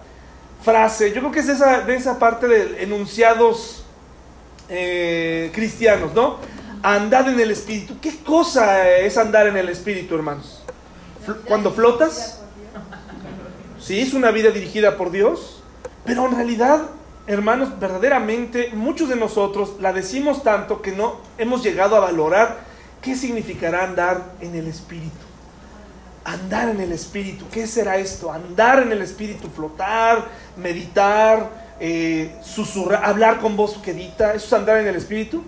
frase? 0.63 1.13
Yo 1.13 1.21
creo 1.21 1.33
que 1.33 1.41
es 1.41 1.59
de 1.87 1.97
esa 1.97 2.19
parte 2.19 2.47
de 2.47 2.85
enunciados 2.85 3.85
eh, 4.69 5.51
cristianos, 5.53 6.15
¿no? 6.15 6.39
Andad 6.83 7.29
en 7.29 7.41
el 7.41 7.51
Espíritu. 7.51 7.99
¿Qué 8.01 8.19
cosa 8.19 8.89
es 8.91 9.19
andar 9.19 9.49
en 9.49 9.57
el 9.57 9.69
Espíritu, 9.69 10.15
hermanos? 10.15 10.63
Cuando 11.47 11.73
flotas. 11.73 12.44
Sí, 13.85 14.01
es 14.01 14.15
una 14.15 14.31
vida 14.31 14.49
dirigida 14.49 14.97
por 14.97 15.11
Dios. 15.11 15.63
Pero 16.07 16.27
en 16.27 16.35
realidad, 16.35 16.87
hermanos, 17.27 17.79
verdaderamente 17.79 18.71
muchos 18.73 19.11
de 19.11 19.17
nosotros 19.17 19.75
la 19.79 19.93
decimos 19.93 20.43
tanto 20.43 20.81
que 20.81 20.93
no 20.93 21.17
hemos 21.37 21.63
llegado 21.63 21.95
a 21.97 22.01
valorar 22.01 22.61
qué 23.03 23.15
significará 23.15 23.85
andar 23.85 24.23
en 24.41 24.55
el 24.55 24.69
Espíritu. 24.69 25.13
Andar 26.25 26.71
en 26.71 26.81
el 26.81 26.93
Espíritu, 26.93 27.45
¿qué 27.53 27.67
será 27.67 27.99
esto? 27.99 28.33
Andar 28.33 28.83
en 28.83 28.91
el 28.91 29.03
Espíritu, 29.03 29.51
flotar, 29.51 30.29
meditar, 30.57 31.51
eh, 31.79 32.35
susurrar, 32.43 33.05
hablar 33.05 33.39
con 33.41 33.55
voz 33.55 33.77
quedita, 33.77 34.33
eso 34.33 34.47
es 34.47 34.53
andar 34.55 34.79
en 34.79 34.87
el 34.87 34.97
espíritu. 34.97 35.45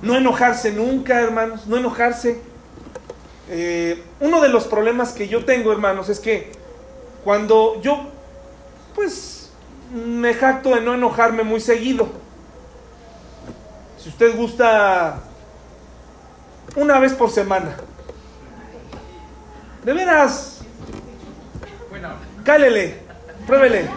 No 0.00 0.16
enojarse 0.16 0.72
nunca, 0.72 1.20
hermanos, 1.20 1.66
no 1.66 1.76
enojarse. 1.76 2.40
Eh, 3.50 4.02
uno 4.20 4.40
de 4.40 4.48
los 4.48 4.64
problemas 4.64 5.12
que 5.12 5.28
yo 5.28 5.44
tengo, 5.44 5.70
hermanos, 5.70 6.08
es 6.08 6.18
que 6.18 6.63
cuando 7.24 7.80
yo, 7.80 8.04
pues, 8.94 9.50
me 9.90 10.34
jacto 10.34 10.74
de 10.74 10.80
no 10.82 10.94
enojarme 10.94 11.42
muy 11.42 11.60
seguido. 11.60 12.08
Si 13.98 14.10
usted 14.10 14.36
gusta, 14.36 15.20
una 16.76 16.98
vez 16.98 17.14
por 17.14 17.30
semana. 17.30 17.76
De 19.84 19.92
veras, 19.92 20.60
cálele, 22.44 23.00
pruébele. 23.46 23.88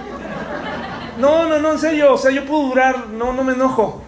No, 1.17 1.47
no, 1.47 1.59
no, 1.59 1.73
en 1.73 1.79
serio, 1.79 2.13
o 2.13 2.17
sea, 2.17 2.31
yo 2.31 2.45
puedo 2.45 2.67
durar, 2.67 3.07
no, 3.07 3.33
no 3.33 3.43
me 3.43 3.53
enojo. 3.53 4.03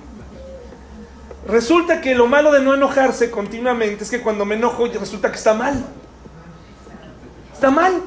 Resulta 1.47 1.99
que 1.99 2.13
lo 2.13 2.27
malo 2.27 2.51
de 2.51 2.61
no 2.61 2.75
enojarse 2.75 3.31
continuamente 3.31 4.03
es 4.03 4.11
que 4.11 4.21
cuando 4.21 4.45
me 4.45 4.55
enojo 4.55 4.85
resulta 4.85 5.31
que 5.31 5.37
está 5.37 5.53
mal. 5.53 5.83
Está 7.51 7.71
mal. 7.71 8.03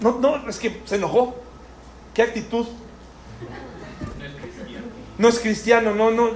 No, 0.00 0.18
no, 0.18 0.48
es 0.48 0.58
que 0.58 0.80
se 0.84 0.96
enojó. 0.96 1.34
¿Qué 2.12 2.22
actitud? 2.22 2.66
No 5.18 5.28
es 5.28 5.38
cristiano, 5.38 5.94
no, 5.94 6.10
no. 6.10 6.30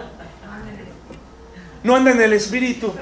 No 1.82 1.96
anda 1.96 2.10
en 2.10 2.20
el 2.20 2.32
espíritu. 2.32 2.92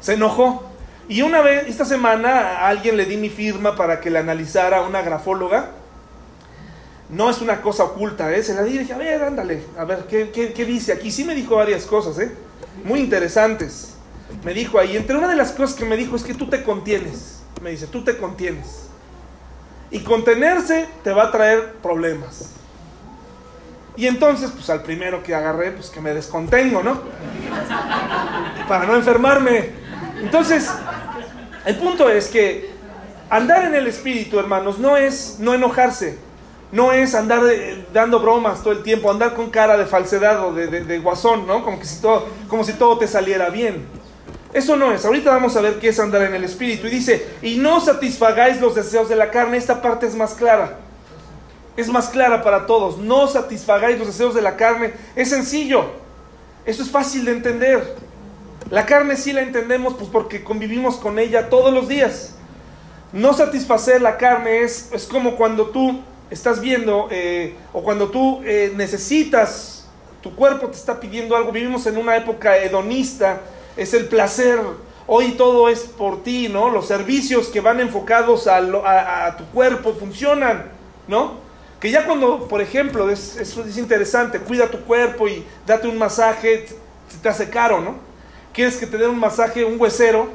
Se 0.00 0.14
enojó. 0.14 0.64
Y 1.08 1.22
una 1.22 1.40
vez, 1.40 1.66
esta 1.68 1.84
semana, 1.84 2.58
a 2.58 2.68
alguien 2.68 2.96
le 2.96 3.06
di 3.06 3.16
mi 3.16 3.30
firma 3.30 3.76
para 3.76 4.00
que 4.00 4.10
le 4.10 4.18
analizara 4.18 4.82
una 4.82 5.02
grafóloga 5.02 5.72
no 7.08 7.30
es 7.30 7.40
una 7.40 7.62
cosa 7.62 7.84
oculta, 7.84 8.34
¿eh? 8.34 8.42
Se 8.42 8.54
la 8.54 8.62
dije, 8.62 8.92
a 8.92 8.98
ver, 8.98 9.22
ándale, 9.22 9.62
a 9.78 9.84
ver, 9.84 10.04
¿qué, 10.06 10.64
dice 10.66 10.92
aquí? 10.92 11.10
Sí 11.10 11.24
me 11.24 11.34
dijo 11.34 11.56
varias 11.56 11.86
cosas, 11.86 12.18
¿eh? 12.18 12.30
Muy 12.84 13.00
interesantes. 13.00 13.94
Me 14.44 14.52
dijo 14.52 14.78
ahí, 14.78 14.96
entre 14.96 15.16
una 15.16 15.28
de 15.28 15.36
las 15.36 15.52
cosas 15.52 15.74
que 15.74 15.86
me 15.86 15.96
dijo 15.96 16.16
es 16.16 16.22
que 16.22 16.34
tú 16.34 16.48
te 16.48 16.62
contienes. 16.62 17.40
Me 17.62 17.70
dice, 17.70 17.86
tú 17.86 18.04
te 18.04 18.18
contienes. 18.18 18.87
Y 19.90 20.00
contenerse 20.00 20.88
te 21.02 21.12
va 21.12 21.24
a 21.24 21.30
traer 21.30 21.74
problemas. 21.82 22.54
Y 23.96 24.06
entonces, 24.06 24.50
pues 24.50 24.68
al 24.70 24.82
primero 24.82 25.22
que 25.22 25.34
agarré, 25.34 25.72
pues 25.72 25.90
que 25.90 26.00
me 26.00 26.14
descontengo, 26.14 26.82
¿no? 26.82 27.00
Para 28.68 28.86
no 28.86 28.94
enfermarme. 28.94 29.70
Entonces, 30.20 30.70
el 31.64 31.76
punto 31.76 32.08
es 32.08 32.28
que 32.28 32.70
andar 33.28 33.64
en 33.64 33.74
el 33.74 33.86
espíritu, 33.86 34.38
hermanos, 34.38 34.78
no 34.78 34.96
es 34.96 35.36
no 35.40 35.54
enojarse 35.54 36.28
no 36.70 36.92
es 36.92 37.14
andar 37.14 37.42
dando 37.92 38.20
bromas 38.20 38.62
todo 38.62 38.72
el 38.72 38.82
tiempo, 38.82 39.10
andar 39.10 39.34
con 39.34 39.50
cara 39.50 39.76
de 39.76 39.86
falsedad 39.86 40.44
o 40.44 40.52
de, 40.52 40.98
guasón, 40.98 41.46
¿no? 41.46 41.64
Como, 41.64 41.82
si 41.82 42.00
todo, 42.00 42.26
como 42.48 42.64
si 42.64 42.74
todo 42.74 42.98
te 42.98 43.06
saliera 43.06 43.48
bien. 43.48 43.86
Eso 44.52 44.76
no 44.76 44.92
es. 44.92 45.04
Ahorita 45.04 45.30
vamos 45.30 45.56
a 45.56 45.60
ver 45.60 45.78
qué 45.78 45.88
es 45.88 46.00
andar 46.00 46.22
en 46.22 46.34
el 46.34 46.44
Espíritu. 46.44 46.86
Y 46.86 46.90
dice, 46.90 47.26
y 47.42 47.56
no 47.56 47.80
satisfagáis 47.80 48.60
los 48.60 48.74
deseos 48.74 49.08
de 49.08 49.16
la 49.16 49.30
carne. 49.30 49.56
Esta 49.56 49.82
parte 49.82 50.06
es 50.06 50.14
más 50.14 50.34
clara. 50.34 50.78
Es 51.76 51.88
más 51.88 52.08
clara 52.08 52.42
para 52.42 52.66
todos. 52.66 52.98
No 52.98 53.28
satisfagáis 53.28 53.98
los 53.98 54.08
deseos 54.08 54.34
de 54.34 54.42
la 54.42 54.56
carne. 54.56 54.92
Es 55.14 55.30
sencillo. 55.30 55.84
Eso 56.64 56.82
es 56.82 56.90
fácil 56.90 57.24
de 57.24 57.32
entender. 57.32 57.96
La 58.70 58.84
carne 58.84 59.16
sí 59.16 59.32
la 59.32 59.42
entendemos 59.42 59.94
pues 59.94 60.10
porque 60.10 60.44
convivimos 60.44 60.96
con 60.96 61.18
ella 61.18 61.48
todos 61.48 61.72
los 61.72 61.88
días. 61.88 62.34
No 63.12 63.32
satisfacer 63.32 64.02
la 64.02 64.18
carne 64.18 64.62
es, 64.62 64.90
es 64.92 65.06
como 65.06 65.36
cuando 65.36 65.68
tú 65.68 66.00
estás 66.30 66.60
viendo 66.60 67.08
eh, 67.10 67.54
o 67.72 67.82
cuando 67.82 68.10
tú 68.10 68.42
eh, 68.44 68.72
necesitas, 68.76 69.86
tu 70.22 70.34
cuerpo 70.34 70.66
te 70.68 70.76
está 70.76 71.00
pidiendo 71.00 71.34
algo, 71.36 71.52
vivimos 71.52 71.86
en 71.86 71.96
una 71.96 72.16
época 72.16 72.58
hedonista, 72.58 73.40
es 73.78 73.94
el 73.94 74.06
placer, 74.06 74.60
hoy 75.06 75.32
todo 75.32 75.68
es 75.68 75.80
por 75.80 76.22
ti, 76.22 76.48
¿no? 76.48 76.68
Los 76.68 76.86
servicios 76.86 77.48
que 77.48 77.60
van 77.62 77.80
enfocados 77.80 78.46
a, 78.46 79.34
tu 79.38 79.44
cuerpo 79.46 79.94
funcionan, 79.94 80.70
¿no? 81.06 81.38
Que 81.80 81.90
ya 81.90 82.04
cuando, 82.04 82.48
por 82.48 82.60
ejemplo, 82.60 83.08
es, 83.08 83.36
es 83.36 83.78
interesante, 83.78 84.40
cuida 84.40 84.70
tu 84.70 84.80
cuerpo 84.80 85.28
y 85.28 85.44
date 85.66 85.88
un 85.88 85.96
masaje, 85.96 86.66
te 87.22 87.28
hace 87.28 87.48
caro, 87.48 87.80
¿no? 87.80 87.94
Quieres 88.52 88.76
que 88.76 88.86
te 88.86 88.98
den 88.98 89.10
un 89.10 89.18
masaje, 89.18 89.64
un 89.64 89.80
huesero, 89.80 90.28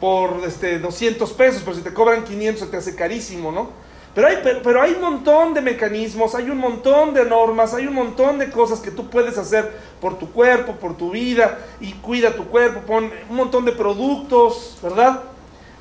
por 0.00 0.42
este, 0.46 0.78
200 0.78 1.32
pesos, 1.32 1.62
pero 1.64 1.76
si 1.76 1.82
te 1.82 1.92
cobran 1.94 2.24
500 2.24 2.64
se 2.64 2.70
te 2.70 2.76
hace 2.76 2.94
carísimo, 2.94 3.52
¿no? 3.52 3.70
Pero 4.14 4.28
hay, 4.28 4.36
pero, 4.62 4.80
hay 4.80 4.92
un 4.92 5.00
montón 5.00 5.54
de 5.54 5.60
mecanismos, 5.60 6.36
hay 6.36 6.48
un 6.48 6.58
montón 6.58 7.14
de 7.14 7.24
normas, 7.24 7.74
hay 7.74 7.88
un 7.88 7.94
montón 7.94 8.38
de 8.38 8.48
cosas 8.48 8.78
que 8.78 8.92
tú 8.92 9.10
puedes 9.10 9.36
hacer 9.38 9.72
por 10.00 10.18
tu 10.18 10.30
cuerpo, 10.30 10.76
por 10.76 10.96
tu 10.96 11.10
vida, 11.10 11.58
y 11.80 11.92
cuida 11.94 12.36
tu 12.36 12.46
cuerpo, 12.46 12.80
pon 12.86 13.10
un 13.28 13.36
montón 13.36 13.64
de 13.64 13.72
productos, 13.72 14.78
¿verdad? 14.80 15.22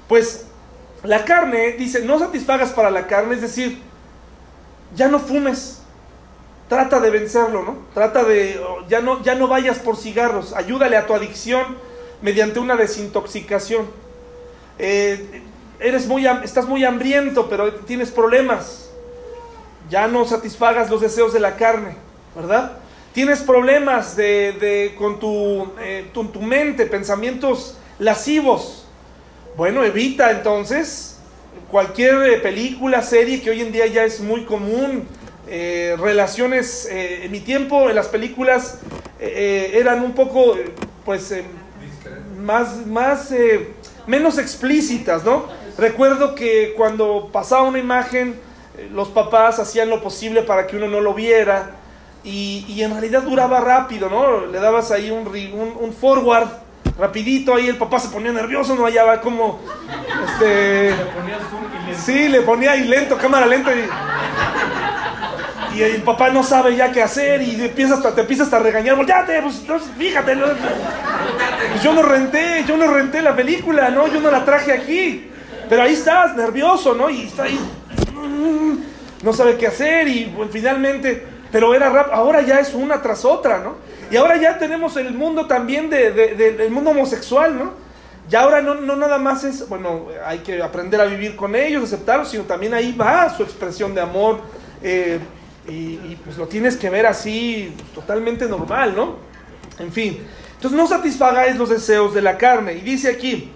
Pues 0.07 0.47
la 1.03 1.23
carne, 1.25 1.73
dice, 1.73 2.03
no 2.03 2.17
satisfagas 2.17 2.71
para 2.71 2.89
la 2.89 3.05
carne, 3.05 3.35
es 3.35 3.41
decir, 3.41 3.79
ya 4.95 5.07
no 5.09 5.19
fumes, 5.19 5.83
trata 6.67 6.99
de 6.99 7.11
vencerlo, 7.11 7.61
¿no? 7.61 7.77
Trata 7.93 8.23
de, 8.23 8.59
ya 8.89 9.01
no, 9.01 9.21
ya 9.21 9.35
no 9.35 9.47
vayas 9.47 9.77
por 9.77 9.95
cigarros, 9.95 10.53
ayúdale 10.53 10.97
a 10.97 11.05
tu 11.05 11.13
adicción 11.13 11.77
mediante 12.23 12.59
una 12.59 12.75
desintoxicación. 12.77 13.85
Eh, 14.79 15.42
eres 15.79 16.07
muy, 16.07 16.25
estás 16.43 16.67
muy 16.67 16.83
hambriento, 16.83 17.49
pero 17.49 17.73
tienes 17.73 18.11
problemas. 18.11 18.89
Ya 19.89 20.07
no 20.07 20.25
satisfagas 20.25 20.89
los 20.89 21.01
deseos 21.01 21.33
de 21.33 21.39
la 21.39 21.55
carne, 21.55 21.95
¿verdad? 22.35 22.77
Tienes 23.13 23.41
problemas 23.41 24.15
de, 24.15 24.95
con 24.97 25.19
tu, 25.19 25.71
eh, 25.79 26.07
tu, 26.13 26.25
tu 26.25 26.41
mente, 26.41 26.85
pensamientos 26.85 27.77
lascivos. 27.99 28.85
Bueno, 29.55 29.83
evita 29.83 30.31
entonces 30.31 31.19
cualquier 31.69 32.15
eh, 32.23 32.37
película, 32.37 33.03
serie 33.03 33.41
que 33.41 33.51
hoy 33.51 33.61
en 33.61 33.71
día 33.71 33.85
ya 33.85 34.03
es 34.03 34.19
muy 34.19 34.45
común. 34.45 35.07
Eh, 35.47 35.95
relaciones, 35.99 36.87
en 36.89 37.29
mi 37.29 37.41
tiempo 37.41 37.89
en 37.89 37.95
las 37.95 38.07
películas 38.07 38.79
eran 39.19 40.01
un 40.01 40.13
poco, 40.13 40.57
pues, 41.05 41.33
más, 42.39 42.87
más 42.87 43.29
menos 44.07 44.37
explícitas, 44.37 45.23
¿no? 45.23 45.47
Recuerdo 45.77 46.35
que 46.35 46.73
cuando 46.77 47.29
pasaba 47.31 47.63
una 47.63 47.79
imagen, 47.79 48.39
eh, 48.77 48.89
los 48.91 49.09
papás 49.09 49.59
hacían 49.59 49.89
lo 49.89 50.01
posible 50.01 50.43
para 50.43 50.67
que 50.67 50.77
uno 50.77 50.87
no 50.87 51.01
lo 51.01 51.13
viera 51.13 51.71
y, 52.23 52.81
en 52.81 52.91
realidad 52.91 53.23
duraba 53.23 53.59
rápido, 53.59 54.09
¿no? 54.09 54.45
Le 54.45 54.59
dabas 54.59 54.91
ahí 54.91 55.11
un, 55.11 55.27
un, 55.27 55.93
forward 55.93 56.47
rapidito, 56.97 57.55
ahí 57.55 57.67
el 57.67 57.75
papá 57.75 57.99
se 57.99 58.09
ponía 58.09 58.31
nervioso, 58.31 58.75
no 58.75 58.85
hallaba 58.85 59.19
como, 59.19 59.59
este, 60.25 60.93
sí, 61.97 62.29
le 62.29 62.41
ponía 62.41 62.71
ahí 62.71 62.85
lento, 62.85 63.17
cámara 63.17 63.45
lenta 63.45 63.71
y, 63.73 63.89
y 65.77 65.81
el 65.81 66.01
papá 66.03 66.29
no 66.29 66.43
sabe 66.43 66.75
ya 66.77 66.91
qué 66.93 67.01
hacer 67.01 67.41
y 67.41 67.61
empieza 67.61 67.95
hasta, 67.95 68.15
te 68.15 68.21
empieza 68.21 68.43
hasta 68.43 68.57
a 68.57 68.59
regañar, 68.61 68.95
volteate, 68.95 69.41
pues, 69.41 69.61
fíjate, 69.97 70.37
pues 70.37 71.83
yo 71.83 71.93
no 71.93 72.03
renté, 72.03 72.63
yo 72.65 72.77
no 72.77 72.87
renté 72.87 73.21
la 73.21 73.35
película, 73.35 73.89
¿no? 73.89 74.07
Yo 74.07 74.21
no 74.21 74.31
la 74.31 74.45
traje 74.45 74.71
aquí. 74.71 75.29
Pero 75.69 75.81
ahí 75.81 75.93
estás, 75.93 76.35
nervioso, 76.35 76.93
¿no? 76.93 77.09
Y 77.09 77.23
está 77.23 77.43
ahí, 77.43 77.59
no 79.23 79.33
sabe 79.33 79.57
qué 79.57 79.67
hacer 79.67 80.07
y 80.07 80.35
finalmente, 80.51 81.25
pero 81.51 81.73
era 81.73 81.89
rap, 81.89 82.09
ahora 82.11 82.41
ya 82.41 82.59
es 82.59 82.73
una 82.73 83.01
tras 83.01 83.23
otra, 83.25 83.59
¿no? 83.59 83.75
Y 84.11 84.17
ahora 84.17 84.37
ya 84.37 84.57
tenemos 84.57 84.97
el 84.97 85.13
mundo 85.13 85.47
también 85.47 85.89
de, 85.89 86.11
del 86.11 86.69
mundo 86.71 86.91
homosexual, 86.91 87.57
¿no? 87.57 87.71
Ya 88.29 88.41
ahora 88.41 88.61
no, 88.61 88.75
no 88.75 88.95
nada 88.95 89.17
más 89.17 89.43
es, 89.43 89.67
bueno, 89.67 90.07
hay 90.25 90.39
que 90.39 90.61
aprender 90.61 90.99
a 91.01 91.05
vivir 91.05 91.35
con 91.35 91.55
ellos, 91.55 91.83
aceptarlos, 91.83 92.29
sino 92.29 92.43
también 92.43 92.73
ahí 92.73 92.93
va 92.93 93.35
su 93.35 93.43
expresión 93.43 93.93
de 93.93 94.01
amor. 94.01 94.39
Eh, 94.81 95.19
y, 95.67 96.17
pues 96.23 96.37
lo 96.37 96.47
tienes 96.47 96.75
que 96.75 96.89
ver 96.89 97.05
así, 97.05 97.73
totalmente 97.95 98.47
normal, 98.47 98.95
¿no? 98.95 99.15
En 99.79 99.91
fin. 99.91 100.19
Entonces 100.55 100.77
no 100.77 100.87
satisfagáis 100.87 101.55
los 101.55 101.69
deseos 101.69 102.13
de 102.13 102.21
la 102.21 102.37
carne. 102.37 102.73
Y 102.73 102.81
dice 102.81 103.09
aquí, 103.09 103.51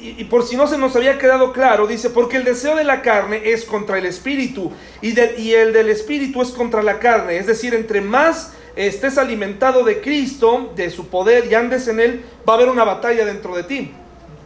y, 0.00 0.24
por 0.24 0.44
si 0.44 0.56
no 0.56 0.66
se 0.66 0.78
nos 0.78 0.94
había 0.96 1.18
quedado 1.18 1.52
claro, 1.52 1.86
dice, 1.86 2.10
porque 2.10 2.36
el 2.36 2.44
deseo 2.44 2.76
de 2.76 2.84
la 2.84 3.02
carne 3.02 3.40
es 3.44 3.64
contra 3.64 3.98
el 3.98 4.06
espíritu 4.06 4.72
y, 5.02 5.18
y 5.40 5.54
el 5.54 5.72
del 5.72 5.88
espíritu 5.88 6.42
es 6.42 6.50
contra 6.50 6.82
la 6.82 6.98
carne. 6.98 7.36
Es 7.36 7.46
decir, 7.46 7.74
entre 7.74 8.00
más 8.00 8.52
estés 8.76 9.18
alimentado 9.18 9.84
de 9.84 10.00
Cristo, 10.00 10.72
de 10.76 10.90
su 10.90 11.08
poder 11.08 11.50
y 11.50 11.54
andes 11.54 11.88
en 11.88 12.00
Él, 12.00 12.24
va 12.48 12.52
a 12.52 12.56
haber 12.56 12.68
una 12.68 12.84
batalla 12.84 13.24
dentro 13.24 13.56
de 13.56 13.64
ti. 13.64 13.92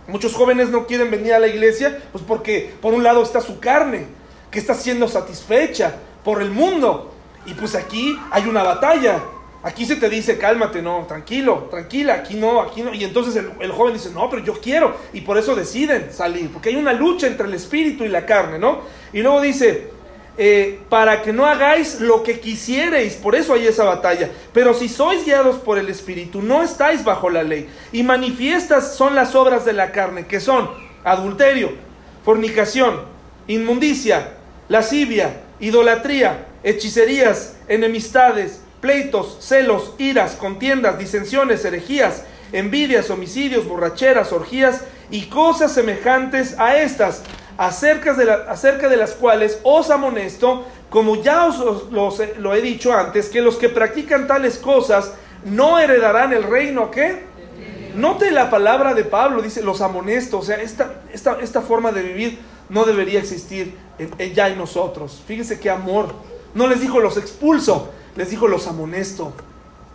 Muchos 0.07 0.35
jóvenes 0.35 0.71
no 0.71 0.87
quieren 0.87 1.11
venir 1.11 1.35
a 1.35 1.39
la 1.39 1.49
iglesia, 1.49 2.01
pues 2.13 2.25
porque 2.27 2.73
por 2.81 2.95
un 2.95 3.03
lado 3.03 3.23
está 3.23 3.41
su 3.41 3.61
carne, 3.61 4.07
que 4.51 4.59
está 4.59 4.75
siendo 4.75 5.07
satisfecha 5.07 5.95
por 6.25 6.43
el 6.43 6.51
mundo. 6.51 7.13
Y 7.47 7.55
pues 7.55 7.75
aquí 7.75 8.19
hay 8.31 8.47
una 8.47 8.63
batalla. 8.63 9.23
Aquí 9.65 9.87
se 9.87 9.95
te 9.95 10.09
dice, 10.09 10.39
cálmate, 10.39 10.83
no, 10.83 11.05
tranquilo, 11.07 11.69
tranquila, 11.71 12.15
aquí 12.15 12.35
no, 12.35 12.61
aquí 12.61 12.83
no. 12.83 12.93
Y 12.93 13.05
entonces 13.05 13.37
el, 13.37 13.71
joven 13.71 13.95
dice, 13.95 14.11
no, 14.11 14.29
pero 14.29 14.43
yo 14.43 14.55
quiero. 14.55 14.97
Y 15.13 15.21
por 15.21 15.39
eso 15.39 15.55
deciden 15.55 16.13
salir, 16.13 16.51
porque 16.51 16.71
hay 16.71 16.77
una 16.77 16.93
lucha 16.93 17.29
entre 17.29 17.47
el 17.47 17.55
espíritu 17.55 18.03
y 18.05 18.09
la 18.09 18.27
carne, 18.27 18.59
¿no? 18.59 18.81
Y 19.13 19.21
luego 19.21 19.41
dice, 19.41 19.91
eh, 20.37 20.81
para 20.89 21.23
que 21.23 21.33
no 21.33 21.47
hagáis 21.47 22.01
lo 22.01 22.25
que 22.25 22.41
quisierais, 22.41 23.15
por 23.15 23.37
eso 23.37 23.55
hay 23.55 23.69
esa 23.69 23.85
batalla. 23.85 24.31
Pero 24.53 24.75
si 24.75 24.89
sois 24.89 25.25
guiados 25.25 25.57
por 25.57 25.79
el 25.79 25.89
espíritu, 25.89 26.43
no 26.43 26.65
estáis 26.65 27.05
bajo 27.05 27.31
la 27.31 27.45
ley. 27.45 27.69
Y 27.93 28.03
manifiestas 28.03 28.97
son 28.97 29.15
las 29.15 29.37
obras 29.37 29.65
de 29.65 29.75
la 29.75 29.93
carne, 29.93 30.27
que 30.27 30.41
son 30.41 30.71
adulterio, 31.05 31.71
fornicación, 32.25 33.03
inmundicia, 33.47 34.35
lascivia, 34.69 35.43
idolatría, 35.61 36.47
hechicerías, 36.65 37.57
enemistades 37.69 38.62
pleitos, 38.83 39.39
celos, 39.41 39.93
iras, 39.97 40.35
contiendas, 40.35 40.99
disensiones, 40.99 41.65
herejías, 41.65 42.25
envidias, 42.53 43.09
homicidios, 43.11 43.67
borracheras, 43.67 44.33
orgías 44.33 44.83
y 45.11 45.27
cosas 45.27 45.73
semejantes 45.73 46.59
a 46.59 46.77
estas, 46.77 47.23
acerca 47.57 48.13
de, 48.15 48.97
las 48.97 49.13
cuales 49.13 49.61
os 49.63 49.89
amonesto, 49.89 50.67
como 50.91 51.23
ya 51.23 51.47
os, 51.47 51.91
lo 52.39 52.55
he 52.55 52.61
dicho 52.61 52.93
antes, 52.93 53.29
que 53.29 53.41
los 53.41 53.57
que 53.57 53.69
practican 53.69 54.27
tales 54.27 54.59
cosas 54.59 55.13
no 55.45 55.79
heredarán 55.79 56.33
el 56.33 56.43
reino, 56.43 56.91
¿qué? 56.91 57.31
Note 57.95 58.33
la 58.33 58.51
palabra 58.51 58.95
de 58.95 59.05
Pablo, 59.05 59.43
dice 59.43 59.63
los 59.63 59.81
amonesto, 59.81 60.39
o 60.39 60.43
sea, 60.43 60.57
esta, 60.57 61.03
esta, 61.13 61.39
esta 61.41 61.61
forma 61.61 61.93
de 61.93 62.03
vivir 62.03 62.39
no 62.69 62.85
debería 62.85 63.21
existir 63.21 63.77
ya 64.35 64.49
en 64.49 64.59
nosotros. 64.59 65.23
Fíjese 65.27 65.61
qué 65.61 65.71
amor. 65.71 66.13
No 66.55 66.67
les 66.67 66.81
dijo 66.81 67.01
los 67.01 67.17
expulso, 67.17 67.91
les 68.17 68.31
dijo, 68.31 68.49
los 68.49 68.67
amonesto. 68.67 69.33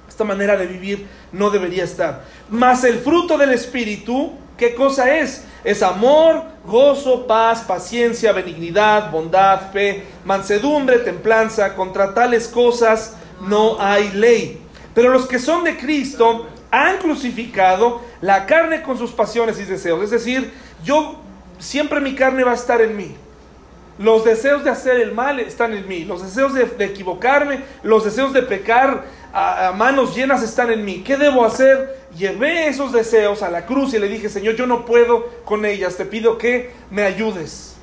Esta 0.08 0.24
manera 0.24 0.58
de 0.58 0.66
vivir 0.66 1.08
no 1.32 1.50
debería 1.50 1.84
estar. 1.84 2.24
Mas 2.50 2.84
el 2.84 3.00
fruto 3.00 3.38
del 3.38 3.52
Espíritu, 3.52 4.34
¿qué 4.58 4.74
cosa 4.74 5.18
es? 5.18 5.44
Es 5.64 5.84
amor, 5.84 6.44
gozo, 6.66 7.28
paz, 7.28 7.62
paciencia, 7.62 8.32
benignidad, 8.32 9.12
bondad, 9.12 9.72
fe, 9.72 10.06
mansedumbre, 10.26 11.00
templanza. 11.00 11.76
Contra 11.76 12.14
tales 12.14 12.48
cosas 12.48 13.16
no 13.42 13.78
hay 13.80 14.10
ley. 14.12 14.62
Pero 14.96 15.10
los 15.10 15.28
que 15.28 15.40
son 15.40 15.64
de 15.64 15.78
Cristo 15.78 16.48
han 16.72 16.98
crucificado 16.98 18.02
la 18.22 18.46
carne 18.46 18.82
con 18.82 18.98
sus 18.98 19.12
pasiones 19.12 19.60
y 19.60 19.66
deseos. 19.66 20.04
Es 20.04 20.10
decir, 20.10 20.52
yo 20.84 21.22
siempre 21.60 22.00
mi 22.00 22.16
carne 22.16 22.44
va 22.44 22.52
a 22.52 22.56
estar 22.56 22.82
en 22.82 22.96
mí. 22.96 23.16
Los 24.00 24.24
deseos 24.24 24.64
de 24.64 24.70
hacer 24.70 25.00
el 25.00 25.14
mal 25.14 25.40
están 25.40 25.74
en 25.74 25.88
mí. 25.88 26.06
Los 26.06 26.22
deseos 26.22 26.54
de, 26.54 26.86
equivocarme, 26.86 27.62
los 27.84 28.06
deseos 28.06 28.32
de 28.32 28.44
pecar 28.44 29.06
a, 29.34 29.74
manos 29.76 30.16
llenas 30.16 30.44
están 30.44 30.72
en 30.72 30.86
mí. 30.86 31.02
¿Qué 31.04 31.18
debo 31.18 31.44
hacer? 31.44 31.98
Llevé 32.16 32.68
esos 32.68 32.92
deseos 32.92 33.42
a 33.42 33.50
la 33.50 33.66
cruz 33.66 33.94
y 33.94 34.00
le 34.00 34.08
dije, 34.08 34.30
Señor, 34.30 34.56
yo 34.56 34.68
no 34.68 34.86
puedo 34.86 35.28
con 35.46 35.66
ellas. 35.66 35.98
Te 35.98 36.06
pido 36.06 36.38
que 36.38 36.72
me 36.92 37.04
ayudes. 37.04 37.78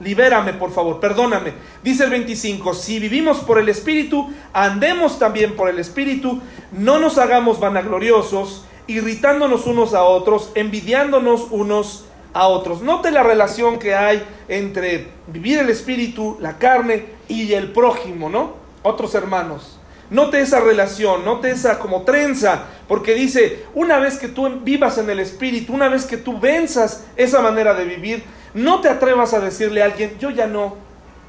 Libérame, 0.00 0.54
por 0.54 0.72
favor, 0.72 0.98
perdóname. 0.98 1.52
Dice 1.84 2.04
el 2.04 2.10
25, 2.10 2.72
si 2.72 2.98
vivimos 2.98 3.40
por 3.40 3.58
el 3.58 3.68
Espíritu, 3.68 4.32
andemos 4.54 5.18
también 5.18 5.54
por 5.56 5.68
el 5.68 5.78
Espíritu, 5.78 6.40
no 6.72 6.98
nos 6.98 7.18
hagamos 7.18 7.60
vanagloriosos, 7.60 8.64
irritándonos 8.86 9.66
unos 9.66 9.92
a 9.92 10.04
otros, 10.04 10.52
envidiándonos 10.54 11.48
unos 11.50 12.06
a 12.32 12.48
otros. 12.48 12.82
Note 12.82 13.10
la 13.10 13.22
relación 13.22 13.78
que 13.78 13.94
hay 13.94 14.24
entre 14.48 15.08
vivir 15.26 15.58
el 15.58 15.70
espíritu, 15.70 16.36
la 16.40 16.58
carne 16.58 17.06
y 17.28 17.52
el 17.52 17.72
prójimo, 17.72 18.28
¿no? 18.28 18.54
Otros 18.82 19.14
hermanos. 19.14 19.78
Note 20.10 20.40
esa 20.40 20.58
relación, 20.60 21.24
note 21.24 21.50
esa 21.50 21.78
como 21.78 22.02
trenza, 22.02 22.64
porque 22.88 23.14
dice, 23.14 23.64
una 23.74 23.98
vez 24.00 24.18
que 24.18 24.26
tú 24.26 24.48
vivas 24.62 24.98
en 24.98 25.08
el 25.08 25.20
espíritu, 25.20 25.72
una 25.72 25.88
vez 25.88 26.04
que 26.04 26.16
tú 26.16 26.40
venzas 26.40 27.04
esa 27.16 27.40
manera 27.40 27.74
de 27.74 27.84
vivir, 27.84 28.24
no 28.52 28.80
te 28.80 28.88
atrevas 28.88 29.34
a 29.34 29.40
decirle 29.40 29.82
a 29.82 29.84
alguien, 29.84 30.18
yo 30.18 30.30
ya 30.30 30.48
no 30.48 30.76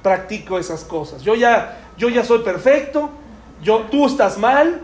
practico 0.02 0.58
esas 0.58 0.84
cosas, 0.84 1.22
yo 1.22 1.36
ya, 1.36 1.78
yo 1.96 2.10
ya 2.10 2.26
soy 2.26 2.40
perfecto, 2.40 3.12
yo, 3.62 3.82
tú 3.92 4.08
estás 4.08 4.40
mal, 4.40 4.82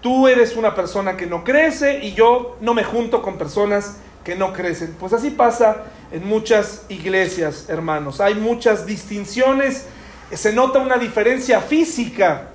tú 0.00 0.26
eres 0.26 0.56
una 0.56 0.74
persona 0.74 1.16
que 1.16 1.26
no 1.26 1.44
crece 1.44 2.04
y 2.04 2.14
yo 2.14 2.56
no 2.60 2.74
me 2.74 2.82
junto 2.82 3.22
con 3.22 3.38
personas 3.38 3.98
que 4.26 4.34
no 4.34 4.52
crecen. 4.52 4.96
Pues 4.98 5.12
así 5.12 5.30
pasa 5.30 5.84
en 6.10 6.26
muchas 6.26 6.82
iglesias, 6.88 7.66
hermanos. 7.68 8.20
Hay 8.20 8.34
muchas 8.34 8.84
distinciones 8.84 9.86
se 10.32 10.52
nota 10.52 10.80
una 10.80 10.96
diferencia 10.96 11.60
física 11.60 12.48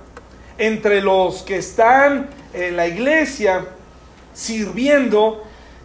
entre 0.58 1.00
los 1.00 1.42
que 1.42 1.56
están 1.56 2.28
en 2.52 2.76
la 2.76 2.86
iglesia 2.86 3.64
sirviendo 4.34 5.44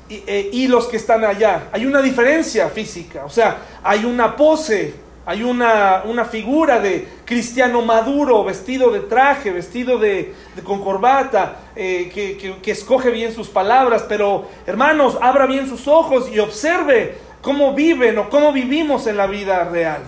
y, 0.10 0.24
eh, 0.28 0.50
y, 0.52 0.68
los 0.68 0.88
que 0.88 0.98
están 0.98 1.24
allá. 1.24 1.70
Hay 1.72 1.86
una 1.86 2.02
diferencia 2.02 2.68
física, 2.70 3.24
o 3.24 3.30
sea, 3.30 3.62
hay 3.84 4.04
una 4.04 4.36
pose, 4.36 4.94
hay 5.28 5.44
una, 5.44 6.04
una 6.06 6.24
figura 6.24 6.80
de 6.80 7.06
cristiano 7.26 7.82
maduro, 7.82 8.46
vestido 8.46 8.92
de 8.92 9.02
traje, 9.02 9.52
vestido 9.52 9.98
de, 9.98 10.34
con 10.64 10.82
corbata, 10.82 11.58
eh, 11.76 12.10
que, 12.14 12.38
que, 12.38 12.56
que 12.62 12.72
escoge 12.72 13.10
bien 13.12 13.34
sus 13.34 13.50
palabras, 13.50 14.06
pero 14.08 14.48
hermanos, 14.66 15.18
abra 15.20 15.46
bien 15.46 15.68
sus 15.68 15.86
ojos 15.86 16.30
y 16.34 16.40
observe 16.40 17.18
cómo 17.42 17.74
viven 17.74 18.18
o 18.20 18.30
cómo 18.30 18.54
vivimos 18.54 19.06
en 19.06 19.18
la 19.18 19.28
vida 19.28 19.66
real. 19.66 20.02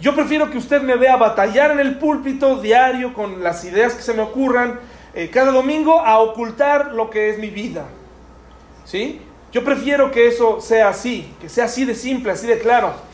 Yo 0.00 0.16
prefiero 0.16 0.50
que 0.50 0.58
usted 0.58 0.82
me 0.82 0.96
vea 0.96 1.14
batallar 1.14 1.70
en 1.70 1.78
el 1.78 1.98
púlpito 1.98 2.60
diario 2.60 3.14
con 3.14 3.40
las 3.40 3.64
ideas 3.64 3.94
que 3.94 4.02
se 4.02 4.14
me 4.14 4.22
ocurran 4.22 4.80
eh, 5.14 5.30
cada 5.32 5.52
domingo 5.52 6.00
a 6.00 6.18
ocultar 6.18 6.92
lo 6.92 7.08
que 7.08 7.30
es 7.30 7.38
mi 7.38 7.50
vida. 7.50 7.84
¿Sí? 8.84 9.20
Yo 9.52 9.62
prefiero 9.62 10.10
que 10.10 10.26
eso 10.26 10.60
sea 10.60 10.88
así, 10.88 11.32
que 11.40 11.48
sea 11.48 11.66
así 11.66 11.84
de 11.84 11.94
simple, 11.94 12.32
así 12.32 12.48
de 12.48 12.58
claro. 12.58 13.13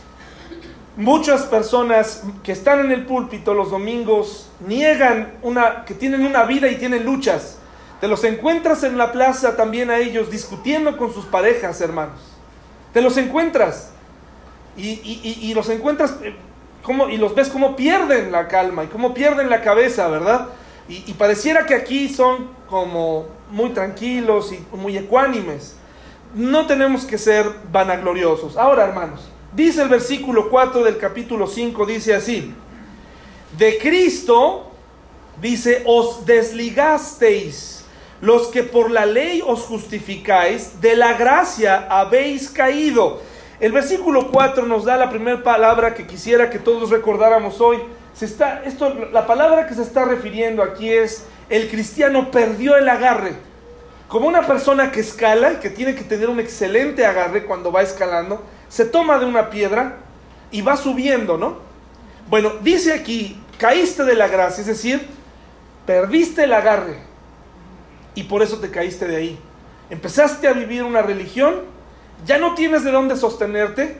Muchas 0.97 1.43
personas 1.43 2.25
que 2.43 2.53
están 2.53 2.81
en 2.81 2.91
el 2.91 3.07
púlpito 3.07 3.55
los 3.55 3.71
domingos 3.71 4.51
niegan 4.67 5.35
una, 5.43 5.85
que 5.85 5.95
tienen 5.95 6.27
una 6.27 6.45
vida 6.45 6.69
y 6.69 6.77
tienen 6.77 7.05
luchas. 7.05 7.59
Te 8.01 8.09
los 8.09 8.25
encuentras 8.25 8.83
en 8.83 8.99
la 8.99 9.13
plaza 9.13 9.57
también 9.57 9.91
a 9.91 9.99
ellos 9.99 10.31
discutiendo 10.31 10.97
con 10.97 11.13
sus 11.13 11.27
parejas, 11.27 11.81
hermanos. 11.81 12.19
Te 12.93 13.01
los 13.03 13.17
encuentras. 13.19 13.93
Y, 14.77 14.89
y, 14.89 15.39
y, 15.43 15.53
los 15.53 15.69
encuentras 15.69 16.17
eh, 16.23 16.35
como, 16.83 17.09
y 17.09 17.19
los 17.19 17.35
ves 17.35 17.49
como 17.49 17.77
pierden 17.77 18.33
la 18.33 18.49
calma 18.49 18.85
y 18.85 18.87
cómo 18.87 19.13
pierden 19.13 19.51
la 19.51 19.61
cabeza, 19.63 20.09
¿verdad? 20.09 20.49
Y, 20.89 21.13
pareciera 21.15 21.67
que 21.67 21.75
aquí 21.75 22.09
son 22.09 22.49
como 22.69 23.27
muy 23.53 23.71
tranquilos 23.71 24.53
y 24.53 24.77
muy 24.77 24.99
ecuánimes. 24.99 25.77
No 26.35 26.67
tenemos 26.67 27.05
que 27.05 27.17
ser 27.17 27.47
vanagloriosos. 27.71 28.57
Ahora, 28.57 28.87
hermanos, 28.87 29.29
dice 29.53 29.83
el 29.83 29.89
versículo 29.89 30.49
4 30.49 30.85
del 30.85 30.99
capítulo 30.99 31.47
5, 31.47 31.87
dice 31.87 32.15
así, 32.15 32.55
de 33.57 33.79
Cristo, 33.79 34.71
dice, 35.41 35.83
os 35.87 36.25
desligasteis, 36.27 37.85
los 38.21 38.49
que 38.49 38.63
por 38.63 38.91
la 38.91 39.07
ley 39.07 39.43
os 39.45 39.63
justificáis, 39.63 40.81
de 40.81 40.95
la 40.97 41.15
gracia 41.15 41.87
habéis 41.89 42.51
caído. 42.51 43.21
El 43.59 43.73
versículo 43.73 44.31
4 44.31 44.67
nos 44.67 44.85
da 44.85 44.97
la 44.97 45.11
primera 45.11 45.43
palabra 45.43 45.95
que 45.95 46.07
quisiera 46.07 46.51
que 46.51 46.59
todos 46.59 46.91
recordáramos 46.91 47.61
hoy. 47.61 47.79
Se 48.15 48.25
está, 48.25 48.63
esto, 48.65 48.95
la 49.13 49.27
palabra 49.27 49.67
que 49.67 49.75
se 49.75 49.83
está 49.83 50.05
refiriendo 50.05 50.63
aquí 50.63 50.91
es 50.91 51.25
el 51.49 51.69
cristiano 51.69 52.31
perdió 52.31 52.77
el 52.77 52.89
agarre. 52.89 53.35
Como 54.09 54.27
una 54.27 54.47
persona 54.47 54.91
que 54.91 55.01
escala 55.01 55.53
y 55.53 55.57
que 55.57 55.71
tiene 55.71 55.95
que 55.95 56.05
tener 56.05 56.29
un 56.29 56.41
excelente 56.41 57.05
agarre 57.05 57.45
cuando 57.45 57.71
va 57.71 57.83
escalando, 57.83 58.43
se 58.71 58.87
toma 58.87 59.19
de 59.19 59.27
una 59.27 59.51
piedra 59.51 59.99
y 60.51 60.63
va 60.63 60.77
subiendo, 60.77 61.37
¿no? 61.37 61.59
Bueno, 62.31 62.53
dice 62.63 62.95
aquí, 62.95 63.39
caíste 63.59 64.05
de 64.05 64.15
la 64.15 64.29
gracia, 64.29 64.63
es 64.63 64.69
decir, 64.69 65.07
perdiste 65.85 66.45
el 66.45 66.53
agarre 66.53 66.99
y 68.15 68.23
por 68.23 68.43
eso 68.43 68.59
te 68.59 68.71
caíste 68.71 69.07
de 69.07 69.17
ahí. 69.17 69.39
Empezaste 69.91 70.47
a 70.47 70.53
vivir 70.53 70.85
una 70.85 71.03
religión, 71.03 71.63
ya 72.25 72.39
no 72.39 72.55
tienes 72.55 72.85
de 72.85 72.93
dónde 72.93 73.17
sostenerte, 73.17 73.97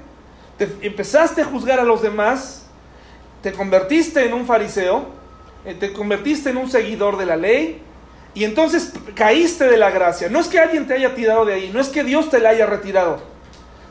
te 0.57 0.69
empezaste 0.83 1.43
a 1.43 1.45
juzgar 1.45 1.81
a 1.81 1.85
los 1.85 2.01
demás, 2.01 2.67
te 3.43 3.53
convertiste 3.53 4.25
en 4.25 4.35
un 4.35 4.47
fariseo, 4.47 5.07
eh, 5.65 5.75
te 5.75 5.93
convertiste 5.93 6.51
en 6.51 6.59
un 6.59 6.71
seguidor 6.71 7.17
de 7.17 7.27
la 7.27 7.37
ley 7.37 7.83
y 8.35 8.45
entonces 8.45 8.93
caíste 9.15 9.65
de 9.65 9.77
la 9.77 9.91
gracia. 9.91 10.29
No 10.29 10.39
es 10.39 10.47
que 10.47 10.61
alguien 10.61 10.87
te 10.87 10.95
haya 10.95 11.15
tirado 11.17 11.45
de 11.45 11.55
ahí, 11.55 11.71
no 11.75 11.81
es 11.81 11.89
que 11.89 12.05
Dios 12.05 12.31
te 12.31 12.39
la 12.39 12.51
haya 12.51 12.67
retirado. 12.67 13.19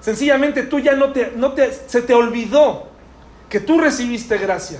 Sencillamente 0.02 0.64
tú 0.64 0.80
ya 0.80 0.94
no 0.94 1.12
te, 1.12 1.34
no 1.36 1.54
te, 1.54 1.72
se 1.74 2.02
te 2.02 2.14
olvidó 2.14 2.88
que 3.50 3.60
tú 3.60 3.80
recibiste 3.80 4.38
gracia. 4.38 4.80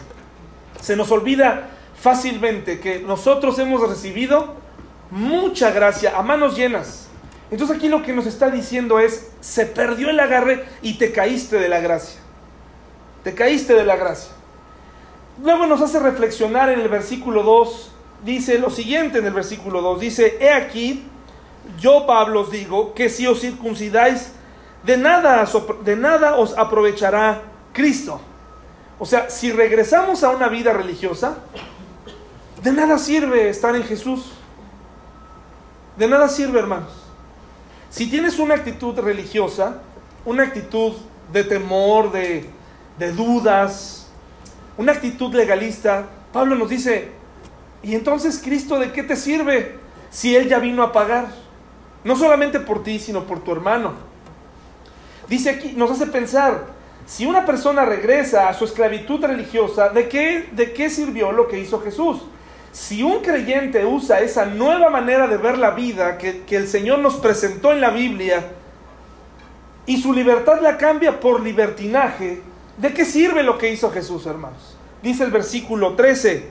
Se 0.82 0.96
nos 0.96 1.12
olvida 1.12 1.70
fácilmente 2.00 2.80
que 2.80 3.00
nosotros 3.00 3.60
hemos 3.60 3.88
recibido 3.88 4.56
mucha 5.12 5.72
gracia 5.72 6.18
a 6.18 6.22
manos 6.22 6.56
llenas. 6.56 7.08
Entonces 7.52 7.78
aquí 7.78 7.90
lo 7.90 8.04
que 8.04 8.14
nos 8.14 8.28
está 8.28 8.50
diciendo 8.50 9.00
es, 9.00 9.32
se 9.42 9.66
perdió 9.66 10.10
el 10.10 10.20
agarre 10.20 10.66
y 10.82 10.98
te 10.98 11.12
caíste 11.12 11.58
de 11.58 11.68
la 11.68 11.80
gracia. 11.80 12.20
Te 13.24 13.34
caíste 13.34 13.74
de 13.74 13.84
la 13.84 13.96
gracia. 13.96 14.32
Luego 15.44 15.66
nos 15.66 15.82
hace 15.82 16.00
reflexionar 16.00 16.70
en 16.70 16.80
el 16.80 16.90
versículo 16.90 17.44
2, 17.44 17.92
dice 18.24 18.60
lo 18.60 18.70
siguiente 18.70 19.20
en 19.20 19.26
el 19.26 19.34
versículo 19.34 19.82
2, 19.82 20.00
dice, 20.00 20.38
he 20.42 20.52
aquí, 20.52 21.06
yo 21.80 22.06
Pablo 22.06 22.42
os 22.42 22.52
digo, 22.52 22.94
que 22.94 23.10
si 23.10 23.26
os 23.26 23.40
circuncidáis, 23.40 24.34
de 24.84 24.98
nada, 24.98 25.48
de 25.84 25.96
nada 25.96 26.36
os 26.36 26.58
aprovechará 26.58 27.42
Cristo. 27.74 28.22
O 28.98 29.06
sea, 29.06 29.30
si 29.30 29.52
regresamos 29.52 30.24
a 30.24 30.30
una 30.30 30.50
vida 30.50 30.74
religiosa, 30.74 31.38
de 32.62 32.72
nada 32.72 32.98
sirve 32.98 33.50
estar 33.50 33.76
en 33.76 33.84
Jesús. 33.84 34.32
De 35.98 36.08
nada 36.08 36.28
sirve, 36.28 36.60
hermanos. 36.60 36.92
Si 37.90 38.10
tienes 38.10 38.40
una 38.40 38.56
actitud 38.56 38.98
religiosa, 39.00 39.82
una 40.26 40.44
actitud 40.44 40.94
de 41.32 41.44
temor, 41.44 42.12
de, 42.12 42.50
de 42.98 43.12
dudas, 43.14 44.08
una 44.78 44.92
actitud 44.92 45.34
legalista, 45.34 46.08
Pablo 46.32 46.56
nos 46.56 46.70
dice, 46.70 47.12
¿y 47.82 47.96
entonces 47.96 48.40
Cristo 48.44 48.80
de 48.80 48.92
qué 48.92 49.04
te 49.04 49.16
sirve 49.16 49.78
si 50.10 50.36
Él 50.36 50.48
ya 50.48 50.60
vino 50.60 50.84
a 50.84 50.92
pagar? 50.92 51.28
No 52.04 52.16
solamente 52.16 52.60
por 52.60 52.84
ti, 52.84 53.00
sino 53.00 53.24
por 53.26 53.44
tu 53.44 53.52
hermano. 53.52 54.09
Dice 55.30 55.52
aquí, 55.52 55.74
nos 55.76 55.92
hace 55.92 56.08
pensar, 56.08 56.66
si 57.06 57.26
una 57.26 57.46
persona 57.46 57.86
regresa 57.86 58.50
a 58.50 58.54
su 58.54 58.66
esclavitud 58.66 59.24
religiosa, 59.24 59.90
¿de 59.90 60.10
qué, 60.10 60.50
de 60.52 60.74
qué 60.74 60.90
sirvió 60.90 61.32
lo 61.32 61.48
que 61.48 61.60
hizo 61.60 61.80
Jesús? 61.82 62.22
Si 62.72 63.04
un 63.04 63.22
creyente 63.22 63.86
usa 63.86 64.22
esa 64.22 64.46
nueva 64.46 64.90
manera 64.90 65.28
de 65.28 65.38
ver 65.38 65.58
la 65.58 65.72
vida 65.72 66.18
que, 66.18 66.42
que, 66.42 66.56
el 66.56 66.68
Señor 66.68 67.00
nos 67.00 67.16
presentó 67.16 67.72
en 67.72 67.82
la 67.82 67.90
Biblia 67.92 68.44
y 69.86 70.02
su 70.02 70.14
libertad 70.14 70.62
la 70.62 70.78
cambia 70.78 71.20
por 71.20 71.42
libertinaje, 71.42 72.42
¿de 72.78 72.94
qué 72.94 73.06
sirve 73.06 73.44
lo 73.44 73.58
que 73.58 73.72
hizo 73.72 73.92
Jesús, 73.92 74.26
hermanos? 74.26 74.78
Dice 75.02 75.24
el 75.24 75.32
versículo 75.32 75.96
13, 75.96 76.48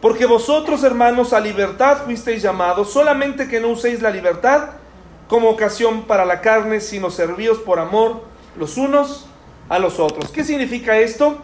porque 0.00 0.26
vosotros, 0.26 0.84
hermanos, 0.84 1.32
a 1.32 1.40
libertad 1.40 2.04
fuisteis 2.04 2.42
llamados, 2.42 2.90
solamente 2.92 3.48
que 3.48 3.60
no 3.60 3.68
uséis 3.68 4.00
la 4.00 4.10
libertad 4.10 4.79
como 5.30 5.48
ocasión 5.48 6.02
para 6.02 6.24
la 6.24 6.40
carne, 6.40 6.80
sino 6.80 7.08
servíos 7.08 7.58
por 7.58 7.78
amor 7.78 8.22
los 8.58 8.76
unos 8.76 9.26
a 9.68 9.78
los 9.78 10.00
otros. 10.00 10.28
¿Qué 10.32 10.42
significa 10.42 10.98
esto? 10.98 11.38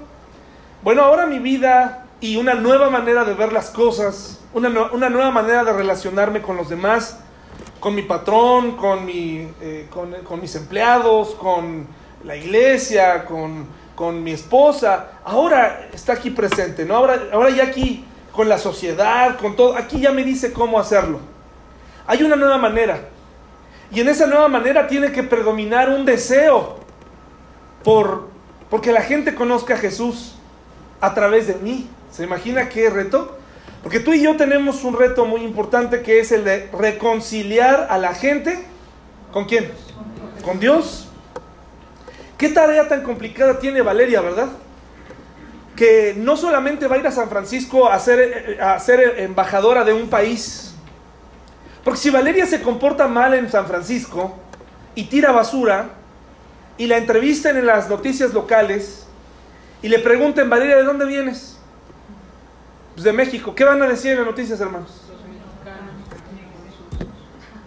Bueno, 0.82 1.02
ahora 1.04 1.24
mi 1.26 1.38
vida 1.38 2.04
y 2.20 2.36
una 2.36 2.54
nueva 2.54 2.90
manera 2.90 3.24
de 3.24 3.34
ver 3.34 3.52
las 3.52 3.70
cosas, 3.70 4.40
una, 4.52 4.68
nueva 4.70 5.30
manera 5.30 5.62
de 5.62 5.72
relacionarme 5.72 6.42
con 6.42 6.56
los 6.56 6.68
demás, 6.68 7.20
con 7.78 7.94
mi 7.94 8.02
patrón, 8.02 8.76
eh, 9.08 9.86
con, 9.88 10.40
mis 10.40 10.56
empleados, 10.56 11.36
con 11.36 11.86
la 12.24 12.34
iglesia, 12.34 13.24
con, 13.24 13.68
con, 13.94 14.20
mi 14.24 14.32
esposa, 14.32 15.10
ahora 15.24 15.90
está 15.92 16.14
aquí 16.14 16.30
presente, 16.30 16.84
¿no? 16.84 16.96
Ahora, 16.96 17.28
ahora 17.32 17.50
ya 17.50 17.62
aquí 17.62 18.04
con 18.32 18.48
la 18.48 18.58
sociedad, 18.58 19.38
con 19.38 19.54
todo, 19.54 19.76
aquí 19.76 20.00
ya 20.00 20.10
me 20.10 20.24
dice 20.24 20.52
cómo 20.52 20.80
hacerlo. 20.80 21.20
Hay 22.08 22.24
una 22.24 22.34
nueva 22.34 22.58
manera. 22.58 23.10
Y 23.90 24.00
en 24.00 24.08
esa 24.08 24.26
nueva 24.26 24.48
manera 24.48 24.86
tiene 24.86 25.12
que 25.12 25.22
predominar 25.22 25.88
un 25.88 26.04
deseo 26.04 26.80
por 27.84 28.36
porque 28.70 28.92
la 28.92 29.02
gente 29.02 29.34
conozca 29.34 29.74
a 29.74 29.76
Jesús 29.76 30.34
a 31.00 31.14
través 31.14 31.46
de 31.46 31.54
mí. 31.56 31.88
¿Se 32.10 32.24
imagina 32.24 32.68
qué 32.68 32.90
reto? 32.90 33.38
Porque 33.82 34.00
tú 34.00 34.12
y 34.12 34.22
yo 34.22 34.36
tenemos 34.36 34.82
un 34.84 34.98
reto 34.98 35.24
muy 35.24 35.42
importante 35.42 36.02
que 36.02 36.18
es 36.18 36.32
el 36.32 36.44
de 36.44 36.68
reconciliar 36.72 37.86
a 37.88 37.98
la 37.98 38.14
gente. 38.14 38.64
¿Con 39.32 39.44
quién? 39.44 39.70
Con 40.44 40.58
Dios. 40.58 41.08
¿Qué 42.36 42.48
tarea 42.48 42.88
tan 42.88 43.02
complicada 43.02 43.58
tiene 43.60 43.82
Valeria, 43.82 44.20
verdad? 44.20 44.48
Que 45.76 46.14
no 46.16 46.36
solamente 46.36 46.88
va 46.88 46.96
a 46.96 46.98
ir 46.98 47.06
a 47.06 47.12
San 47.12 47.28
Francisco 47.28 47.88
a 47.88 47.98
ser, 48.00 48.58
a 48.60 48.78
ser 48.80 49.20
embajadora 49.20 49.84
de 49.84 49.92
un 49.92 50.08
país. 50.08 50.74
Porque 51.86 52.00
si 52.00 52.10
Valeria 52.10 52.46
se 52.46 52.62
comporta 52.62 53.06
mal 53.06 53.32
en 53.34 53.48
San 53.48 53.64
Francisco 53.64 54.34
y 54.96 55.04
tira 55.04 55.30
basura 55.30 55.90
y 56.76 56.88
la 56.88 56.96
entrevistan 56.96 57.56
en 57.56 57.64
las 57.64 57.88
noticias 57.88 58.34
locales 58.34 59.06
y 59.82 59.88
le 59.88 60.00
pregunten, 60.00 60.50
Valeria, 60.50 60.78
¿de 60.78 60.82
dónde 60.82 61.06
vienes? 61.06 61.56
Pues 62.94 63.04
de 63.04 63.12
México. 63.12 63.54
¿Qué 63.54 63.62
van 63.62 63.80
a 63.82 63.86
decir 63.86 64.10
en 64.10 64.16
las 64.16 64.26
noticias, 64.26 64.60
hermanos? 64.60 65.00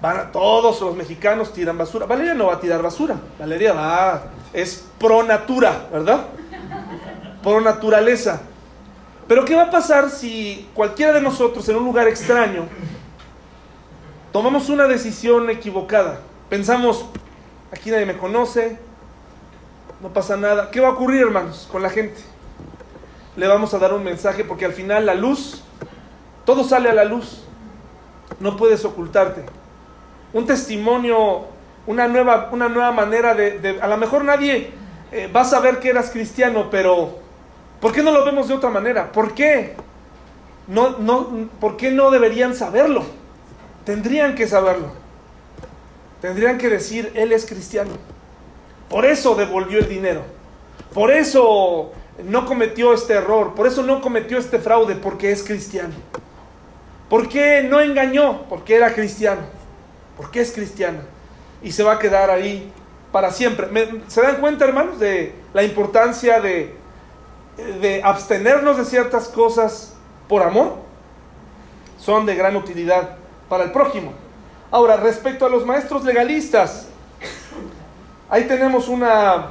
Van 0.02 0.18
a, 0.18 0.32
todos 0.34 0.82
los 0.82 0.98
mexicanos 0.98 1.54
tiran 1.54 1.78
basura. 1.78 2.06
Valeria 2.06 2.34
no 2.34 2.48
va 2.48 2.56
a 2.56 2.60
tirar 2.60 2.82
basura. 2.82 3.16
Valeria 3.40 3.72
va, 3.72 4.24
es 4.52 4.86
pro 5.00 5.24
natura, 5.24 5.88
¿verdad? 5.94 6.26
por 7.42 7.62
naturaleza. 7.62 8.42
Pero 9.30 9.46
¿qué 9.46 9.56
va 9.56 9.64
a 9.64 9.72
pasar 9.72 10.10
si 10.10 10.68
cualquiera 10.74 11.14
de 11.14 11.22
nosotros 11.22 11.70
en 11.70 11.78
un 11.78 11.86
lugar 11.86 12.10
extraño 12.10 12.68
tomamos 14.32 14.70
una 14.70 14.88
decisión 14.88 15.50
equivocada? 15.50 16.20
Pensamos, 16.50 17.06
aquí 17.72 17.92
nadie 17.92 18.06
me 18.06 18.18
conoce, 18.18 18.78
no 20.02 20.10
pasa 20.10 20.38
nada. 20.38 20.72
¿Qué 20.72 20.80
va 20.80 20.90
a 20.90 20.92
ocurrir, 20.92 21.22
hermanos, 21.22 21.68
con 21.72 21.82
la 21.82 21.90
gente? 21.90 22.22
Le 23.36 23.48
vamos 23.48 23.74
a 23.74 23.80
dar 23.80 23.94
un 23.94 24.04
mensaje 24.04 24.44
porque 24.44 24.66
al 24.66 24.74
final 24.74 25.06
la 25.06 25.16
luz, 25.16 25.64
todo 26.46 26.64
sale 26.64 26.90
a 26.90 26.94
la 26.94 27.04
luz. 27.04 27.44
No 28.40 28.56
puedes 28.56 28.86
ocultarte. 28.86 29.44
Un 30.34 30.46
testimonio, 30.46 31.46
una 31.86 32.08
nueva, 32.08 32.50
una 32.52 32.70
nueva 32.70 32.92
manera 32.92 33.34
de, 33.34 33.80
A 33.82 33.88
lo 33.88 33.98
mejor 33.98 34.24
nadie 34.24 34.72
eh, 35.12 35.30
va 35.34 35.42
a 35.42 35.46
saber 35.46 35.80
que 35.80 35.90
eras 35.90 36.12
cristiano, 36.12 36.70
pero 36.70 37.18
¿por 37.82 37.92
qué 37.92 38.04
no 38.04 38.12
lo 38.12 38.24
vemos 38.24 38.48
de 38.48 38.54
otra 38.54 38.70
manera? 38.70 39.12
¿Por 39.12 39.34
qué? 39.34 39.76
No, 40.68 40.98
no, 41.00 41.50
¿Por 41.60 41.78
qué 41.78 41.92
no 41.92 42.12
deberían 42.12 42.56
saberlo? 42.56 43.04
Tendrían 43.90 44.36
que 44.36 44.48
saberlo. 44.48 44.92
Tendrían 46.22 46.60
que 46.60 46.70
decir, 46.70 47.12
Él 47.16 47.32
es 47.32 47.48
cristiano. 47.48 47.90
Por 48.88 49.04
eso 49.04 49.34
devolvió 49.34 49.80
el 49.80 49.90
dinero. 49.90 50.22
Por 50.94 51.10
eso 51.10 51.92
no 52.24 52.46
cometió 52.46 52.94
este 52.94 53.16
error. 53.16 53.56
Por 53.56 53.66
eso 53.66 53.82
no 53.82 54.00
cometió 54.00 54.38
este 54.38 54.60
fraude, 54.60 54.94
porque 54.94 55.32
es 55.32 55.42
cristiano. 55.42 55.96
¿Por 57.10 57.30
qué 57.30 57.64
no 57.64 57.82
engañó? 57.82 58.44
Porque 58.48 58.76
era 58.76 58.94
cristiano. 58.94 59.42
Porque 60.18 60.42
es 60.42 60.52
cristiano. 60.52 61.00
Y 61.64 61.72
se 61.72 61.82
va 61.82 61.94
a 61.94 62.00
quedar 62.00 62.30
ahí 62.30 62.72
para 63.12 63.32
siempre. 63.32 63.68
¿Se 64.06 64.22
dan 64.22 64.36
cuenta, 64.36 64.66
hermanos, 64.66 65.00
de 65.00 65.34
la 65.52 65.64
importancia 65.64 66.40
de, 66.40 66.76
de 67.82 68.04
abstenernos 68.04 68.78
de 68.78 68.86
ciertas 68.86 69.30
cosas 69.30 69.96
por 70.28 70.44
amor? 70.44 70.76
Son 71.98 72.28
de 72.28 72.36
gran 72.36 72.56
utilidad 72.56 73.18
para 73.50 73.66
el 73.66 73.72
prójimo. 73.72 74.14
Ahora, 74.72 74.98
respecto 74.98 75.46
a 75.46 75.50
los 75.50 75.66
maestros 75.66 76.04
legalistas, 76.04 76.88
ahí 78.30 78.44
tenemos 78.46 78.88
una... 78.88 79.48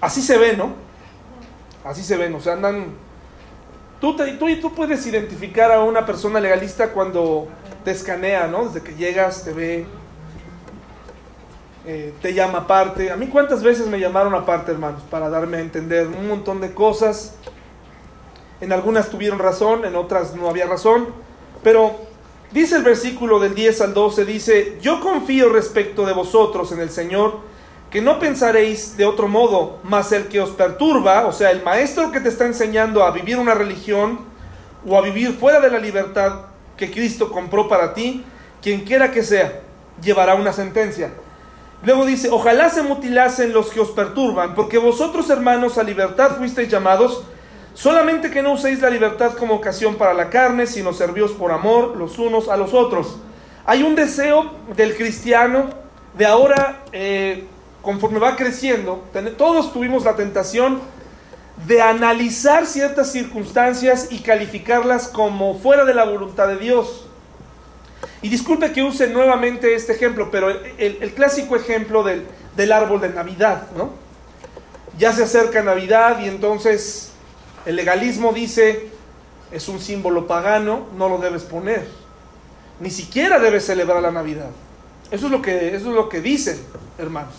Así 0.00 0.22
se 0.22 0.38
ve, 0.38 0.56
¿no? 0.56 0.74
Así 1.84 2.02
se 2.02 2.16
ven, 2.16 2.34
o 2.34 2.40
sea, 2.40 2.52
andan... 2.54 2.86
Tú, 4.00 4.14
te, 4.14 4.32
tú, 4.34 4.46
tú 4.60 4.72
puedes 4.72 5.04
identificar 5.06 5.72
a 5.72 5.82
una 5.82 6.06
persona 6.06 6.38
legalista 6.38 6.90
cuando 6.90 7.48
te 7.84 7.90
escanea, 7.90 8.46
¿no? 8.46 8.66
Desde 8.66 8.80
que 8.82 8.94
llegas, 8.94 9.42
te 9.42 9.52
ve, 9.52 9.86
eh, 11.84 12.14
te 12.22 12.32
llama 12.32 12.58
aparte. 12.58 13.10
A 13.10 13.16
mí 13.16 13.26
cuántas 13.26 13.64
veces 13.64 13.88
me 13.88 13.98
llamaron 13.98 14.34
aparte, 14.36 14.70
hermanos, 14.70 15.02
para 15.10 15.28
darme 15.28 15.56
a 15.56 15.60
entender 15.60 16.06
un 16.06 16.28
montón 16.28 16.60
de 16.60 16.72
cosas. 16.74 17.34
En 18.60 18.72
algunas 18.72 19.08
tuvieron 19.08 19.40
razón, 19.40 19.84
en 19.84 19.96
otras 19.96 20.36
no 20.36 20.48
había 20.48 20.66
razón. 20.66 21.08
Pero 21.64 21.96
Dice 22.50 22.76
el 22.76 22.82
versículo 22.82 23.40
del 23.40 23.54
10 23.54 23.80
al 23.82 23.94
12, 23.94 24.24
dice, 24.24 24.78
yo 24.80 25.00
confío 25.00 25.50
respecto 25.50 26.06
de 26.06 26.14
vosotros 26.14 26.72
en 26.72 26.80
el 26.80 26.88
Señor, 26.88 27.40
que 27.90 28.00
no 28.00 28.18
pensaréis 28.18 28.96
de 28.96 29.04
otro 29.04 29.28
modo, 29.28 29.78
mas 29.82 30.12
el 30.12 30.28
que 30.28 30.40
os 30.40 30.50
perturba, 30.50 31.26
o 31.26 31.32
sea, 31.32 31.50
el 31.50 31.62
maestro 31.62 32.10
que 32.10 32.20
te 32.20 32.28
está 32.28 32.46
enseñando 32.46 33.02
a 33.02 33.10
vivir 33.10 33.36
una 33.36 33.54
religión 33.54 34.20
o 34.86 34.96
a 34.96 35.02
vivir 35.02 35.32
fuera 35.32 35.60
de 35.60 35.70
la 35.70 35.78
libertad 35.78 36.46
que 36.76 36.90
Cristo 36.90 37.30
compró 37.30 37.68
para 37.68 37.92
ti, 37.92 38.24
quien 38.62 38.84
quiera 38.84 39.10
que 39.10 39.22
sea, 39.22 39.60
llevará 40.02 40.34
una 40.34 40.52
sentencia. 40.52 41.12
Luego 41.82 42.06
dice, 42.06 42.30
ojalá 42.30 42.70
se 42.70 42.82
mutilasen 42.82 43.52
los 43.52 43.70
que 43.70 43.80
os 43.80 43.90
perturban, 43.90 44.54
porque 44.54 44.78
vosotros 44.78 45.28
hermanos 45.30 45.78
a 45.78 45.82
libertad 45.82 46.36
fuisteis 46.36 46.68
llamados, 46.68 47.24
Solamente 47.78 48.32
que 48.32 48.42
no 48.42 48.54
uséis 48.54 48.80
la 48.80 48.90
libertad 48.90 49.34
como 49.34 49.54
ocasión 49.54 49.94
para 49.94 50.12
la 50.12 50.30
carne, 50.30 50.66
sino 50.66 50.92
servíos 50.92 51.30
por 51.30 51.52
amor 51.52 51.96
los 51.96 52.18
unos 52.18 52.48
a 52.48 52.56
los 52.56 52.74
otros. 52.74 53.18
Hay 53.64 53.84
un 53.84 53.94
deseo 53.94 54.50
del 54.74 54.96
cristiano 54.96 55.70
de 56.14 56.26
ahora, 56.26 56.82
eh, 56.90 57.46
conforme 57.80 58.18
va 58.18 58.34
creciendo, 58.34 59.04
todos 59.36 59.72
tuvimos 59.72 60.04
la 60.04 60.16
tentación 60.16 60.80
de 61.68 61.80
analizar 61.80 62.66
ciertas 62.66 63.12
circunstancias 63.12 64.08
y 64.10 64.22
calificarlas 64.22 65.06
como 65.06 65.56
fuera 65.60 65.84
de 65.84 65.94
la 65.94 66.02
voluntad 66.02 66.48
de 66.48 66.56
Dios. 66.56 67.06
Y 68.22 68.28
disculpe 68.28 68.72
que 68.72 68.82
use 68.82 69.06
nuevamente 69.06 69.76
este 69.76 69.92
ejemplo, 69.92 70.32
pero 70.32 70.50
el, 70.50 71.14
clásico 71.14 71.54
ejemplo 71.54 72.02
del, 72.02 72.26
del 72.56 72.72
árbol 72.72 73.00
de 73.00 73.10
Navidad, 73.10 73.68
¿no? 73.76 73.90
Ya 74.98 75.12
se 75.12 75.22
acerca 75.22 75.62
Navidad 75.62 76.18
y 76.18 76.28
entonces 76.28 77.12
el 77.66 77.76
legalismo 77.76 78.32
dice, 78.32 78.88
es 79.50 79.68
un 79.68 79.80
símbolo 79.80 80.26
pagano, 80.26 80.86
no 80.96 81.08
lo 81.08 81.18
debes 81.18 81.42
poner. 81.42 81.86
Ni 82.80 82.90
siquiera 82.90 83.38
debes 83.38 83.66
celebrar 83.66 84.02
la 84.02 84.10
Navidad. 84.10 84.50
Eso 85.10 85.26
es 85.26 85.32
lo 85.32 85.42
que, 85.42 85.74
eso 85.74 85.88
es 85.88 85.94
lo 85.94 86.08
que 86.08 86.20
dicen, 86.20 86.60
hermanos. 86.98 87.34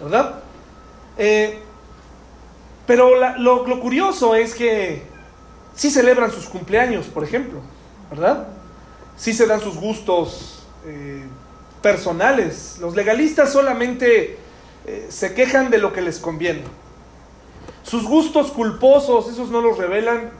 ¿Verdad? 0.00 0.40
Eh, 1.18 1.58
pero 2.86 3.36
lo, 3.38 3.80
curioso 3.80 4.34
es 4.34 4.54
que 4.54 5.02
sí 5.74 5.90
celebran 5.90 6.30
sus 6.30 6.46
cumpleaños, 6.46 7.06
por 7.06 7.24
ejemplo. 7.24 7.60
¿Verdad? 8.10 8.48
Sí 9.16 9.32
se 9.32 9.46
dan 9.46 9.60
sus 9.60 9.76
gustos 9.76 10.64
eh, 10.86 11.24
personales. 11.82 12.78
Los 12.80 12.96
legalistas 12.96 13.52
solamente 13.52 14.38
eh, 14.86 15.06
se 15.08 15.34
quejan 15.34 15.70
de 15.70 15.78
lo 15.78 15.92
que 15.92 16.00
les 16.00 16.18
conviene. 16.18 16.62
Sus 17.90 18.04
gustos 18.04 18.52
culposos, 18.52 19.28
esos 19.28 19.50
no 19.50 19.60
los 19.60 19.76
revelan, 19.76 20.30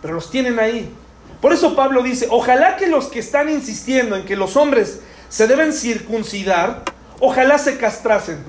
pero 0.00 0.14
los 0.14 0.30
tienen 0.30 0.60
ahí. 0.60 0.94
Por 1.40 1.52
eso 1.52 1.74
Pablo 1.74 2.04
dice, 2.04 2.28
ojalá 2.30 2.76
que 2.76 2.86
los 2.86 3.06
que 3.06 3.18
están 3.18 3.48
insistiendo 3.48 4.14
en 4.14 4.24
que 4.24 4.36
los 4.36 4.56
hombres 4.56 5.00
se 5.28 5.48
deben 5.48 5.72
circuncidar, 5.72 6.84
ojalá 7.18 7.58
se 7.58 7.78
castrasen. 7.78 8.44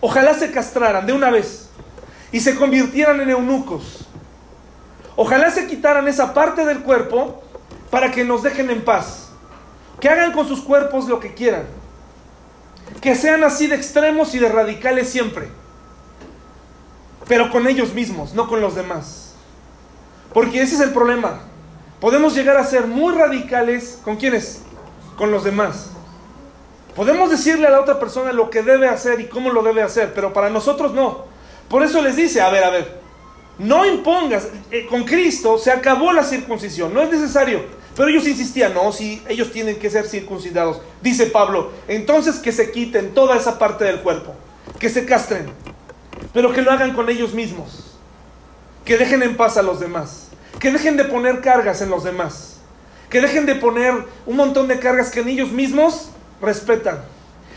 Ojalá 0.00 0.32
se 0.34 0.52
castraran 0.52 1.06
de 1.06 1.12
una 1.12 1.30
vez 1.30 1.70
y 2.30 2.38
se 2.38 2.54
convirtieran 2.54 3.20
en 3.20 3.30
eunucos. 3.30 4.06
Ojalá 5.16 5.50
se 5.50 5.66
quitaran 5.66 6.06
esa 6.06 6.32
parte 6.32 6.64
del 6.64 6.84
cuerpo 6.84 7.42
para 7.90 8.12
que 8.12 8.22
nos 8.24 8.44
dejen 8.44 8.70
en 8.70 8.84
paz. 8.84 9.30
Que 9.98 10.08
hagan 10.08 10.30
con 10.30 10.46
sus 10.46 10.60
cuerpos 10.60 11.08
lo 11.08 11.18
que 11.18 11.34
quieran. 11.34 11.64
Que 13.00 13.16
sean 13.16 13.42
así 13.42 13.66
de 13.66 13.74
extremos 13.74 14.36
y 14.36 14.38
de 14.38 14.48
radicales 14.50 15.08
siempre 15.08 15.48
pero 17.28 17.50
con 17.50 17.68
ellos 17.68 17.92
mismos, 17.92 18.32
no 18.34 18.48
con 18.48 18.60
los 18.60 18.74
demás. 18.74 19.34
Porque 20.32 20.62
ese 20.62 20.76
es 20.76 20.80
el 20.80 20.90
problema. 20.90 21.40
Podemos 22.00 22.34
llegar 22.34 22.56
a 22.56 22.64
ser 22.64 22.86
muy 22.86 23.14
radicales 23.14 24.00
con 24.02 24.16
quienes? 24.16 24.62
Con 25.16 25.30
los 25.30 25.44
demás. 25.44 25.90
Podemos 26.96 27.30
decirle 27.30 27.66
a 27.66 27.70
la 27.70 27.80
otra 27.80 28.00
persona 28.00 28.32
lo 28.32 28.50
que 28.50 28.62
debe 28.62 28.88
hacer 28.88 29.20
y 29.20 29.26
cómo 29.26 29.50
lo 29.50 29.62
debe 29.62 29.82
hacer, 29.82 30.12
pero 30.14 30.32
para 30.32 30.50
nosotros 30.50 30.94
no. 30.94 31.26
Por 31.68 31.82
eso 31.82 32.00
les 32.02 32.16
dice, 32.16 32.40
a 32.40 32.50
ver, 32.50 32.64
a 32.64 32.70
ver, 32.70 33.00
no 33.58 33.84
impongas, 33.84 34.48
eh, 34.70 34.86
con 34.86 35.04
Cristo 35.04 35.58
se 35.58 35.70
acabó 35.70 36.12
la 36.12 36.24
circuncisión, 36.24 36.94
no 36.94 37.02
es 37.02 37.10
necesario. 37.10 37.62
Pero 37.94 38.08
ellos 38.08 38.26
insistían, 38.28 38.74
no, 38.74 38.92
si 38.92 39.22
ellos 39.28 39.52
tienen 39.52 39.78
que 39.78 39.90
ser 39.90 40.06
circuncidados. 40.06 40.80
Dice 41.02 41.26
Pablo, 41.26 41.72
entonces 41.88 42.36
que 42.36 42.52
se 42.52 42.70
quiten 42.70 43.12
toda 43.12 43.36
esa 43.36 43.58
parte 43.58 43.84
del 43.84 44.00
cuerpo, 44.00 44.34
que 44.78 44.88
se 44.88 45.04
castren 45.04 45.50
pero 46.32 46.52
que 46.52 46.62
lo 46.62 46.70
hagan 46.70 46.94
con 46.94 47.08
ellos 47.08 47.34
mismos. 47.34 47.96
Que 48.84 48.96
dejen 48.96 49.22
en 49.22 49.36
paz 49.36 49.56
a 49.56 49.62
los 49.62 49.80
demás. 49.80 50.28
Que 50.58 50.70
dejen 50.70 50.96
de 50.96 51.04
poner 51.04 51.40
cargas 51.40 51.82
en 51.82 51.90
los 51.90 52.04
demás. 52.04 52.60
Que 53.10 53.20
dejen 53.20 53.46
de 53.46 53.54
poner 53.54 53.94
un 54.26 54.36
montón 54.36 54.68
de 54.68 54.78
cargas 54.78 55.10
que 55.10 55.20
en 55.20 55.28
ellos 55.28 55.50
mismos 55.50 56.10
respetan. 56.40 57.00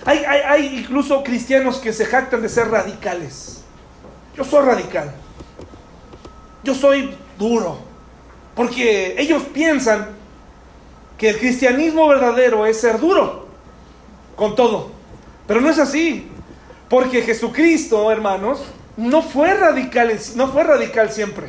Hay, 0.06 0.20
hay, 0.26 0.80
incluso 0.80 1.24
cristianos 1.24 1.78
que 1.78 1.94
se 1.94 2.06
jactan 2.06 2.42
de 2.42 2.50
ser 2.50 2.70
radicales. 2.70 3.64
Yo 4.36 4.44
soy 4.44 4.66
radical. 4.66 5.12
Yo 6.64 6.74
soy 6.74 7.16
duro. 7.38 7.80
Porque 8.56 9.16
ellos 9.20 9.44
piensan 9.54 10.10
que 11.18 11.30
el 11.30 11.38
cristianismo 11.38 12.08
verdadero 12.08 12.66
es 12.66 12.82
ser 12.82 13.00
duro 13.00 13.48
con 14.36 14.56
todo. 14.56 14.92
Pero 15.48 15.62
no 15.62 15.70
es 15.70 15.78
así. 15.78 16.31
Porque 16.92 17.22
Jesucristo, 17.22 18.12
hermanos, 18.12 18.66
no 18.98 19.22
fue 19.22 19.54
radical, 19.54 20.12
no 20.36 20.50
fue 20.50 20.64
radical 20.64 21.10
siempre. 21.10 21.48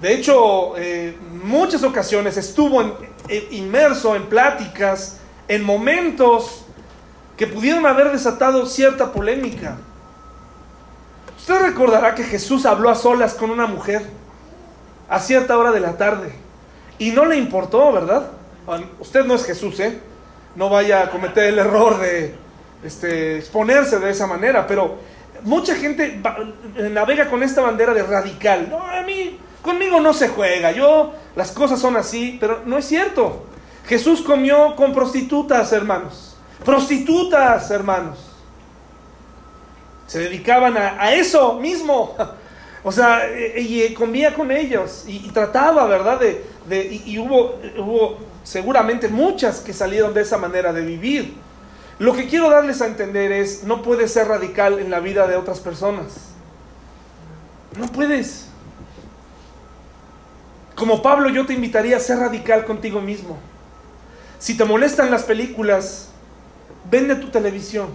De 0.00 0.14
hecho, 0.14 0.76
en 0.76 1.46
muchas 1.46 1.84
ocasiones 1.84 2.36
estuvo 2.36 2.82
inmerso 3.52 4.16
en 4.16 4.24
pláticas, 4.26 5.20
en 5.46 5.62
momentos 5.62 6.64
que 7.36 7.46
pudieron 7.46 7.86
haber 7.86 8.10
desatado 8.10 8.66
cierta 8.66 9.12
polémica. 9.12 9.76
Usted 11.38 11.60
recordará 11.60 12.16
que 12.16 12.24
Jesús 12.24 12.66
habló 12.66 12.90
a 12.90 12.96
solas 12.96 13.34
con 13.34 13.52
una 13.52 13.68
mujer 13.68 14.02
a 15.08 15.20
cierta 15.20 15.56
hora 15.56 15.70
de 15.70 15.78
la 15.78 15.96
tarde 15.96 16.32
y 16.98 17.12
no 17.12 17.24
le 17.24 17.36
importó, 17.36 17.92
¿verdad? 17.92 18.28
Usted 18.98 19.24
no 19.24 19.34
es 19.34 19.44
Jesús, 19.44 19.78
¿eh? 19.78 20.00
No 20.56 20.68
vaya 20.68 21.04
a 21.04 21.10
cometer 21.10 21.44
el 21.44 21.60
error 21.60 22.00
de 22.00 22.44
este, 22.84 23.38
exponerse 23.38 23.98
de 23.98 24.10
esa 24.10 24.26
manera, 24.26 24.66
pero 24.66 24.96
mucha 25.42 25.74
gente 25.74 26.20
navega 26.90 27.28
con 27.28 27.42
esta 27.42 27.62
bandera 27.62 27.94
de 27.94 28.02
radical. 28.02 28.68
No, 28.70 28.82
a 28.82 29.02
mí, 29.02 29.38
conmigo 29.62 30.00
no 30.00 30.12
se 30.12 30.28
juega, 30.28 30.72
yo, 30.72 31.12
las 31.34 31.52
cosas 31.52 31.80
son 31.80 31.96
así, 31.96 32.36
pero 32.40 32.62
no 32.64 32.78
es 32.78 32.84
cierto. 32.86 33.44
Jesús 33.86 34.22
comió 34.22 34.74
con 34.74 34.92
prostitutas, 34.92 35.72
hermanos. 35.72 36.36
Prostitutas, 36.64 37.70
hermanos. 37.70 38.18
Se 40.06 40.20
dedicaban 40.20 40.76
a, 40.76 41.12
eso 41.12 41.54
mismo. 41.54 42.14
O 42.88 42.92
sea, 42.92 43.22
y, 43.56 43.92
comía 43.94 44.32
con 44.32 44.52
ellos 44.52 45.06
y, 45.08 45.18
trataba, 45.30 45.86
¿verdad? 45.86 46.20
De, 46.20 47.02
y, 47.04 47.18
hubo, 47.18 47.58
hubo 47.78 48.18
seguramente 48.44 49.08
muchas 49.08 49.58
que 49.58 49.72
salieron 49.72 50.14
de 50.14 50.20
esa 50.20 50.38
manera 50.38 50.72
de 50.72 50.82
vivir. 50.82 51.34
Lo 51.98 52.14
que 52.14 52.28
quiero 52.28 52.50
darles 52.50 52.82
a 52.82 52.86
entender 52.86 53.32
es, 53.32 53.64
no 53.64 53.82
puedes 53.82 54.12
ser 54.12 54.28
radical 54.28 54.78
en 54.78 54.90
la 54.90 55.00
vida 55.00 55.26
de 55.26 55.36
otras 55.36 55.60
personas. 55.60 56.32
No 57.78 57.86
puedes. 57.86 58.48
Como 60.74 61.00
Pablo, 61.00 61.30
yo 61.30 61.46
te 61.46 61.54
invitaría 61.54 61.96
a 61.96 62.00
ser 62.00 62.18
radical 62.18 62.66
contigo 62.66 63.00
mismo. 63.00 63.38
Si 64.38 64.56
te 64.56 64.64
molestan 64.64 65.10
las 65.10 65.22
películas, 65.22 66.10
vende 66.90 67.16
tu 67.16 67.28
televisión. 67.28 67.88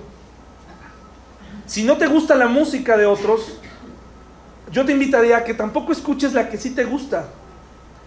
Si 1.67 1.83
no 1.83 1.97
te 1.97 2.07
gusta 2.07 2.35
la 2.35 2.47
música 2.47 2.97
de 2.97 3.05
otros, 3.05 3.59
yo 4.71 4.83
te 4.83 4.93
invitaría 4.93 5.37
a 5.37 5.43
que 5.43 5.53
tampoco 5.53 5.91
escuches 5.91 6.33
la 6.33 6.49
que 6.49 6.57
sí 6.57 6.71
te 6.71 6.85
gusta. 6.85 7.27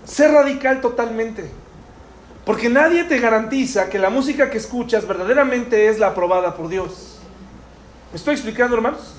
Sé 0.04 0.28
radical 0.28 0.80
totalmente. 0.80 1.50
Porque 2.44 2.68
nadie 2.68 3.04
te 3.04 3.18
garantiza 3.18 3.88
que 3.88 3.98
la 3.98 4.10
música 4.10 4.50
que 4.50 4.58
escuchas 4.58 5.06
verdaderamente 5.06 5.88
es 5.88 5.98
la 5.98 6.08
aprobada 6.08 6.54
por 6.54 6.68
Dios. 6.68 7.18
¿Me 8.12 8.18
estoy 8.18 8.34
explicando, 8.34 8.76
hermanos? 8.76 9.14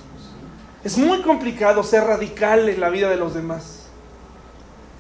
Es 0.84 0.98
muy 0.98 1.22
complicado 1.24 1.84
ser 1.84 2.04
radical 2.04 2.70
en 2.70 2.80
la 2.80 2.90
vida 2.90 3.10
de 3.10 3.18
los 3.18 3.34
demás. 3.34 3.88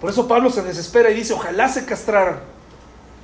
Por 0.01 0.09
eso 0.09 0.27
Pablo 0.27 0.49
se 0.49 0.63
desespera 0.63 1.11
y 1.11 1.13
dice, 1.13 1.33
ojalá 1.33 1.69
se 1.69 1.85
castraran. 1.85 2.39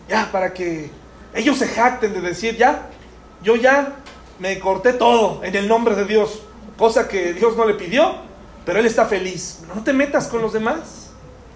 Ya, 0.07 0.31
para 0.31 0.53
que 0.53 0.91
ellos 1.33 1.57
se 1.57 1.67
jacten 1.67 2.13
de 2.13 2.21
decir, 2.21 2.55
ya, 2.57 2.89
yo 3.41 3.55
ya 3.55 3.95
me 4.39 4.59
corté 4.59 4.93
todo 4.93 5.43
en 5.43 5.55
el 5.55 5.67
nombre 5.67 5.95
de 5.95 6.05
Dios. 6.05 6.43
Cosa 6.77 7.07
que 7.07 7.33
Dios 7.33 7.57
no 7.57 7.65
le 7.65 7.73
pidió, 7.73 8.15
pero 8.65 8.79
Él 8.79 8.85
está 8.85 9.05
feliz. 9.05 9.61
No 9.73 9.83
te 9.83 9.93
metas 9.93 10.27
con 10.27 10.41
los 10.41 10.53
demás, 10.53 11.09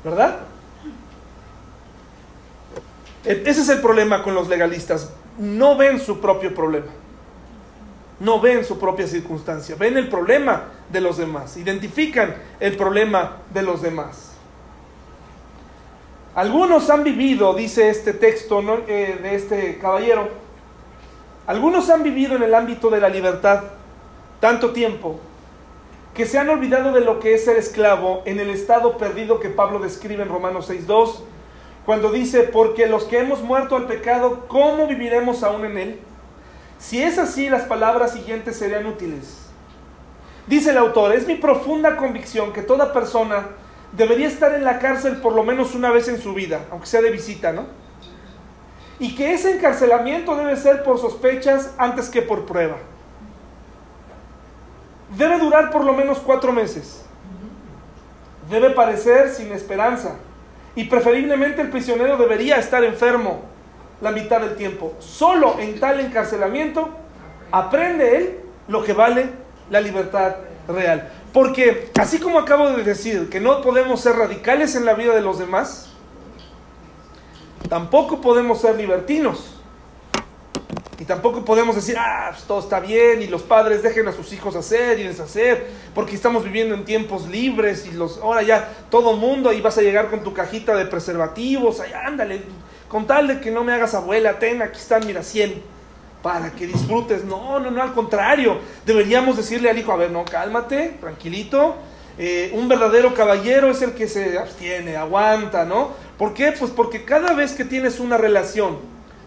¿verdad? 0.04 0.39
Ese 3.26 3.61
es 3.61 3.69
el 3.69 3.82
problema 3.82 4.23
con 4.23 4.36
los 4.36 4.47
legalistas. 4.47 5.11
No 5.38 5.76
ven 5.76 5.99
su 5.99 6.19
propio 6.19 6.53
problema. 6.53 6.88
No 8.19 8.39
ven 8.39 8.63
su 8.63 8.80
propia 8.80 9.07
circunstancia. 9.07 9.76
Ven 9.76 9.97
el 9.97 10.07
problema 10.07 10.65
de 10.89 11.01
los 11.01 11.17
demás. 11.17 11.57
Identifican 11.57 12.36
el 12.59 12.78
problema 12.78 13.38
de 13.53 13.63
los 13.63 13.82
demás. 13.82 14.32
Algunos 16.36 16.89
han 16.89 17.03
vivido, 17.03 17.53
dice 17.53 17.89
este 17.89 18.13
texto 18.13 18.61
eh, 18.88 19.19
de 19.21 19.36
este 19.36 19.78
caballero, 19.80 20.28
algunos 21.47 21.89
han 21.89 22.03
vivido 22.03 22.36
en 22.36 22.43
el 22.43 22.53
ámbito 22.53 22.89
de 22.89 22.99
la 22.99 23.07
libertad 23.07 23.63
tanto 24.41 24.71
tiempo 24.71 25.17
que 26.13 26.26
se 26.26 26.38
han 26.38 26.49
olvidado 26.49 26.91
de 26.91 27.01
lo 27.01 27.21
que 27.21 27.36
es 27.36 27.45
ser 27.45 27.57
esclavo 27.57 28.21
en 28.26 28.39
el 28.39 28.49
estado 28.49 28.97
perdido 28.97 29.39
que 29.39 29.49
Pablo 29.49 29.80
describe 29.80 30.23
en 30.23 30.30
Romanos 30.30 30.69
6.2 30.69 31.21
cuando 31.86 32.11
dice, 32.11 32.41
porque 32.41 32.88
los 32.88 33.03
que 33.03 33.19
hemos 33.19 33.41
muerto 33.41 33.75
al 33.75 33.86
pecado, 33.86 34.45
¿cómo 34.47 34.88
viviremos 34.88 35.43
aún 35.43 35.65
en 35.65 35.77
él? 35.77 35.99
Si 36.79 37.01
es 37.01 37.19
así, 37.19 37.47
las 37.47 37.63
palabras 37.63 38.13
siguientes 38.13 38.57
serían 38.57 38.88
útiles. 38.88 39.45
Dice 40.47 40.71
el 40.71 40.77
autor, 40.77 41.13
es 41.13 41.27
mi 41.27 41.36
profunda 41.36 41.95
convicción 41.95 42.53
que 42.53 42.63
toda 42.63 42.91
persona 42.91 43.49
debería 43.91 44.27
estar 44.27 44.53
en 44.55 44.63
la 44.63 44.79
cárcel 44.79 45.17
por 45.17 45.33
lo 45.33 45.43
menos 45.43 45.75
una 45.75 45.91
vez 45.91 46.07
en 46.07 46.19
su 46.19 46.33
vida, 46.33 46.65
aunque 46.71 46.88
sea 46.88 47.01
de 47.01 47.11
visita, 47.11 47.53
¿no? 47.53 47.65
Y 48.97 49.15
que 49.15 49.33
ese 49.33 49.55
encarcelamiento 49.55 50.36
debe 50.36 50.55
ser 50.57 50.83
por 50.83 50.99
sospechas 50.99 51.73
antes 51.77 52.09
que 52.09 52.23
por 52.23 52.45
prueba. 52.45 52.77
Debe 55.15 55.38
durar 55.38 55.69
por 55.69 55.83
lo 55.83 55.93
menos 55.93 56.17
cuatro 56.19 56.51
meses. 56.51 57.05
Debe 58.49 58.71
parecer 58.71 59.29
sin 59.29 59.51
esperanza 59.51 60.15
y 60.76 60.86
preferiblemente 60.86 61.61
el 61.61 61.69
prisionero 61.69 62.17
debería 62.17 62.57
estar 62.57 62.84
enfermo 62.84 63.41
la 64.01 64.11
mitad 64.11 64.41
del 64.41 64.55
tiempo. 64.55 64.93
Solo 64.99 65.57
en 65.59 65.80
tal 65.80 65.99
encarcelamiento 65.99 66.89
aprende 67.51 68.17
él 68.17 68.39
lo 68.67 68.84
que 68.84 68.93
vale 68.93 69.30
la 69.69 69.80
libertad 69.80 70.36
real. 70.67 71.09
Porque 71.32 71.91
así 71.99 72.19
como 72.19 72.39
acabo 72.39 72.69
de 72.71 72.84
decir 72.84 73.30
que 73.30 73.39
no 73.39 73.61
podemos 73.61 74.01
ser 74.01 74.15
radicales 74.15 74.76
en 74.76 74.86
la 74.86 74.93
vida 74.93 75.13
de 75.15 75.21
los 75.21 75.39
demás, 75.39 75.93
tampoco 77.69 78.21
podemos 78.21 78.61
ser 78.61 78.76
libertinos. 78.76 79.55
Y 80.98 81.04
tampoco 81.04 81.43
podemos 81.43 81.76
decir, 81.76 81.98
ah, 82.00 82.30
pues 82.32 82.43
todo 82.43 82.60
está 82.60 82.80
bien 82.80 83.22
y 83.22 83.28
los 83.28 83.43
padres 83.43 83.84
dejen 83.84 84.08
a 84.08 84.14
sus 84.14 84.32
hijos 84.32 84.56
hacer 84.56 84.98
y 85.00 85.04
deshacer, 85.04 85.68
porque 85.93 86.16
estamos 86.16 86.46
viviendo 86.46 86.74
en 86.74 86.86
tiempos 86.86 87.28
libres 87.28 87.86
y 87.86 87.91
los, 87.91 88.20
ahora 88.20 88.43
ya 88.43 88.70
todo 88.89 89.14
mundo 89.14 89.50
ahí 89.50 89.60
vas 89.60 89.78
a 89.78 89.82
llegar 89.82 90.10
con 90.10 90.24
tu 90.24 90.34
cajita 90.34 90.74
de 90.76 90.86
preservativos, 90.86 91.82
ahí 91.82 91.91
ándale, 91.91 92.43
con 92.88 93.06
tal 93.06 93.28
de 93.28 93.41
que 93.41 93.52
no 93.52 93.66
me 93.66 93.74
hagas 93.74 93.93
abuela, 93.93 94.39
ten, 94.39 94.62
aquí 94.62 94.78
están, 94.78 95.06
mira, 95.06 95.22
100, 95.22 95.62
para 96.22 96.52
que 96.52 96.66
disfrutes. 96.66 97.26
No, 97.26 97.60
no, 97.60 97.72
no, 97.72 97.82
al 97.82 97.93
contrario, 97.93 98.60
deberíamos 98.86 99.36
decirle 99.36 99.70
al 99.70 99.78
hijo, 99.78 99.91
a 99.91 99.98
ver, 99.98 100.12
no, 100.12 100.24
cálmate, 100.24 100.98
tranquilito, 101.02 101.76
eh, 102.18 102.52
un 102.54 102.70
verdadero 102.70 103.14
caballero 103.14 103.70
es 103.70 103.82
el 103.82 103.91
que 103.91 104.08
se 104.08 104.39
abstiene, 104.39 104.96
aguanta, 104.96 105.66
¿no? 105.66 105.91
¿Por 106.18 106.34
qué? 106.34 106.54
Pues 106.58 106.72
porque 106.72 107.04
cada 107.04 107.34
vez 107.34 107.52
que 107.52 107.66
tienes 107.66 108.00
una 108.00 108.18
relación 108.18 108.78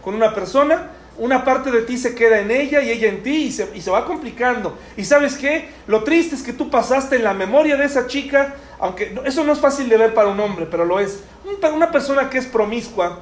con 0.02 0.14
una 0.14 0.34
persona, 0.34 0.92
una 1.18 1.44
parte 1.44 1.70
de 1.70 1.82
ti 1.82 1.98
se 1.98 2.14
queda 2.14 2.38
en 2.38 2.50
ella 2.50 2.80
y 2.80 2.90
ella 2.90 3.08
en 3.08 3.22
ti 3.22 3.44
y 3.44 3.52
se, 3.52 3.68
y 3.74 3.80
se, 3.80 3.90
va 3.90 4.04
complicando. 4.04 4.78
Y 4.96 5.04
sabes 5.04 5.36
qué? 5.36 5.68
Lo 5.86 6.04
triste 6.04 6.34
es 6.34 6.42
que 6.42 6.52
tú 6.52 6.70
pasaste 6.70 7.16
en 7.16 7.24
la 7.24 7.34
memoria 7.34 7.76
de 7.76 7.84
esa 7.84 8.06
chica, 8.06 8.54
aunque 8.78 9.18
eso 9.24 9.44
no 9.44 9.52
es 9.52 9.58
fácil 9.58 9.88
de 9.88 9.96
ver 9.96 10.14
para 10.14 10.28
un 10.28 10.38
hombre, 10.40 10.66
pero 10.70 10.84
lo 10.84 11.00
es. 11.00 11.22
Una 11.74 11.90
persona 11.90 12.30
que 12.30 12.38
es 12.38 12.46
promiscua 12.46 13.20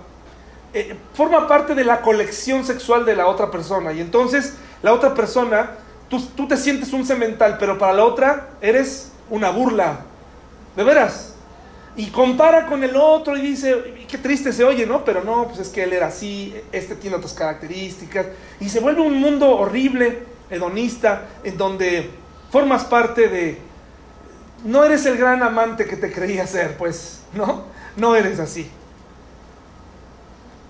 eh, 0.75 0.95
forma 1.15 1.49
parte 1.49 1.75
de 1.75 1.85
la 1.85 2.03
colección 2.03 2.65
sexual 2.65 3.05
de 3.05 3.17
la 3.17 3.27
otra 3.27 3.51
persona. 3.51 3.93
Y 3.93 4.01
entonces 4.01 4.55
la 4.83 4.93
otra 4.93 5.15
persona, 5.15 5.71
tú, 6.09 6.21
tú 6.37 6.47
te 6.47 6.57
sientes 6.57 6.93
un 6.93 7.07
cemental, 7.07 7.57
pero 7.59 7.79
para 7.79 7.95
la 7.95 8.05
otra 8.05 8.51
eres 8.61 9.13
una 9.31 9.51
burla. 9.51 10.01
De 10.77 10.85
veras 10.85 11.36
y 11.97 12.07
compara 12.07 12.67
con 12.67 12.85
el 12.85 12.95
otro 12.95 13.37
y 13.37 13.41
dice, 13.41 13.95
qué 14.07 14.19
triste 14.19 14.53
se 14.53 14.65
oye, 14.65 14.87
¿no? 14.87 15.05
Pero 15.05 15.25
no, 15.25 15.49
pues 15.49 15.61
es 15.61 15.69
que 15.71 15.83
él 15.83 15.93
era 15.95 16.09
así, 16.09 16.55
este 16.71 16.95
tiene 16.95 17.17
otras 17.17 17.33
características, 17.33 18.27
y 18.61 18.69
se 18.69 18.81
vuelve 18.81 19.01
un 19.01 19.15
mundo 19.15 19.57
horrible, 19.57 20.19
hedonista, 20.51 21.27
en 21.43 21.57
donde 21.57 22.11
formas 22.51 22.85
parte 22.85 23.29
de, 23.29 23.59
no 24.65 24.85
eres 24.85 25.07
el 25.07 25.17
gran 25.17 25.43
amante 25.43 25.87
que 25.87 25.97
te 25.97 26.13
creía 26.13 26.47
ser, 26.47 26.77
pues, 26.77 27.23
¿no? 27.33 27.65
No 27.97 28.15
eres 28.15 28.39
así. 28.41 28.69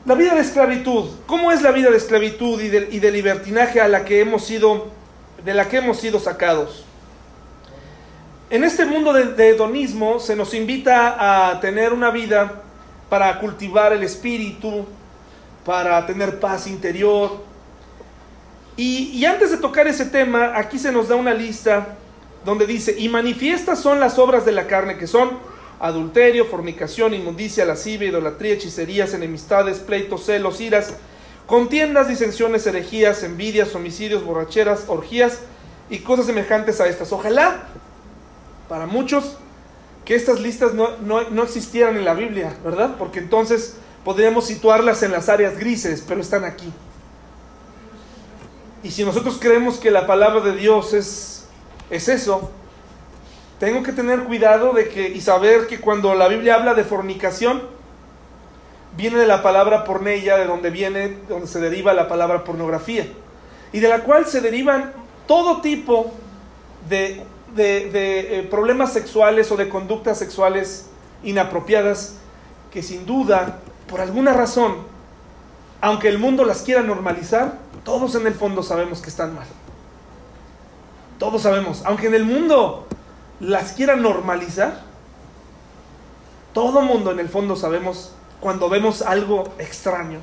La 0.04 0.14
vida 0.14 0.34
de 0.34 0.40
esclavitud, 0.40 1.10
¿cómo 1.26 1.50
es 1.50 1.62
la 1.62 1.72
vida 1.72 1.90
de 1.90 1.96
esclavitud 1.96 2.60
y 2.60 2.68
de, 2.68 2.88
y 2.92 3.00
de 3.00 3.10
libertinaje 3.10 3.80
a 3.80 3.88
la 3.88 4.04
que 4.04 4.20
hemos 4.20 4.44
sido, 4.44 4.86
de 5.44 5.54
la 5.54 5.68
que 5.68 5.78
hemos 5.78 5.98
sido 5.98 6.20
sacados? 6.20 6.85
En 8.48 8.62
este 8.62 8.84
mundo 8.84 9.12
de, 9.12 9.48
hedonismo 9.48 10.20
se 10.20 10.36
nos 10.36 10.54
invita 10.54 11.50
a 11.50 11.58
tener 11.58 11.92
una 11.92 12.10
vida 12.10 12.62
para 13.08 13.40
cultivar 13.40 13.92
el 13.92 14.04
espíritu, 14.04 14.86
para 15.64 16.06
tener 16.06 16.38
paz 16.38 16.68
interior. 16.68 17.42
Y, 18.76 19.10
y, 19.18 19.24
antes 19.24 19.50
de 19.50 19.56
tocar 19.56 19.88
ese 19.88 20.04
tema, 20.04 20.52
aquí 20.56 20.78
se 20.78 20.92
nos 20.92 21.08
da 21.08 21.16
una 21.16 21.34
lista 21.34 21.96
donde 22.44 22.66
dice, 22.66 22.94
y 22.96 23.08
manifiestas 23.08 23.80
son 23.80 23.98
las 23.98 24.16
obras 24.16 24.44
de 24.44 24.52
la 24.52 24.68
carne, 24.68 24.96
que 24.96 25.08
son 25.08 25.30
adulterio, 25.80 26.44
fornicación, 26.44 27.14
inmundicia, 27.14 27.64
lascivia, 27.64 28.08
idolatría, 28.10 28.54
hechicerías, 28.54 29.12
enemistades, 29.12 29.80
pleitos, 29.80 30.24
celos, 30.24 30.60
iras, 30.60 30.94
contiendas, 31.48 32.06
disensiones, 32.06 32.64
herejías, 32.64 33.24
envidias, 33.24 33.74
homicidios, 33.74 34.24
borracheras, 34.24 34.84
orgías 34.86 35.40
y 35.90 35.98
cosas 35.98 36.26
semejantes 36.26 36.80
a 36.80 36.86
estas. 36.86 37.10
Ojalá 37.10 37.66
para 38.68 38.86
muchos 38.86 39.36
que 40.04 40.14
estas 40.14 40.40
listas 40.40 40.72
no, 40.74 41.42
existieran 41.42 41.96
en 41.96 42.04
la 42.04 42.14
Biblia, 42.14 42.56
¿verdad? 42.64 42.94
Porque 42.98 43.18
entonces 43.18 43.76
podríamos 44.04 44.46
situarlas 44.46 45.02
en 45.02 45.10
las 45.10 45.28
áreas 45.28 45.58
grises, 45.58 46.02
pero 46.06 46.20
están 46.20 46.44
aquí. 46.44 46.72
Y 48.84 48.92
si 48.92 49.04
nosotros 49.04 49.38
creemos 49.40 49.78
que 49.78 49.90
la 49.90 50.06
palabra 50.06 50.40
de 50.40 50.52
Dios 50.52 50.94
es, 50.94 51.46
es 51.90 52.08
eso, 52.08 52.50
tengo 53.58 53.82
que 53.82 53.92
tener 53.92 54.24
cuidado 54.24 54.72
de 54.74 54.88
que 54.88 55.08
y 55.08 55.20
saber 55.20 55.66
que 55.66 55.80
cuando 55.80 56.14
la 56.14 56.28
Biblia 56.28 56.54
habla 56.54 56.74
de 56.74 56.84
fornicación, 56.84 57.62
viene 58.96 59.18
de 59.18 59.26
la 59.26 59.42
palabra 59.42 59.82
pornella, 59.82 60.36
de 60.36 60.46
donde 60.46 60.70
viene, 60.70 61.18
donde 61.28 61.48
se 61.48 61.60
deriva 61.60 61.92
la 61.94 62.06
palabra 62.06 62.44
pornografía, 62.44 63.08
y 63.72 63.80
de 63.80 63.88
la 63.88 64.04
cual 64.04 64.26
se 64.26 64.40
derivan 64.40 64.92
todo 65.26 65.60
tipo 65.60 66.12
de, 66.88 67.24
eh, 67.58 68.46
problemas 68.50 68.92
sexuales 68.92 69.50
o 69.50 69.56
de 69.56 69.68
conductas 69.68 70.18
sexuales 70.18 70.86
inapropiadas 71.22 72.14
que 72.70 72.82
sin 72.82 73.06
duda, 73.06 73.60
por 73.88 74.00
alguna 74.00 74.32
razón, 74.32 74.76
aunque 75.80 76.08
el 76.08 76.18
mundo 76.18 76.44
las 76.44 76.62
quiera 76.62 76.82
normalizar, 76.82 77.58
todos 77.84 78.14
en 78.14 78.26
el 78.26 78.34
fondo 78.34 78.62
sabemos 78.62 79.00
que 79.00 79.08
están 79.08 79.34
mal. 79.34 79.46
Todos 81.18 81.42
sabemos, 81.42 81.82
aunque 81.84 82.08
en 82.08 82.14
el 82.14 82.24
mundo 82.24 82.86
las 83.40 83.72
quiera 83.72 83.96
normalizar, 83.96 84.82
todo 86.52 86.80
mundo 86.80 87.12
en 87.12 87.20
el 87.20 87.28
fondo 87.28 87.56
sabemos 87.56 88.12
cuando 88.40 88.68
vemos 88.68 89.02
algo 89.02 89.44
extraño. 89.58 90.18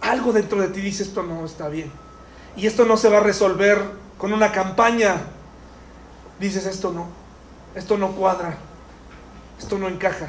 Algo 0.00 0.32
dentro 0.32 0.60
de 0.60 0.68
ti 0.68 0.80
dice 0.80 1.02
esto 1.02 1.22
no 1.22 1.44
está 1.44 1.68
bien. 1.68 1.90
Y 2.56 2.66
esto 2.66 2.84
no 2.84 2.96
se 2.96 3.08
va 3.08 3.18
a 3.18 3.20
resolver 3.20 3.78
con 4.18 4.32
una 4.32 4.52
campaña. 4.52 5.16
Dices 6.38 6.66
esto 6.66 6.92
no, 6.92 7.06
esto 7.74 7.96
no 7.96 8.12
cuadra, 8.12 8.56
esto 9.58 9.78
no 9.78 9.88
encaja. 9.88 10.28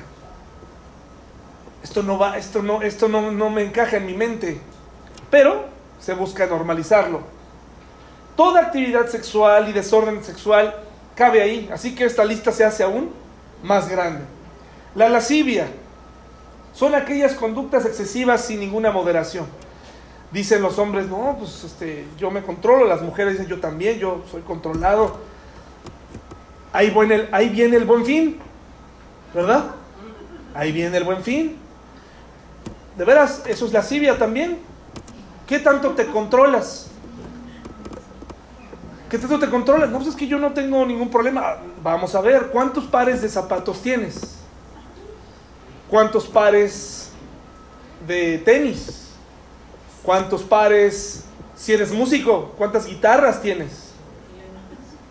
Esto 1.84 2.04
no 2.04 2.18
va, 2.18 2.38
esto 2.38 2.62
no, 2.64 2.82
esto 2.82 3.08
no, 3.08 3.32
no 3.32 3.50
me 3.50 3.64
encaja 3.64 3.98
en 3.98 4.06
mi 4.06 4.14
mente. 4.14 4.60
Pero 5.30 5.66
se 6.00 6.14
busca 6.14 6.46
normalizarlo. 6.46 7.22
Toda 8.36 8.62
actividad 8.62 9.08
sexual 9.08 9.70
y 9.70 9.74
desorden 9.74 10.24
sexual 10.24 10.76
cabe 11.16 11.42
ahí, 11.42 11.70
así 11.74 11.96
que 11.96 12.06
esta 12.06 12.24
lista 12.24 12.52
se 12.52 12.64
hace 12.64 12.84
aún 12.84 13.12
más 13.64 13.90
grande. 13.90 14.24
La 14.96 15.10
lascivia 15.10 15.68
son 16.74 16.94
aquellas 16.94 17.34
conductas 17.34 17.86
excesivas 17.86 18.46
sin 18.46 18.60
ninguna 18.60 18.92
moderación. 18.92 19.48
Dicen 20.32 20.62
los 20.62 20.78
hombres, 20.78 21.08
no, 21.08 21.38
pues 21.40 21.64
este, 21.64 22.06
yo 22.18 22.30
me 22.30 22.42
controlo, 22.42 22.86
las 22.86 23.02
mujeres 23.02 23.34
dicen, 23.34 23.48
yo 23.48 23.60
también, 23.60 23.98
yo 23.98 24.24
soy 24.30 24.42
controlado. 24.42 25.18
Ahí, 26.74 26.90
viene 26.90 27.30
ahí 27.32 27.50
viene 27.50 27.78
el 27.78 27.86
buen 27.86 28.06
fin, 28.06 28.38
¿verdad? 29.34 29.72
Ahí 30.54 30.72
viene 30.72 30.98
el 30.98 31.06
buen 31.06 31.24
fin. 31.24 31.56
De 32.98 33.06
veras, 33.06 33.44
eso 33.46 33.66
es 33.66 33.74
lascivia 33.74 34.18
también. 34.18 34.60
¿Qué 35.48 35.60
tanto 35.60 35.92
te 35.92 36.08
controlas? 36.08 36.90
¿Qué 39.10 39.18
tanto 39.18 39.40
te 39.40 39.50
controlas? 39.50 39.90
No, 39.90 39.98
pues 39.98 40.10
es 40.10 40.16
que 40.16 40.28
yo 40.28 40.38
no 40.38 40.52
tengo 40.52 40.86
ningún 40.86 41.10
problema. 41.10 41.56
Vamos 41.82 42.14
a 42.16 42.22
ver, 42.22 42.48
¿cuántos 42.48 42.84
pares 42.84 43.22
de 43.22 43.30
zapatos 43.30 43.82
tienes? 43.82 44.40
¿Cuántos 45.90 46.28
pares 46.28 47.12
de 48.06 48.40
tenis? 48.40 49.07
¿Cuántos 50.08 50.42
pares, 50.44 51.26
si 51.54 51.74
eres 51.74 51.92
músico, 51.92 52.54
cuántas 52.58 52.86
guitarras 52.86 53.42
tienes? 53.42 53.92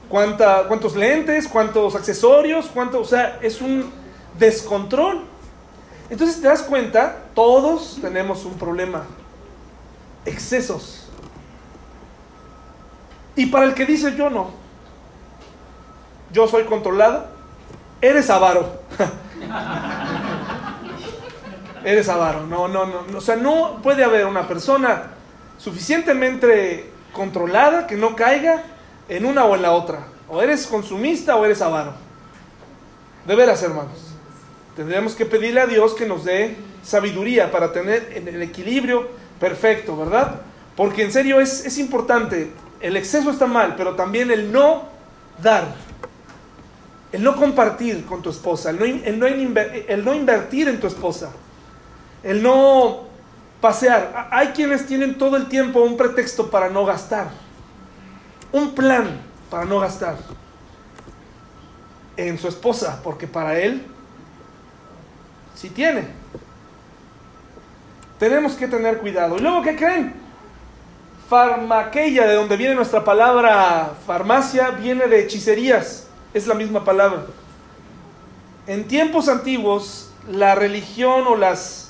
¿Cuánta, 0.08 0.66
¿Cuántos 0.68 0.96
lentes? 0.96 1.46
¿Cuántos 1.48 1.94
accesorios? 1.94 2.70
¿Cuánto? 2.72 3.00
O 3.00 3.04
sea, 3.04 3.38
es 3.42 3.60
un 3.60 3.92
descontrol. 4.38 5.20
Entonces 6.08 6.40
te 6.40 6.48
das 6.48 6.62
cuenta, 6.62 7.24
todos 7.34 7.98
tenemos 8.00 8.46
un 8.46 8.54
problema. 8.54 9.04
Excesos. 10.24 11.06
Y 13.34 13.44
para 13.44 13.66
el 13.66 13.74
que 13.74 13.84
dice 13.84 14.16
yo 14.16 14.30
no, 14.30 14.48
yo 16.32 16.48
soy 16.48 16.64
controlado, 16.64 17.26
eres 18.00 18.30
avaro. 18.30 18.80
eres 21.86 22.08
avaro. 22.08 22.44
No, 22.46 22.66
no, 22.66 22.84
no. 22.84 23.16
O 23.16 23.20
sea, 23.20 23.36
no 23.36 23.80
puede 23.80 24.02
haber 24.02 24.26
una 24.26 24.48
persona 24.48 25.12
suficientemente 25.56 26.90
controlada 27.12 27.86
que 27.86 27.96
no 27.96 28.16
caiga 28.16 28.64
en 29.08 29.24
una 29.24 29.44
o 29.44 29.54
en 29.54 29.62
la 29.62 29.70
otra. 29.70 30.08
O 30.28 30.42
eres 30.42 30.66
consumista 30.66 31.36
o 31.36 31.44
eres 31.44 31.62
avaro. 31.62 31.92
De 33.24 33.36
veras, 33.36 33.62
hermanos. 33.62 34.14
Tendríamos 34.74 35.14
que 35.14 35.26
pedirle 35.26 35.60
a 35.60 35.66
Dios 35.66 35.94
que 35.94 36.06
nos 36.06 36.24
dé 36.24 36.56
sabiduría 36.82 37.52
para 37.52 37.72
tener 37.72 38.12
el 38.14 38.42
equilibrio 38.42 39.08
perfecto, 39.38 39.96
¿verdad? 39.96 40.40
Porque 40.76 41.04
en 41.04 41.12
serio 41.12 41.40
es, 41.40 41.64
es 41.64 41.78
importante. 41.78 42.50
El 42.80 42.96
exceso 42.96 43.30
está 43.30 43.46
mal, 43.46 43.74
pero 43.76 43.94
también 43.94 44.32
el 44.32 44.52
no 44.52 44.88
dar. 45.40 45.68
El 47.12 47.22
no 47.22 47.36
compartir 47.36 48.04
con 48.04 48.22
tu 48.22 48.30
esposa, 48.30 48.72
no, 48.72 48.84
el 48.84 49.18
no, 49.18 49.26
el 49.26 50.04
no 50.04 50.14
invertir 50.14 50.68
en 50.68 50.80
tu 50.80 50.88
esposa 50.88 51.30
el 52.26 52.42
no 52.42 53.04
pasear. 53.60 54.28
Hay 54.32 54.48
quienes 54.48 54.84
tienen 54.86 55.16
todo 55.16 55.36
el 55.36 55.46
tiempo 55.46 55.80
un 55.80 55.96
pretexto 55.96 56.50
para 56.50 56.68
no 56.68 56.84
gastar, 56.84 57.28
un 58.50 58.74
plan 58.74 59.20
para 59.48 59.64
no 59.64 59.78
gastar 59.78 60.16
en 62.16 62.36
su 62.36 62.48
esposa, 62.48 63.00
porque 63.04 63.28
para 63.28 63.58
él 63.60 63.86
sí 65.54 65.70
tiene. 65.70 66.08
Tenemos 68.18 68.54
que 68.54 68.66
tener 68.66 68.98
cuidado. 68.98 69.36
¿Y 69.36 69.40
luego 69.40 69.62
qué 69.62 69.76
creen? 69.76 70.14
Farmaqueia, 71.28 72.26
de 72.26 72.34
donde 72.34 72.56
viene 72.56 72.74
nuestra 72.74 73.04
palabra 73.04 73.92
farmacia, 74.04 74.70
viene 74.70 75.06
de 75.06 75.20
hechicerías. 75.20 76.08
Es 76.34 76.48
la 76.48 76.54
misma 76.54 76.84
palabra. 76.84 77.26
En 78.66 78.88
tiempos 78.88 79.28
antiguos, 79.28 80.10
la 80.28 80.56
religión 80.56 81.24
o 81.28 81.36
las 81.36 81.85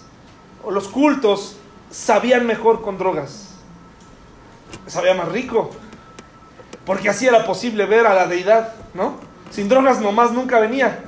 o 0.67 0.73
los 0.73 0.89
cultos 0.89 1.57
sabían 1.93 2.45
mejor 2.45 2.83
con 2.83 2.99
drogas. 2.99 3.55
Sabía 4.89 5.15
más 5.15 5.29
rico. 5.29 5.71
Porque 6.85 7.09
así 7.09 7.27
era 7.27 7.47
posible 7.47 7.87
ver 7.87 8.05
a 8.05 8.15
la 8.15 8.27
deidad, 8.27 8.75
¿no? 8.93 9.15
Sin 9.51 9.69
drogas 9.69 10.01
nomás 10.01 10.33
nunca 10.33 10.59
venía. 10.59 11.05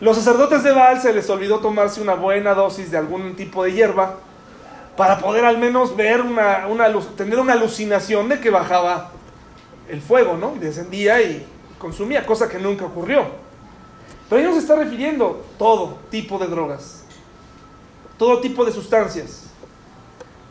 Los 0.00 0.16
sacerdotes 0.16 0.62
de 0.62 0.72
Baal 0.72 1.02
se 1.02 1.12
les 1.12 1.28
olvidó 1.28 1.58
tomarse 1.58 2.00
una 2.00 2.14
buena 2.14 2.54
dosis 2.54 2.90
de 2.90 2.96
algún 2.96 3.36
tipo 3.36 3.62
de 3.62 3.74
hierba 3.74 4.16
para 4.96 5.18
poder 5.18 5.44
al 5.44 5.58
menos 5.58 5.94
ver 5.94 6.22
una, 6.22 6.66
tener 7.14 7.38
una 7.38 7.52
alucinación 7.52 8.30
de 8.30 8.40
que 8.40 8.48
bajaba 8.48 9.10
el 9.90 10.00
fuego, 10.00 10.38
¿no? 10.38 10.54
Y 10.56 10.60
descendía 10.60 11.20
y 11.20 11.46
consumía, 11.78 12.24
cosa 12.24 12.48
que 12.48 12.58
nunca 12.58 12.86
ocurrió. 12.86 13.26
Pero 14.30 14.40
ahí 14.40 14.48
nos 14.48 14.56
está 14.56 14.76
refiriendo 14.76 15.44
todo 15.58 15.98
tipo 16.10 16.38
de 16.38 16.46
drogas 16.46 17.01
todo 18.22 18.38
tipo 18.38 18.64
de 18.64 18.70
sustancias 18.70 19.46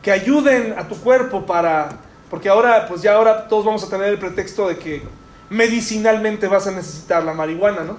que 0.01 0.11
ayuden 0.11 0.75
a 0.77 0.89
tu 0.89 0.97
cuerpo 0.97 1.45
para, 1.45 1.99
porque 2.29 2.49
ahora, 2.49 2.85
pues 2.85 3.01
ya 3.01 3.13
ahora 3.13 3.47
todos 3.47 3.63
vamos 3.63 3.81
a 3.81 3.89
tener 3.89 4.07
el 4.07 4.19
pretexto 4.19 4.67
de 4.67 4.77
que 4.77 5.01
medicinalmente 5.49 6.49
vas 6.49 6.67
a 6.67 6.71
necesitar 6.71 7.23
la 7.23 7.33
marihuana, 7.33 7.85
¿no? 7.85 7.97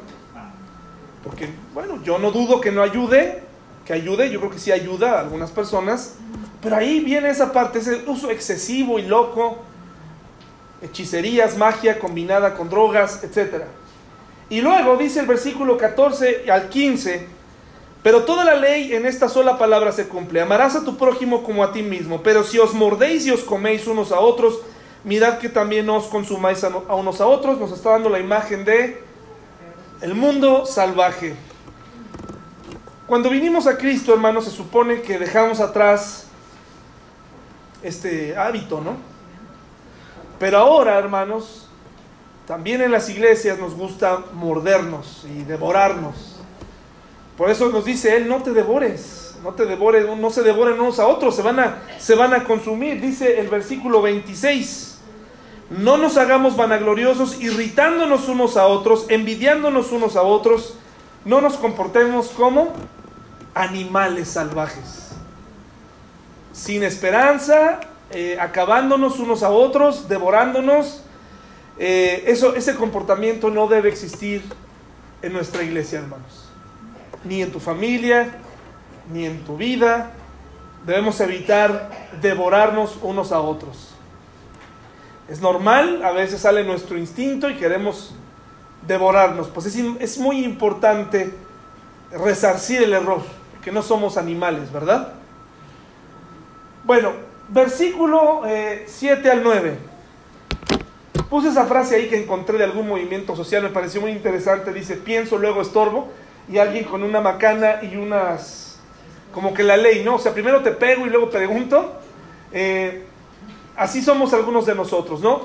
Porque, 1.24 1.48
bueno, 1.72 2.02
yo 2.02 2.18
no 2.18 2.32
dudo 2.32 2.60
que 2.60 2.70
no 2.70 2.82
ayude, 2.82 3.44
que 3.86 3.94
ayude, 3.94 4.30
yo 4.30 4.40
creo 4.40 4.50
que 4.50 4.58
sí 4.58 4.70
ayuda 4.70 5.12
a 5.12 5.20
algunas 5.20 5.50
personas, 5.50 6.16
pero 6.60 6.76
ahí 6.76 7.00
viene 7.00 7.30
esa 7.30 7.50
parte, 7.50 7.78
ese 7.78 8.04
uso 8.06 8.30
excesivo 8.30 8.98
y 8.98 9.06
loco, 9.06 9.56
hechicerías, 10.82 11.56
magia 11.56 11.98
combinada 11.98 12.52
con 12.58 12.68
drogas, 12.68 13.24
etc. 13.24 13.64
Y 14.50 14.60
luego 14.60 14.98
dice 14.98 15.20
el 15.20 15.26
versículo 15.26 15.78
14 15.78 16.50
al 16.52 16.68
15, 16.68 17.40
pero 18.02 18.24
toda 18.24 18.44
la 18.44 18.56
ley 18.56 18.94
en 18.94 19.06
esta 19.06 19.28
sola 19.28 19.58
palabra 19.58 19.92
se 19.92 20.08
cumple. 20.08 20.40
Amarás 20.40 20.74
a 20.74 20.84
tu 20.84 20.96
prójimo 20.96 21.44
como 21.44 21.62
a 21.62 21.72
ti 21.72 21.82
mismo. 21.82 22.22
Pero 22.22 22.42
si 22.42 22.58
os 22.58 22.74
mordéis 22.74 23.26
y 23.26 23.30
os 23.30 23.44
coméis 23.44 23.86
unos 23.86 24.10
a 24.10 24.18
otros, 24.18 24.58
mirad 25.04 25.38
que 25.38 25.48
también 25.48 25.88
os 25.88 26.06
consumáis 26.06 26.64
a 26.64 26.94
unos 26.94 27.20
a 27.20 27.26
otros. 27.26 27.58
Nos 27.58 27.70
está 27.70 27.90
dando 27.90 28.08
la 28.08 28.18
imagen 28.18 28.64
de 28.64 29.04
el 30.00 30.14
mundo 30.14 30.66
salvaje. 30.66 31.36
Cuando 33.06 33.30
vinimos 33.30 33.68
a 33.68 33.78
Cristo, 33.78 34.12
hermanos, 34.12 34.46
se 34.46 34.50
supone 34.50 35.02
que 35.02 35.18
dejamos 35.18 35.60
atrás 35.60 36.26
este 37.84 38.36
hábito, 38.36 38.80
¿no? 38.80 38.96
Pero 40.40 40.58
ahora, 40.58 40.98
hermanos, 40.98 41.68
también 42.48 42.82
en 42.82 42.90
las 42.90 43.08
iglesias 43.08 43.58
nos 43.58 43.74
gusta 43.74 44.24
mordernos 44.32 45.24
y 45.30 45.44
devorarnos. 45.44 46.31
Por 47.42 47.50
eso 47.50 47.70
nos 47.70 47.84
dice 47.84 48.14
él, 48.14 48.28
no 48.28 48.40
te 48.40 48.52
devores, 48.52 49.34
no 49.42 49.54
te 49.54 49.66
devores, 49.66 50.06
no 50.16 50.30
se 50.30 50.44
devoren 50.44 50.78
unos 50.78 51.00
a 51.00 51.08
otros, 51.08 51.34
se 51.34 51.42
van 51.42 51.58
a, 51.58 51.82
se 51.98 52.14
van 52.14 52.32
a 52.34 52.44
consumir. 52.44 53.00
Dice 53.00 53.40
el 53.40 53.48
versículo 53.48 54.00
26, 54.00 54.98
no 55.70 55.96
nos 55.96 56.18
hagamos 56.18 56.56
vanagloriosos, 56.56 57.42
irritándonos 57.42 58.28
unos 58.28 58.56
a 58.56 58.68
otros, 58.68 59.06
envidiándonos 59.08 59.90
unos 59.90 60.14
a 60.14 60.22
otros, 60.22 60.76
no 61.24 61.40
nos 61.40 61.54
comportemos 61.54 62.28
como 62.28 62.74
animales 63.54 64.28
salvajes, 64.28 65.08
sin 66.52 66.84
esperanza, 66.84 67.80
eh, 68.12 68.38
acabándonos 68.40 69.18
unos 69.18 69.42
a 69.42 69.50
otros, 69.50 70.08
devorándonos. 70.08 71.02
Eh, 71.80 72.22
eso, 72.28 72.54
ese 72.54 72.76
comportamiento 72.76 73.50
no 73.50 73.66
debe 73.66 73.88
existir 73.88 74.44
en 75.22 75.32
nuestra 75.32 75.64
iglesia, 75.64 75.98
hermanos 75.98 76.41
ni 77.24 77.42
en 77.42 77.52
tu 77.52 77.60
familia, 77.60 78.28
ni 79.12 79.26
en 79.26 79.44
tu 79.44 79.56
vida. 79.56 80.12
Debemos 80.86 81.20
evitar 81.20 81.90
devorarnos 82.20 82.98
unos 83.02 83.32
a 83.32 83.40
otros. 83.40 83.94
Es 85.28 85.40
normal, 85.40 86.02
a 86.04 86.12
veces 86.12 86.40
sale 86.40 86.64
nuestro 86.64 86.98
instinto 86.98 87.48
y 87.48 87.56
queremos 87.56 88.14
devorarnos. 88.86 89.48
Pues 89.48 89.66
es, 89.66 90.18
muy 90.18 90.44
importante 90.44 91.32
resarcir 92.10 92.82
el 92.82 92.92
error, 92.92 93.22
que 93.62 93.70
no 93.70 93.82
somos 93.82 94.16
animales, 94.16 94.72
¿verdad? 94.72 95.14
Bueno, 96.84 97.12
versículo 97.48 98.42
7 98.86 99.28
eh, 99.28 99.30
al 99.30 99.42
9. 99.42 99.78
Puse 101.30 101.48
esa 101.48 101.64
frase 101.64 101.96
ahí 101.96 102.08
que 102.08 102.20
encontré 102.20 102.58
de 102.58 102.64
algún 102.64 102.88
movimiento 102.88 103.34
social, 103.34 103.62
me 103.62 103.70
pareció 103.70 104.00
muy 104.00 104.10
interesante. 104.10 104.72
Dice, 104.72 104.96
pienso, 104.96 105.38
luego 105.38 105.62
estorbo. 105.62 106.10
Y 106.50 106.58
alguien 106.58 106.84
con 106.84 107.02
una 107.02 107.20
macana 107.20 107.80
y 107.82 107.96
unas, 107.96 108.78
como 109.32 109.54
que 109.54 109.62
la 109.62 109.76
ley, 109.76 110.02
¿no? 110.04 110.16
O 110.16 110.18
sea, 110.18 110.32
primero 110.32 110.62
te 110.62 110.72
pego 110.72 111.06
y 111.06 111.10
luego 111.10 111.30
pregunto. 111.30 112.00
Eh, 112.52 113.04
así 113.76 114.02
somos 114.02 114.32
algunos 114.34 114.66
de 114.66 114.74
nosotros, 114.74 115.20
¿no? 115.20 115.42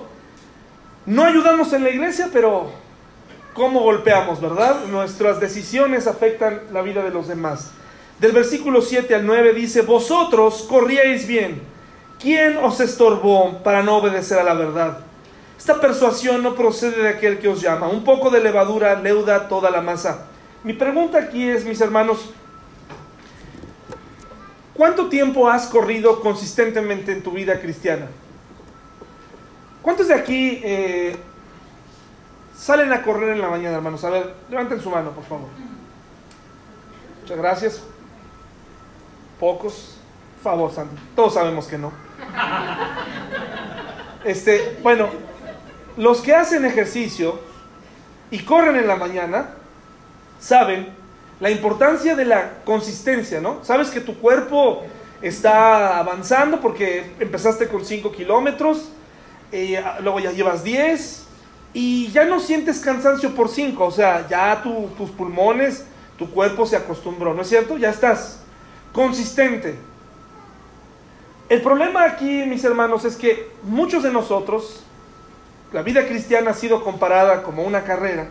No 1.05 1.23
ayudamos 1.23 1.71
en 1.73 1.83
la 1.83 1.89
iglesia, 1.89 2.29
pero 2.33 2.69
¿cómo 3.53 3.81
golpeamos, 3.81 4.41
verdad? 4.41 4.85
Nuestras 4.89 5.39
decisiones 5.39 6.07
afectan 6.07 6.61
la 6.73 6.81
vida 6.81 7.03
de 7.03 7.11
los 7.11 7.27
demás. 7.27 7.71
Del 8.19 8.31
versículo 8.31 8.81
7 8.81 9.13
al 9.15 9.25
9 9.25 9.53
dice, 9.53 9.83
vosotros 9.83 10.65
corríais 10.67 11.27
bien. 11.27 11.61
¿Quién 12.19 12.57
os 12.57 12.79
estorbó 12.79 13.59
para 13.63 13.83
no 13.83 13.97
obedecer 13.97 14.39
a 14.39 14.43
la 14.43 14.55
verdad? 14.55 14.97
Esta 15.57 15.79
persuasión 15.79 16.41
no 16.41 16.55
procede 16.55 17.03
de 17.03 17.09
aquel 17.09 17.39
que 17.39 17.47
os 17.47 17.61
llama. 17.61 17.87
Un 17.87 18.03
poco 18.03 18.29
de 18.29 18.41
levadura 18.41 18.99
leuda 18.99 19.47
toda 19.47 19.69
la 19.69 19.81
masa. 19.81 20.25
Mi 20.68 20.74
pregunta 20.74 21.18
aquí 21.18 21.47
es, 21.47 21.63
mis 21.63 21.80
hermanos, 21.80 22.30
¿cuánto 24.74 25.07
tiempo 25.07 25.49
has 25.49 25.68
corrido 25.68 26.20
consistentemente 26.20 27.13
en 27.13 27.24
tu 27.24 27.32
vida 27.32 27.61
cristiana? 27.61 28.07
¿Cuántos 29.82 30.09
de 30.09 30.15
aquí 30.15 30.59
eh, 30.61 31.15
salen 32.53 32.91
a 32.91 33.01
correr 33.01 33.30
en 33.30 33.39
la 33.39 33.47
mañana, 33.47 33.78
hermanos? 33.78 34.03
A 34.03 34.09
ver, 34.09 34.36
levanten 34.49 34.82
su 34.82 34.89
mano, 34.89 35.11
por 35.11 35.24
favor. 35.24 35.47
Muchas 37.22 37.38
gracias. 37.38 37.84
Pocos. 39.39 39.97
Por 40.43 40.51
favor, 40.51 40.74
Sandy. 40.74 40.97
Todos 41.15 41.36
sabemos 41.36 41.65
que 41.68 41.78
no. 41.78 41.93
Este, 44.26 44.78
bueno, 44.84 45.07
los 45.95 46.20
que 46.20 46.36
hacen 46.36 46.65
ejercicio 46.65 47.39
y 48.32 48.39
corren 48.39 48.76
en 48.76 48.88
la 48.89 48.97
mañana 48.97 49.51
saben 50.39 50.88
la 51.39 51.49
importancia 51.51 52.15
de 52.15 52.25
la 52.25 52.63
consistencia, 52.65 53.41
¿no? 53.41 53.63
Sabes 53.63 53.89
que 53.89 54.01
tu 54.01 54.17
cuerpo 54.17 54.83
está 55.21 55.99
avanzando 55.99 56.59
porque 56.59 57.11
empezaste 57.19 57.67
con 57.67 57.85
5 57.85 58.11
kilómetros, 58.11 58.89
eh, 59.51 59.83
luego 60.01 60.19
ya 60.19 60.31
llevas 60.31 60.63
10 60.63 61.25
y 61.73 62.07
ya 62.11 62.25
no 62.25 62.39
sientes 62.39 62.79
cansancio 62.79 63.35
por 63.35 63.49
5, 63.49 63.85
o 63.85 63.91
sea, 63.91 64.27
ya 64.27 64.61
tus 64.63 65.09
pulmones, 65.11 65.85
tu 66.17 66.29
cuerpo 66.31 66.65
se 66.65 66.75
acostumbró, 66.75 67.33
¿no 67.33 67.43
es 67.43 67.49
cierto? 67.49 67.77
Ya 67.77 67.89
estás 67.89 68.39
consistente. 68.93 69.75
El 71.49 71.61
problema 71.61 72.03
aquí, 72.03 72.43
mis 72.45 72.63
hermanos, 72.63 73.05
es 73.05 73.15
que 73.15 73.51
muchos 73.63 74.03
de 74.03 74.11
nosotros, 74.11 74.83
la 75.71 75.81
vida 75.81 76.05
cristiana 76.07 76.51
ha 76.51 76.53
sido 76.53 76.83
comparada 76.83 77.43
como 77.43 77.63
una 77.63 77.83
carrera. 77.83 78.29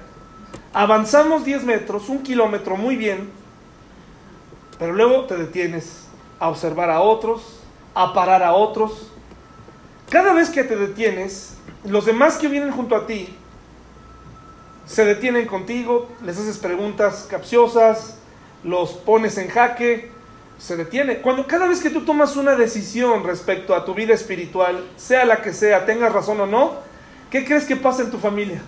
Avanzamos 0.79 1.47
10 1.47 1.65
metros, 1.65 2.11
un 2.11 2.23
kilómetro 2.23 2.77
muy 2.77 2.97
bien, 2.97 3.31
pero 4.79 4.93
luego 4.93 5.25
te 5.25 5.35
detienes 5.35 6.05
a 6.39 6.51
observar 6.51 6.91
a 6.91 7.01
otros, 7.01 7.61
a 7.95 8.13
parar 8.13 8.43
a 8.43 8.53
otros. 8.53 9.11
Cada 10.11 10.35
vez 10.35 10.51
que 10.51 10.65
te 10.65 10.77
detienes, 10.77 11.57
los 11.83 12.05
demás 12.05 12.37
que 12.37 12.49
vienen 12.49 12.73
junto 12.73 12.95
a 12.95 13.07
ti 13.07 13.35
se 14.85 15.07
detienen 15.07 15.47
contigo, 15.47 16.11
les 16.23 16.37
haces 16.37 16.59
preguntas 16.59 17.27
capciosas, 17.31 18.19
los 18.63 18.93
pones 18.93 19.39
en 19.39 19.49
jaque, 19.49 20.11
se 20.59 20.77
detiene. 20.77 21.23
Cuando 21.23 21.47
cada 21.47 21.67
vez 21.69 21.81
que 21.81 21.89
tú 21.89 22.03
tomas 22.03 22.37
una 22.37 22.55
decisión 22.55 23.25
respecto 23.25 23.75
a 23.75 23.87
tu 23.87 23.95
vida 23.95 24.13
espiritual, 24.13 24.85
sea 24.97 25.25
la 25.25 25.41
que 25.41 25.55
sea, 25.55 25.87
tengas 25.87 26.13
razón 26.13 26.39
o 26.39 26.47
no, 26.47 26.75
¿qué 27.31 27.47
crees 27.47 27.65
que 27.65 27.77
pasa 27.77 28.03
en 28.03 28.11
tu 28.11 28.19
familia? 28.19 28.61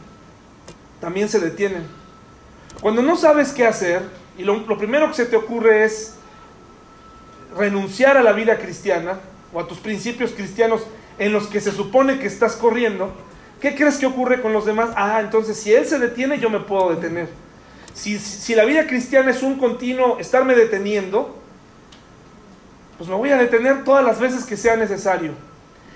También 1.02 1.28
se 1.28 1.38
detienen. 1.38 1.97
Cuando 2.81 3.03
no 3.03 3.16
sabes 3.16 3.53
qué 3.53 3.66
hacer, 3.66 4.03
y 4.37 4.45
lo, 4.45 4.59
lo 4.59 4.79
primero 4.79 5.09
que 5.09 5.14
se 5.14 5.26
te 5.26 5.37
ocurre 5.37 5.85
es 5.85 6.14
renunciar 7.57 8.16
a 8.16 8.22
la 8.22 8.33
vida 8.33 8.59
cristiana 8.59 9.18
o 9.53 9.61
a 9.61 9.66
tus 9.66 9.79
principios 9.79 10.33
cristianos 10.33 10.83
en 11.18 11.33
los 11.33 11.49
que 11.49 11.61
se 11.61 11.72
supone 11.72 12.18
que 12.18 12.26
estás 12.26 12.55
corriendo, 12.55 13.12
¿qué 13.61 13.74
crees 13.74 13.97
que 13.97 14.07
ocurre 14.07 14.41
con 14.41 14.53
los 14.53 14.64
demás? 14.64 14.91
Ah, 14.97 15.20
entonces 15.20 15.57
si 15.57 15.72
él 15.72 15.87
se 15.87 15.99
detiene, 15.99 16.39
yo 16.39 16.51
me 16.51 16.61
puedo 16.61 16.91
detener. 16.95 17.29
Si, 17.95 18.18
si 18.18 18.55
la 18.55 18.64
vida 18.64 18.87
cristiana 18.87 19.31
es 19.31 19.43
un 19.43 19.59
continuo 19.59 20.18
estarme 20.20 20.55
deteniendo, 20.55 21.37
pues 22.97 23.11
me 23.11 23.16
voy 23.16 23.31
a 23.31 23.39
detener 23.39 23.85
todas 23.85 24.05
las 24.05 24.20
veces 24.20 24.45
que 24.45 24.57
sea 24.57 24.76
necesario. 24.76 25.33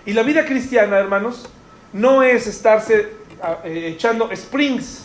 Y 0.05 0.13
la 0.13 0.23
vida 0.23 0.45
cristiana, 0.45 0.99
hermanos, 0.99 1.49
no 1.93 2.23
es 2.23 2.47
estarse 2.47 3.11
ah, 3.41 3.59
eh, 3.65 3.93
echando 3.95 4.31
springs, 4.33 5.05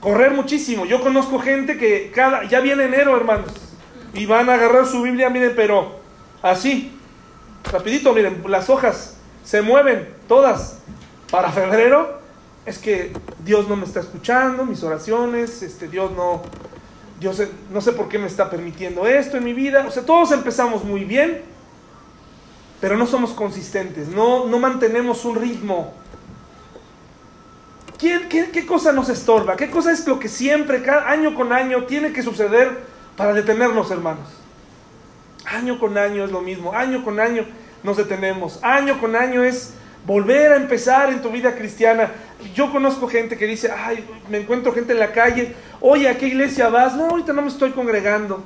correr 0.00 0.32
muchísimo. 0.32 0.86
Yo 0.86 1.00
conozco 1.00 1.38
gente 1.38 1.76
que 1.76 2.10
cada, 2.14 2.44
ya 2.44 2.60
viene 2.60 2.84
enero, 2.84 3.16
hermanos, 3.16 3.50
y 4.14 4.26
van 4.26 4.48
a 4.48 4.54
agarrar 4.54 4.86
su 4.86 5.02
Biblia, 5.02 5.30
miren, 5.30 5.52
pero 5.54 6.00
así, 6.42 6.92
rapidito, 7.70 8.12
miren, 8.12 8.42
las 8.48 8.70
hojas 8.70 9.16
se 9.44 9.62
mueven 9.62 10.08
todas. 10.26 10.78
Para 11.30 11.52
febrero 11.52 12.18
es 12.66 12.78
que 12.78 13.12
Dios 13.44 13.68
no 13.68 13.76
me 13.76 13.84
está 13.84 14.00
escuchando, 14.00 14.64
mis 14.64 14.82
oraciones, 14.82 15.62
este, 15.62 15.86
Dios 15.86 16.10
no, 16.12 16.42
Dios 17.20 17.40
no 17.70 17.80
sé 17.80 17.92
por 17.92 18.08
qué 18.08 18.18
me 18.18 18.26
está 18.26 18.50
permitiendo 18.50 19.06
esto 19.06 19.36
en 19.36 19.44
mi 19.44 19.52
vida. 19.52 19.84
O 19.86 19.90
sea, 19.90 20.04
todos 20.04 20.32
empezamos 20.32 20.84
muy 20.84 21.04
bien, 21.04 21.42
pero 22.80 22.96
no 22.96 23.06
somos 23.06 23.30
consistentes, 23.30 24.08
no, 24.08 24.46
no 24.46 24.58
mantenemos 24.58 25.24
un 25.24 25.36
ritmo. 25.36 25.92
¿Qué, 28.00 28.64
cosa 28.66 28.92
nos 28.92 29.10
estorba? 29.10 29.56
¿Qué 29.56 29.68
cosa 29.68 29.92
es 29.92 30.06
lo 30.06 30.18
que 30.18 30.28
siempre, 30.28 30.82
cada 30.82 31.10
año 31.10 31.34
con 31.34 31.52
año, 31.52 31.84
tiene 31.84 32.12
que 32.14 32.22
suceder 32.22 32.78
para 33.14 33.34
detenernos, 33.34 33.90
hermanos? 33.90 34.26
Año 35.44 35.78
con 35.78 35.98
año 35.98 36.24
es 36.24 36.32
lo 36.32 36.40
mismo, 36.40 36.72
año 36.72 37.04
con 37.04 37.20
año 37.20 37.44
nos 37.82 37.98
detenemos, 37.98 38.58
año 38.62 38.98
con 38.98 39.16
año 39.16 39.44
es 39.44 39.74
volver 40.06 40.52
a 40.52 40.56
empezar 40.56 41.10
en 41.10 41.20
tu 41.20 41.30
vida 41.30 41.54
cristiana. 41.54 42.10
Yo 42.54 42.72
conozco 42.72 43.06
gente 43.06 43.36
que 43.36 43.44
dice, 43.44 43.70
ay, 43.70 44.02
me 44.30 44.38
encuentro 44.38 44.72
gente 44.72 44.94
en 44.94 44.98
la 44.98 45.12
calle, 45.12 45.54
oye, 45.82 46.08
¿a 46.08 46.16
qué 46.16 46.28
iglesia 46.28 46.70
vas? 46.70 46.96
No, 46.96 47.08
ahorita 47.08 47.34
no 47.34 47.42
me 47.42 47.48
estoy 47.48 47.72
congregando. 47.72 48.42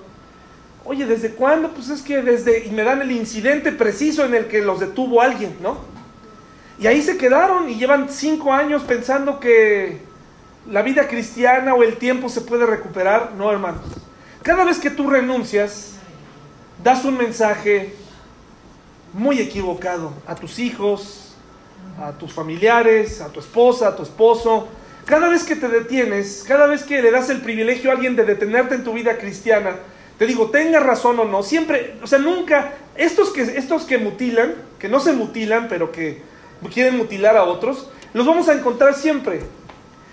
Oye, 0.84 1.06
¿desde 1.06 1.30
cuándo? 1.30 1.70
Pues 1.70 1.90
es 1.90 2.02
que 2.02 2.22
desde, 2.22 2.66
y 2.66 2.70
me 2.72 2.82
dan 2.82 3.02
el 3.02 3.12
incidente 3.12 3.70
preciso 3.70 4.24
en 4.24 4.34
el 4.34 4.46
que 4.46 4.62
los 4.62 4.80
detuvo 4.80 5.22
alguien, 5.22 5.56
¿no? 5.62 5.93
Y 6.78 6.86
ahí 6.86 7.02
se 7.02 7.16
quedaron 7.16 7.68
y 7.68 7.76
llevan 7.76 8.08
cinco 8.08 8.52
años 8.52 8.82
pensando 8.82 9.38
que 9.38 10.00
la 10.68 10.82
vida 10.82 11.08
cristiana 11.08 11.74
o 11.74 11.82
el 11.82 11.96
tiempo 11.96 12.28
se 12.28 12.40
puede 12.40 12.66
recuperar. 12.66 13.32
No, 13.36 13.50
hermanos. 13.50 13.82
Cada 14.42 14.64
vez 14.64 14.78
que 14.78 14.90
tú 14.90 15.08
renuncias, 15.08 15.94
das 16.82 17.04
un 17.04 17.16
mensaje 17.16 17.94
muy 19.12 19.38
equivocado 19.40 20.12
a 20.26 20.34
tus 20.34 20.58
hijos, 20.58 21.34
a 22.00 22.12
tus 22.12 22.32
familiares, 22.32 23.20
a 23.20 23.28
tu 23.28 23.40
esposa, 23.40 23.88
a 23.88 23.96
tu 23.96 24.02
esposo. 24.02 24.68
Cada 25.04 25.28
vez 25.28 25.44
que 25.44 25.56
te 25.56 25.68
detienes, 25.68 26.44
cada 26.46 26.66
vez 26.66 26.82
que 26.82 27.00
le 27.00 27.10
das 27.10 27.30
el 27.30 27.40
privilegio 27.40 27.90
a 27.90 27.94
alguien 27.94 28.16
de 28.16 28.24
detenerte 28.24 28.74
en 28.74 28.84
tu 28.84 28.92
vida 28.94 29.16
cristiana, 29.18 29.76
te 30.18 30.26
digo, 30.26 30.50
tenga 30.50 30.80
razón 30.80 31.18
o 31.18 31.24
no, 31.24 31.42
siempre, 31.42 31.96
o 32.02 32.06
sea, 32.06 32.18
nunca, 32.18 32.72
estos 32.94 33.30
que, 33.30 33.42
estos 33.42 33.84
que 33.84 33.98
mutilan, 33.98 34.54
que 34.78 34.88
no 34.88 35.00
se 35.00 35.12
mutilan, 35.12 35.68
pero 35.68 35.90
que 35.90 36.22
quieren 36.70 36.96
mutilar 36.96 37.36
a 37.36 37.44
otros, 37.44 37.88
los 38.12 38.26
vamos 38.26 38.48
a 38.48 38.54
encontrar 38.54 38.94
siempre. 38.94 39.42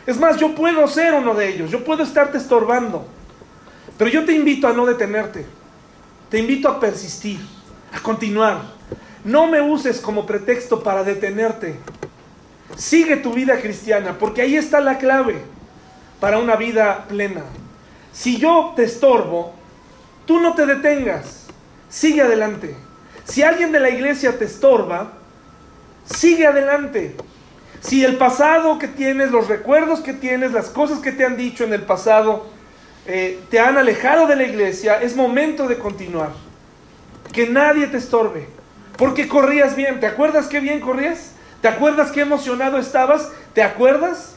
Es 0.06 0.20
más, 0.20 0.38
yo 0.38 0.56
puedo 0.56 0.88
ser 0.88 1.14
uno 1.14 1.34
de 1.34 1.49
ellos, 1.49 1.70
yo 1.70 1.84
puedo 1.84 2.04
estarte 2.04 2.38
estorbando, 2.38 3.06
pero 3.97 4.10
yo 4.10 4.26
te 4.26 4.34
invito 4.34 4.68
a 4.68 4.74
no 4.74 4.86
detenerte, 4.86 5.45
te 6.30 6.39
invito 6.39 6.68
a 6.68 6.80
persistir, 6.80 7.39
a 7.93 7.99
continuar, 7.99 8.62
no 9.24 9.47
me 9.47 9.62
uses 9.62 9.99
como 9.99 10.26
pretexto 10.26 10.82
para 10.82 11.04
detenerte. 11.04 11.76
Sigue 12.76 13.18
tu 13.18 13.34
vida 13.34 13.60
cristiana, 13.62 14.18
porque 14.18 14.41
ahí 14.41 14.56
está 14.56 14.80
la 14.80 14.97
clave 14.97 15.41
para 16.20 16.39
una 16.39 16.56
vida 16.56 17.06
plena. 17.08 17.43
Si 18.12 18.38
yo 18.38 18.74
te 18.76 18.84
estorbo, 18.84 19.54
tú 20.26 20.39
no 20.39 20.56
te 20.56 20.66
detengas, 20.66 21.47
sigue 21.89 22.22
adelante. 22.22 22.76
Si 23.26 23.43
alguien 23.43 23.72
de 23.72 23.80
la 23.80 23.89
iglesia 23.89 24.38
te 24.38 24.45
estorba, 24.45 25.14
sigue 26.06 26.47
adelante. 26.47 27.16
Si 27.82 28.06
el 28.06 28.18
pasado 28.18 28.78
que 28.78 28.88
tienes, 28.88 29.32
los 29.32 29.47
recuerdos 29.47 30.02
que 30.02 30.14
tienes, 30.14 30.52
las 30.52 30.70
cosas 30.70 30.99
que 30.99 31.12
te 31.12 31.26
han 31.26 31.36
dicho 31.36 31.64
en 31.64 31.74
el 31.74 31.82
pasado, 31.82 32.45
eh, 33.08 33.39
te 33.49 33.60
han 33.60 33.78
alejado 33.78 34.28
de 34.28 34.36
la 34.36 34.43
iglesia, 34.43 35.02
es 35.02 35.16
momento 35.16 35.68
de 35.68 35.80
continuar. 35.80 36.32
Que 37.34 37.47
nadie 37.47 37.88
te 37.88 37.97
estorbe. 37.97 38.47
Porque 38.97 39.28
corrías 39.28 39.76
bien. 39.76 39.99
¿Te 39.99 40.06
acuerdas 40.06 40.47
qué 40.47 40.60
bien 40.60 40.80
corrías? 40.80 41.32
¿Te 41.62 41.68
acuerdas 41.68 42.12
qué 42.12 42.22
emocionado 42.22 42.78
estabas? 42.78 43.32
¿Te 43.54 43.64
acuerdas 43.64 44.36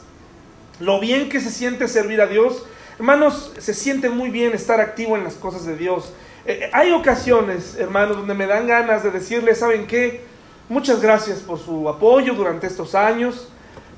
lo 0.79 0.99
bien 0.99 1.29
que 1.29 1.39
se 1.39 1.51
siente 1.51 1.87
servir 1.87 2.21
a 2.21 2.27
Dios? 2.27 2.65
Hermanos, 2.97 3.53
se 3.59 3.73
siente 3.73 4.09
muy 4.09 4.29
bien 4.29 4.53
estar 4.53 4.79
activo 4.79 5.17
en 5.17 5.23
las 5.23 5.35
cosas 5.35 5.65
de 5.65 5.75
Dios. 5.75 6.13
Eh, 6.45 6.59
eh, 6.63 6.69
hay 6.73 6.91
ocasiones, 6.91 7.75
hermanos, 7.77 8.17
donde 8.17 8.33
me 8.33 8.47
dan 8.47 8.67
ganas 8.67 9.03
de 9.03 9.11
decirles, 9.11 9.59
¿saben 9.59 9.85
qué? 9.85 10.21
Muchas 10.67 10.99
gracias 10.99 11.39
por 11.39 11.59
su 11.59 11.87
apoyo 11.87 12.33
durante 12.33 12.65
estos 12.65 12.95
años, 12.95 13.49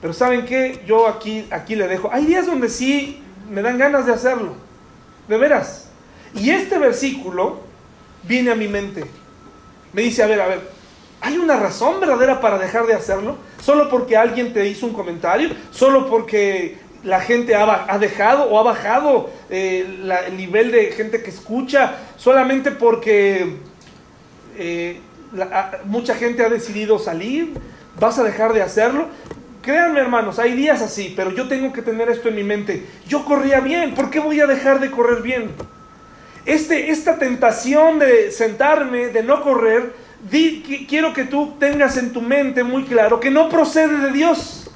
pero 0.01 0.11
¿saben 0.11 0.45
qué? 0.45 0.83
Yo 0.85 1.07
aquí, 1.07 1.47
aquí 1.49 1.75
le 1.75 1.87
dejo. 1.87 2.09
Hay 2.11 2.25
días 2.25 2.45
donde 2.45 2.67
sí 2.67 3.23
me 3.49 3.61
dan 3.61 3.77
ganas 3.77 4.05
de 4.05 4.13
hacerlo, 4.13 4.53
de 5.29 5.37
veras. 5.37 5.89
Y 6.35 6.49
este 6.49 6.77
versículo 6.77 7.61
viene 8.23 8.51
a 8.51 8.55
mi 8.55 8.67
mente. 8.67 9.05
Me 9.93 10.01
dice, 10.01 10.23
a 10.23 10.27
ver, 10.27 10.41
a 10.41 10.47
ver, 10.47 10.69
¿hay 11.21 11.37
una 11.37 11.55
razón 11.55 12.01
verdadera 12.01 12.41
para 12.41 12.59
dejar 12.59 12.85
de 12.85 12.95
hacerlo? 12.95 13.37
¿Solo 13.63 13.89
porque 13.89 14.17
alguien 14.17 14.51
te 14.51 14.67
hizo 14.67 14.87
un 14.87 14.93
comentario? 14.93 15.51
¿Solo 15.71 16.09
porque 16.09 16.79
la 17.03 17.21
gente 17.21 17.55
ha, 17.55 17.97
dejado 17.97 18.43
o 18.43 18.59
ha 18.59 18.63
bajado 18.63 19.29
eh, 19.49 19.85
el 20.27 20.35
nivel 20.35 20.71
de 20.71 20.91
gente 20.91 21.23
que 21.23 21.29
escucha? 21.29 21.95
¿Solamente 22.17 22.71
porque 22.71 23.55
eh, 24.57 24.99
mucha 25.85 26.15
gente 26.15 26.43
ha 26.43 26.49
decidido 26.49 26.99
salir? 26.99 27.53
¿Vas 27.99 28.19
a 28.19 28.23
dejar 28.23 28.53
de 28.53 28.61
hacerlo? 28.61 29.07
Créanme 29.61 29.99
hermanos, 29.99 30.39
hay 30.39 30.53
días 30.53 30.81
así, 30.81 31.13
pero 31.15 31.31
yo 31.31 31.47
tengo 31.47 31.73
que 31.73 31.81
tener 31.81 32.09
esto 32.09 32.29
en 32.29 32.35
mi 32.35 32.43
mente. 32.43 32.85
Yo 33.07 33.25
corría 33.25 33.59
bien, 33.59 33.95
¿por 33.95 34.09
qué 34.09 34.19
voy 34.19 34.39
a 34.39 34.47
dejar 34.47 34.79
de 34.79 34.91
correr 34.91 35.21
bien? 35.21 35.51
Este, 36.45 36.91
esta 36.91 37.17
tentación 37.17 37.99
de 37.99 38.31
sentarme, 38.31 39.09
de 39.09 39.23
no 39.23 39.41
correr, 39.41 39.93
quiero 40.87 41.13
que 41.13 41.25
tú 41.25 41.55
tengas 41.59 41.97
en 41.97 42.13
tu 42.13 42.21
mente 42.21 42.63
muy 42.63 42.85
claro 42.85 43.19
que 43.19 43.29
no 43.29 43.49
procede 43.49 43.97
de 43.97 44.11
Dios. 44.11 44.69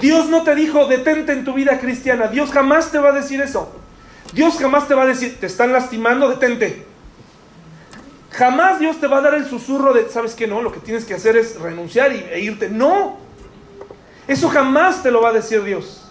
Dios 0.00 0.28
no 0.28 0.42
te 0.42 0.54
dijo 0.54 0.86
detente 0.86 1.32
en 1.32 1.44
tu 1.44 1.54
vida 1.54 1.80
cristiana. 1.80 2.28
Dios 2.28 2.52
jamás 2.52 2.92
te 2.92 2.98
va 2.98 3.08
a 3.08 3.12
decir 3.12 3.40
eso. 3.40 3.74
Dios 4.32 4.58
jamás 4.58 4.86
te 4.86 4.94
va 4.94 5.04
a 5.04 5.06
decir, 5.06 5.38
te 5.40 5.46
están 5.46 5.72
lastimando, 5.72 6.28
detente. 6.28 6.84
Jamás 8.36 8.78
Dios 8.78 9.00
te 9.00 9.06
va 9.06 9.18
a 9.18 9.20
dar 9.22 9.34
el 9.34 9.46
susurro 9.46 9.94
de, 9.94 10.10
¿sabes 10.10 10.34
qué? 10.34 10.46
No, 10.46 10.60
lo 10.60 10.70
que 10.70 10.80
tienes 10.80 11.06
que 11.06 11.14
hacer 11.14 11.38
es 11.38 11.58
renunciar 11.58 12.12
y, 12.12 12.18
e 12.18 12.40
irte. 12.40 12.68
No. 12.68 13.16
Eso 14.28 14.50
jamás 14.50 15.02
te 15.02 15.10
lo 15.10 15.22
va 15.22 15.30
a 15.30 15.32
decir 15.32 15.64
Dios. 15.64 16.06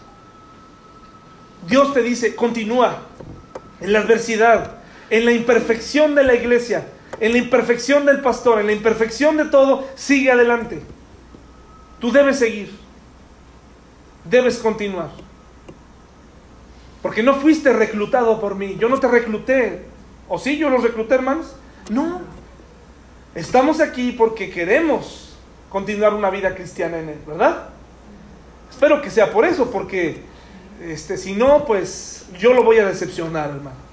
Dios 1.67 1.93
te 1.93 2.01
dice, 2.01 2.35
continúa, 2.35 3.03
en 3.79 3.93
la 3.93 3.99
adversidad, 3.99 4.77
en 5.11 5.23
la 5.25 5.33
imperfección 5.33 6.15
de 6.15 6.23
la 6.23 6.33
iglesia, 6.33 6.87
en 7.19 7.31
la 7.31 7.37
imperfección 7.37 8.07
del 8.07 8.21
pastor, 8.21 8.59
en 8.59 8.65
la 8.65 8.73
imperfección 8.73 9.37
de 9.37 9.45
todo, 9.45 9.87
sigue 9.93 10.31
adelante. 10.31 10.81
Tú 11.99 12.11
debes 12.11 12.39
seguir, 12.39 12.71
debes 14.23 14.57
continuar. 14.57 15.11
Porque 17.03 17.21
no 17.21 17.35
fuiste 17.35 17.71
reclutado 17.71 18.41
por 18.41 18.55
mí, 18.55 18.77
yo 18.79 18.89
no 18.89 18.99
te 18.99 19.07
recluté. 19.07 19.85
¿O 20.27 20.39
sí, 20.39 20.57
yo 20.57 20.71
los 20.71 20.81
recluté, 20.81 21.13
hermanos? 21.13 21.55
No. 21.89 22.21
Estamos 23.35 23.81
aquí 23.81 24.11
porque 24.11 24.49
queremos 24.49 25.35
continuar 25.69 26.13
una 26.13 26.29
vida 26.29 26.55
cristiana 26.55 26.99
en 26.99 27.09
Él, 27.09 27.19
¿verdad? 27.27 27.69
Espero 28.71 29.01
que 29.01 29.09
sea 29.09 29.31
por 29.31 29.45
eso, 29.45 29.71
porque 29.71 30.21
este, 30.81 31.17
si 31.17 31.33
no, 31.33 31.65
pues 31.65 32.25
yo 32.39 32.53
lo 32.53 32.63
voy 32.63 32.77
a 32.77 32.85
decepcionar, 32.85 33.49
hermano. 33.49 33.85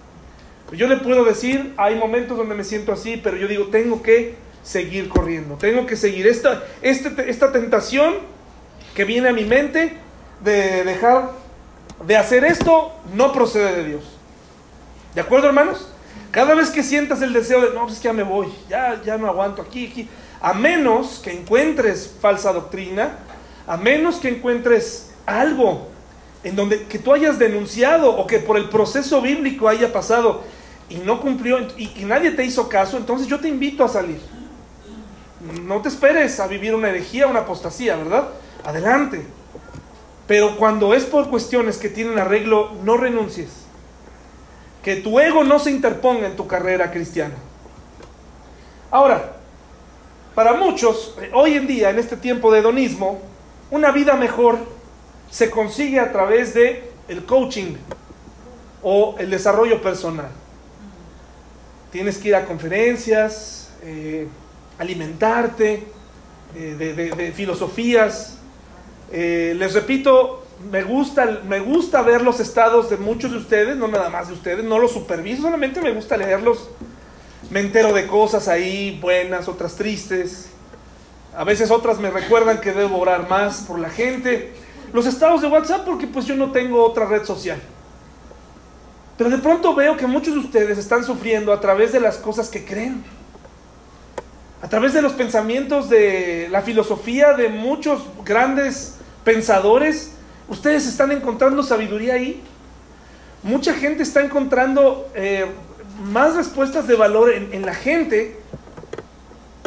Yo 0.72 0.86
le 0.86 0.96
puedo 0.96 1.24
decir, 1.24 1.74
hay 1.76 1.96
momentos 1.96 2.38
donde 2.38 2.54
me 2.54 2.64
siento 2.64 2.92
así, 2.92 3.20
pero 3.22 3.36
yo 3.36 3.46
digo, 3.46 3.66
tengo 3.66 4.02
que 4.02 4.36
seguir 4.62 5.08
corriendo, 5.08 5.56
tengo 5.56 5.86
que 5.86 5.96
seguir. 5.96 6.26
Esta, 6.26 6.62
este, 6.80 7.30
esta 7.30 7.52
tentación 7.52 8.14
que 8.94 9.04
viene 9.04 9.28
a 9.28 9.32
mi 9.32 9.44
mente 9.44 9.98
de 10.42 10.84
dejar 10.84 11.32
de 12.06 12.16
hacer 12.16 12.44
esto 12.44 12.92
no 13.14 13.32
procede 13.32 13.76
de 13.76 13.84
Dios. 13.84 14.18
¿De 15.14 15.20
acuerdo, 15.20 15.48
hermanos? 15.48 15.88
Cada 16.30 16.54
vez 16.54 16.70
que 16.70 16.82
sientas 16.82 17.20
el 17.22 17.32
deseo 17.32 17.60
de, 17.60 17.74
no, 17.74 17.86
pues 17.86 18.00
ya 18.00 18.12
me 18.12 18.22
voy, 18.22 18.48
ya, 18.68 19.00
ya 19.04 19.18
no 19.18 19.26
aguanto 19.26 19.60
aquí, 19.60 19.88
aquí, 19.88 20.08
a 20.40 20.54
menos 20.54 21.20
que 21.22 21.30
encuentres 21.30 22.14
falsa 22.20 22.52
doctrina, 22.52 23.18
a 23.66 23.76
menos 23.76 24.16
que 24.16 24.28
encuentres 24.28 25.12
algo 25.26 25.88
en 26.42 26.56
donde 26.56 26.84
que 26.84 26.98
tú 26.98 27.12
hayas 27.12 27.38
denunciado 27.38 28.16
o 28.16 28.26
que 28.26 28.38
por 28.38 28.56
el 28.56 28.68
proceso 28.68 29.20
bíblico 29.20 29.68
haya 29.68 29.92
pasado 29.92 30.42
y 30.88 30.96
no 30.96 31.20
cumplió 31.20 31.58
y, 31.76 32.04
nadie 32.04 32.32
te 32.32 32.44
hizo 32.44 32.68
caso, 32.68 32.96
entonces 32.96 33.26
yo 33.26 33.38
te 33.40 33.48
invito 33.48 33.84
a 33.84 33.88
salir. 33.88 34.20
No 35.62 35.80
te 35.80 35.88
esperes 35.88 36.38
a 36.40 36.46
vivir 36.46 36.74
una 36.74 36.88
herejía, 36.88 37.26
una 37.26 37.40
apostasía, 37.40 37.96
¿verdad? 37.96 38.28
Adelante. 38.64 39.24
Pero 40.26 40.56
cuando 40.56 40.94
es 40.94 41.04
por 41.04 41.28
cuestiones 41.30 41.78
que 41.78 41.88
tienen 41.88 42.18
arreglo, 42.18 42.72
no 42.84 42.96
renuncies. 42.96 43.61
Que 44.82 44.96
tu 44.96 45.20
ego 45.20 45.44
no 45.44 45.58
se 45.58 45.70
interponga 45.70 46.26
en 46.26 46.36
tu 46.36 46.46
carrera 46.46 46.90
cristiana. 46.90 47.34
Ahora, 48.90 49.36
para 50.34 50.54
muchos, 50.54 51.14
eh, 51.20 51.30
hoy 51.34 51.54
en 51.54 51.66
día, 51.66 51.90
en 51.90 51.98
este 51.98 52.16
tiempo 52.16 52.50
de 52.50 52.60
hedonismo, 52.60 53.20
una 53.70 53.90
vida 53.90 54.14
mejor 54.14 54.58
se 55.30 55.50
consigue 55.50 56.00
a 56.00 56.10
través 56.10 56.54
de 56.54 56.90
el 57.08 57.24
coaching 57.24 57.74
o 58.82 59.14
el 59.18 59.30
desarrollo 59.30 59.82
personal. 59.82 60.30
Tienes 61.90 62.16
que 62.16 62.28
ir 62.28 62.34
a 62.34 62.46
conferencias, 62.46 63.70
eh, 63.82 64.26
alimentarte 64.78 65.84
eh, 66.56 67.12
de, 67.16 67.32
filosofías. 67.32 68.38
Les 69.10 69.74
repito, 69.74 70.41
me 70.70 70.82
gusta, 70.82 71.40
me 71.46 71.60
gusta 71.60 72.02
ver 72.02 72.22
los 72.22 72.40
estados 72.40 72.90
de 72.90 72.96
muchos 72.96 73.32
de 73.32 73.38
ustedes, 73.38 73.76
no 73.76 73.88
nada 73.88 74.10
más 74.10 74.28
de 74.28 74.34
ustedes, 74.34 74.64
no 74.64 74.78
los 74.78 74.92
superviso, 74.92 75.42
solamente 75.42 75.80
me 75.80 75.92
gusta 75.92 76.16
leerlos. 76.16 76.68
Me 77.50 77.60
entero 77.60 77.92
de 77.92 78.06
cosas 78.06 78.48
ahí 78.48 78.98
buenas, 79.00 79.48
otras 79.48 79.74
tristes. 79.74 80.48
A 81.36 81.44
veces 81.44 81.70
otras 81.70 81.98
me 81.98 82.10
recuerdan 82.10 82.60
que 82.60 82.72
debo 82.72 82.98
orar 82.98 83.28
más 83.28 83.62
por 83.62 83.78
la 83.78 83.90
gente. 83.90 84.52
Los 84.92 85.06
estados 85.06 85.42
de 85.42 85.48
WhatsApp 85.48 85.84
porque 85.84 86.06
pues 86.06 86.26
yo 86.26 86.36
no 86.36 86.52
tengo 86.52 86.84
otra 86.84 87.06
red 87.06 87.24
social. 87.24 87.60
Pero 89.18 89.30
de 89.30 89.38
pronto 89.38 89.74
veo 89.74 89.96
que 89.96 90.06
muchos 90.06 90.34
de 90.34 90.40
ustedes 90.40 90.78
están 90.78 91.04
sufriendo 91.04 91.52
a 91.52 91.60
través 91.60 91.92
de 91.92 92.00
las 92.00 92.16
cosas 92.16 92.48
que 92.48 92.64
creen. 92.64 93.04
A 94.62 94.68
través 94.68 94.92
de 94.92 95.02
los 95.02 95.12
pensamientos 95.12 95.90
de 95.90 96.48
la 96.50 96.62
filosofía 96.62 97.32
de 97.32 97.48
muchos 97.48 98.02
grandes 98.24 98.96
pensadores. 99.24 100.12
Ustedes 100.48 100.86
están 100.86 101.12
encontrando 101.12 101.62
sabiduría 101.62 102.14
ahí. 102.14 102.40
Mucha 103.42 103.74
gente 103.74 104.02
está 104.02 104.24
encontrando 104.24 105.10
eh, 105.14 105.46
más 106.04 106.36
respuestas 106.36 106.86
de 106.86 106.94
valor 106.94 107.32
en 107.32 107.66
la 107.66 107.74
gente 107.74 108.38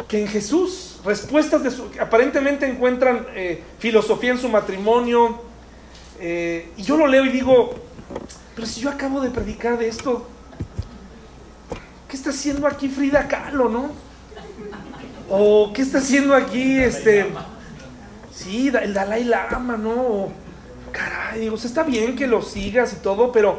que 0.08 0.20
en 0.20 0.28
Jesús 0.28 1.00
respuestas 1.04 1.62
de 1.62 1.70
su, 1.70 1.88
aparentemente 2.00 2.66
encuentran 2.66 3.26
eh, 3.34 3.62
filosofía 3.78 4.32
en 4.32 4.38
su 4.38 4.48
matrimonio. 4.48 5.40
Eh, 6.18 6.70
y 6.76 6.82
yo 6.82 6.96
lo 6.96 7.06
leo 7.06 7.24
y 7.24 7.30
digo, 7.30 7.74
pero 8.54 8.66
si 8.66 8.80
yo 8.80 8.90
acabo 8.90 9.20
de 9.20 9.30
predicar 9.30 9.78
de 9.78 9.88
esto, 9.88 10.26
¿qué 12.08 12.16
está 12.16 12.30
haciendo 12.30 12.66
aquí 12.66 12.88
Frida 12.88 13.28
Kahlo, 13.28 13.68
no? 13.68 13.90
O 15.30 15.72
¿qué 15.72 15.82
está 15.82 15.98
haciendo 15.98 16.34
aquí 16.34 16.78
este... 16.78 17.26
Sí, 18.32 18.68
el 18.68 18.92
Dalai 18.92 19.24
Lama, 19.24 19.78
¿no? 19.78 20.30
Caray, 20.96 21.40
digo, 21.40 21.56
está 21.56 21.82
bien 21.82 22.16
que 22.16 22.26
lo 22.26 22.42
sigas 22.42 22.92
y 22.94 22.96
todo, 22.96 23.30
pero, 23.30 23.58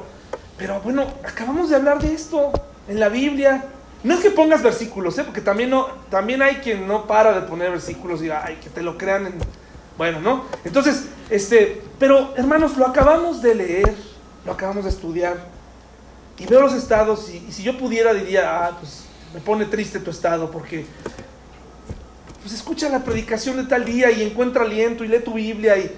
pero 0.57 0.81
bueno, 0.81 1.05
acabamos 1.23 1.69
de 1.69 1.75
hablar 1.75 2.01
de 2.01 2.13
esto 2.13 2.51
en 2.87 2.99
la 2.99 3.09
Biblia. 3.09 3.65
No 4.03 4.15
es 4.15 4.21
que 4.21 4.31
pongas 4.31 4.63
versículos, 4.63 5.17
¿eh? 5.17 5.23
porque 5.23 5.41
también, 5.41 5.69
no, 5.69 5.87
también 6.09 6.41
hay 6.41 6.55
quien 6.55 6.87
no 6.87 7.05
para 7.07 7.39
de 7.39 7.47
poner 7.47 7.71
versículos 7.71 8.21
y 8.23 8.29
ay, 8.29 8.57
que 8.61 8.69
te 8.69 8.81
lo 8.81 8.97
crean. 8.97 9.27
En... 9.27 9.35
Bueno, 9.97 10.19
¿no? 10.19 10.45
Entonces, 10.63 11.05
este, 11.29 11.81
pero 11.99 12.33
hermanos, 12.37 12.77
lo 12.77 12.87
acabamos 12.87 13.41
de 13.41 13.55
leer, 13.55 13.95
lo 14.45 14.51
acabamos 14.51 14.83
de 14.83 14.91
estudiar. 14.91 15.37
Y 16.39 16.45
veo 16.45 16.61
los 16.61 16.73
estados 16.73 17.29
y, 17.29 17.51
si 17.51 17.63
yo 17.63 17.77
pudiera 17.77 18.13
diría, 18.13 18.65
ah, 18.65 18.77
pues 18.79 19.05
me 19.33 19.39
pone 19.39 19.65
triste 19.65 19.99
tu 19.99 20.11
estado 20.11 20.51
porque 20.51 20.85
pues 22.41 22.53
escucha 22.53 22.89
la 22.89 23.03
predicación 23.03 23.57
de 23.57 23.63
tal 23.63 23.83
día 23.83 24.11
y 24.11 24.21
encuentra 24.21 24.63
aliento 24.63 25.03
y 25.03 25.07
lee 25.07 25.19
tu 25.19 25.33
Biblia 25.33 25.77
y, 25.77 25.83
y 25.83 25.91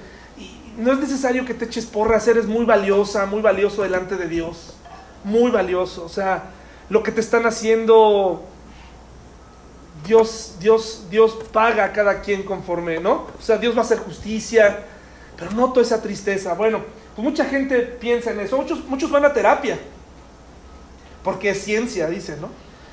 no 0.80 0.94
es 0.94 1.00
necesario 1.00 1.46
que 1.46 1.54
te 1.54 1.66
eches 1.66 1.86
porras, 1.86 2.28
eres 2.28 2.46
muy 2.46 2.66
valiosa, 2.66 3.26
muy 3.26 3.42
valioso 3.42 3.84
delante 3.84 4.16
de 4.16 4.28
Dios, 4.28 4.76
muy 5.24 5.52
valioso, 5.52 6.06
o 6.06 6.10
sea, 6.10 6.52
lo 6.90 7.04
que 7.04 7.12
te 7.12 7.22
están 7.22 7.46
haciendo, 7.46 8.44
Dios, 10.06 10.56
Dios, 10.60 11.06
Dios 11.10 11.38
paga 11.52 11.86
a 11.86 11.94
cada 11.94 12.22
quien 12.22 12.44
conforme, 12.44 13.00
¿no? 13.00 13.28
O 13.38 13.42
sea, 13.42 13.58
Dios 13.58 13.76
va 13.76 13.80
a 13.80 13.84
hacer 13.84 14.00
justicia, 14.00 14.86
pero 15.38 15.52
noto 15.52 15.82
esa 15.82 16.02
tristeza. 16.02 16.54
Bueno, 16.56 16.82
pues 17.16 17.24
mucha 17.24 17.46
gente 17.46 17.80
piensa 17.80 18.32
en 18.32 18.40
eso, 18.40 18.58
muchos, 18.58 18.86
muchos 18.86 19.12
van 19.12 19.26
a 19.26 19.34
terapia, 19.34 19.78
porque 21.24 21.52
es 21.52 21.64
ciencia, 21.64 22.08
dicen, 22.08 22.42
¿no? 22.42 22.50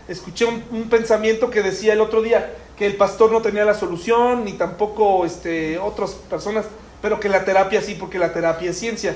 Escuché 0.08 0.44
un, 0.44 0.88
pensamiento 0.88 1.50
que 1.50 1.62
decía 1.62 1.92
el 1.92 2.00
otro 2.00 2.22
día, 2.22 2.54
que 2.76 2.86
el 2.86 2.96
pastor 2.96 3.32
no 3.32 3.40
tenía 3.42 3.64
la 3.64 3.74
solución, 3.74 4.44
ni 4.44 4.52
tampoco 4.52 5.24
este, 5.24 5.78
otras 5.78 6.12
personas, 6.12 6.66
pero 7.02 7.20
que 7.20 7.28
la 7.28 7.44
terapia 7.44 7.80
sí, 7.80 7.96
porque 7.98 8.18
la 8.18 8.32
terapia 8.32 8.70
es 8.70 8.78
ciencia. 8.78 9.14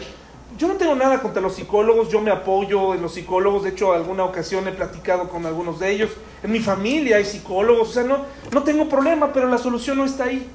Yo 0.58 0.68
no 0.68 0.74
tengo 0.74 0.94
nada 0.94 1.20
contra 1.20 1.40
los 1.40 1.54
psicólogos, 1.54 2.10
yo 2.10 2.20
me 2.20 2.30
apoyo 2.30 2.94
en 2.94 3.02
los 3.02 3.14
psicólogos, 3.14 3.62
de 3.62 3.70
hecho 3.70 3.92
alguna 3.92 4.24
ocasión 4.24 4.66
he 4.68 4.72
platicado 4.72 5.28
con 5.28 5.46
algunos 5.46 5.78
de 5.78 5.90
ellos, 5.90 6.10
en 6.42 6.52
mi 6.52 6.60
familia 6.60 7.16
hay 7.16 7.24
psicólogos, 7.24 7.90
o 7.90 7.92
sea, 7.92 8.02
no, 8.02 8.24
no 8.52 8.62
tengo 8.62 8.88
problema, 8.88 9.32
pero 9.32 9.48
la 9.48 9.58
solución 9.58 9.98
no 9.98 10.04
está 10.04 10.24
ahí. 10.24 10.50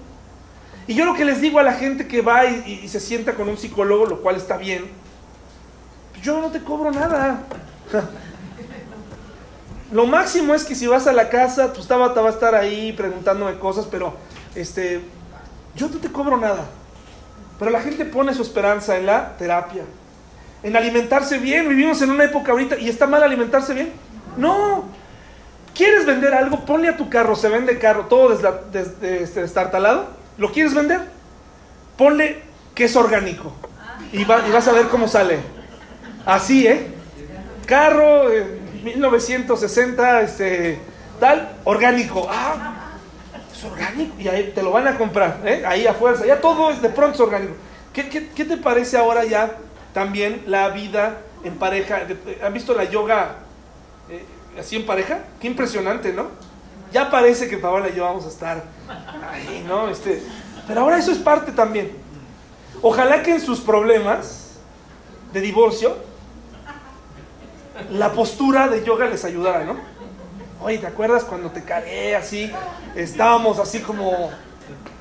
Y 0.88 0.94
yo 0.94 1.06
lo 1.06 1.16
que 1.16 1.26
les 1.26 1.42
digo 1.42 1.60
a 1.60 1.64
la 1.64 1.74
gente 1.74 2.08
que 2.08 2.22
va 2.22 2.46
y, 2.46 2.88
se 2.88 3.00
sienta 3.00 3.34
con 3.34 3.50
un 3.50 3.58
psicólogo, 3.58 4.06
lo 4.06 4.22
cual 4.22 4.36
está 4.36 4.58
bien, 4.58 4.86
yo 6.22 6.40
no 6.42 6.52
te 6.52 6.62
cobro 6.62 6.92
nada. 6.92 7.44
Lo 9.92 10.08
máximo 10.08 10.56
es 10.56 10.64
que 10.64 10.74
si 10.74 10.88
vas 10.88 11.06
a 11.06 11.14
la 11.14 11.30
casa, 11.30 11.72
tu 11.72 11.84
Tabata 11.84 12.20
va 12.20 12.30
a 12.30 12.34
estar 12.34 12.56
ahí 12.56 12.92
preguntándome 12.94 13.60
cosas, 13.60 13.86
pero 13.90 14.16
este, 14.56 15.00
yo 15.76 15.88
no 15.88 16.00
te 16.00 16.12
cobro 16.12 16.38
nada. 16.38 16.66
Pero 17.60 17.72
la 17.72 17.82
gente 17.82 18.06
pone 18.06 18.34
su 18.34 18.42
esperanza 18.42 18.98
en 18.98 19.06
la 19.06 19.38
terapia, 19.38 19.84
en 20.64 20.76
alimentarse 20.76 21.38
bien. 21.38 21.70
Vivimos 21.70 22.02
en 22.02 22.12
una 22.12 22.26
época 22.26 22.52
ahorita 22.52 22.78
y 22.78 22.90
está 22.90 23.08
mal 23.08 23.24
alimentarse 23.24 23.74
bien. 23.74 23.92
No. 24.38 24.86
¿Quieres 25.74 26.06
vender 26.06 26.34
algo? 26.34 26.66
Ponle 26.66 26.90
a 26.90 26.98
tu 26.98 27.10
carro, 27.10 27.36
se 27.36 27.50
vende 27.50 27.78
carro, 27.80 28.06
todo 28.06 28.30
desde, 28.30 29.22
este, 29.22 29.42
destartalado. 29.42 30.08
¿Lo 30.38 30.52
quieres 30.52 30.74
vender? 30.74 31.02
Ponle 31.98 32.42
que 32.74 32.86
es 32.86 32.96
orgánico 32.96 33.54
y, 34.12 34.22
y 34.22 34.26
vas 34.26 34.68
a 34.68 34.72
ver 34.74 34.88
cómo 34.88 35.08
sale. 35.08 35.40
Así, 36.26 36.68
¿eh? 36.68 36.88
Carro, 37.66 38.30
1960, 38.84 40.22
este, 40.22 40.80
tal, 41.20 41.58
orgánico. 41.64 42.28
Ah, 42.30 42.85
orgánico. 43.72 44.16
Y 44.20 44.28
ahí 44.28 44.52
te 44.54 44.64
lo 44.64 44.72
van 44.72 44.88
a 44.88 44.98
comprar, 44.98 45.42
¿eh? 45.46 45.64
ahí 45.66 45.88
a 45.88 45.94
fuerza. 45.94 46.26
Ya 46.26 46.42
todo 46.42 46.72
es 46.72 46.82
de 46.82 46.90
pronto 46.90 47.24
orgánico. 47.24 47.54
¿Qué, 47.94 48.04
te 48.04 48.58
parece 48.58 48.98
ahora 48.98 49.24
ya 49.24 49.56
también 49.94 50.44
la 50.48 50.70
vida 50.70 51.18
en 51.44 51.56
pareja? 51.58 52.02
¿Han 52.44 52.54
visto 52.54 52.74
la 52.74 52.84
yoga 52.84 53.36
eh, 54.10 54.26
así 54.60 54.76
en 54.76 54.86
pareja? 54.86 55.20
Qué 55.40 55.48
impresionante, 55.48 56.12
¿no? 56.12 56.28
Ya 56.92 57.10
parece 57.10 57.48
que 57.48 57.58
Paola 57.58 57.90
y 57.90 57.96
yo 57.96 58.04
vamos 58.04 58.26
a 58.26 58.30
estar 58.30 58.64
ahí, 59.32 59.64
¿no? 59.68 59.88
Este, 59.88 60.22
pero 60.68 60.82
ahora 60.82 60.98
eso 60.98 61.12
es 61.12 61.18
parte 61.18 61.52
también. 61.52 61.92
Ojalá 62.82 63.24
que 63.24 63.32
en 63.32 63.42
sus 63.42 63.62
problemas 63.62 64.58
de 65.32 65.42
divorcio 65.42 65.96
la 67.92 68.12
postura 68.12 68.68
de 68.68 68.84
yoga 68.84 69.08
les 69.08 69.24
ayudara, 69.26 69.64
¿no? 69.64 69.78
Oye, 70.62 70.78
¿te 70.78 70.88
acuerdas 70.88 71.24
cuando 71.24 71.52
te 71.52 71.64
cagué 71.64 72.16
así? 72.16 72.52
Estábamos 72.96 73.60
así 73.60 73.80
como, 73.80 74.32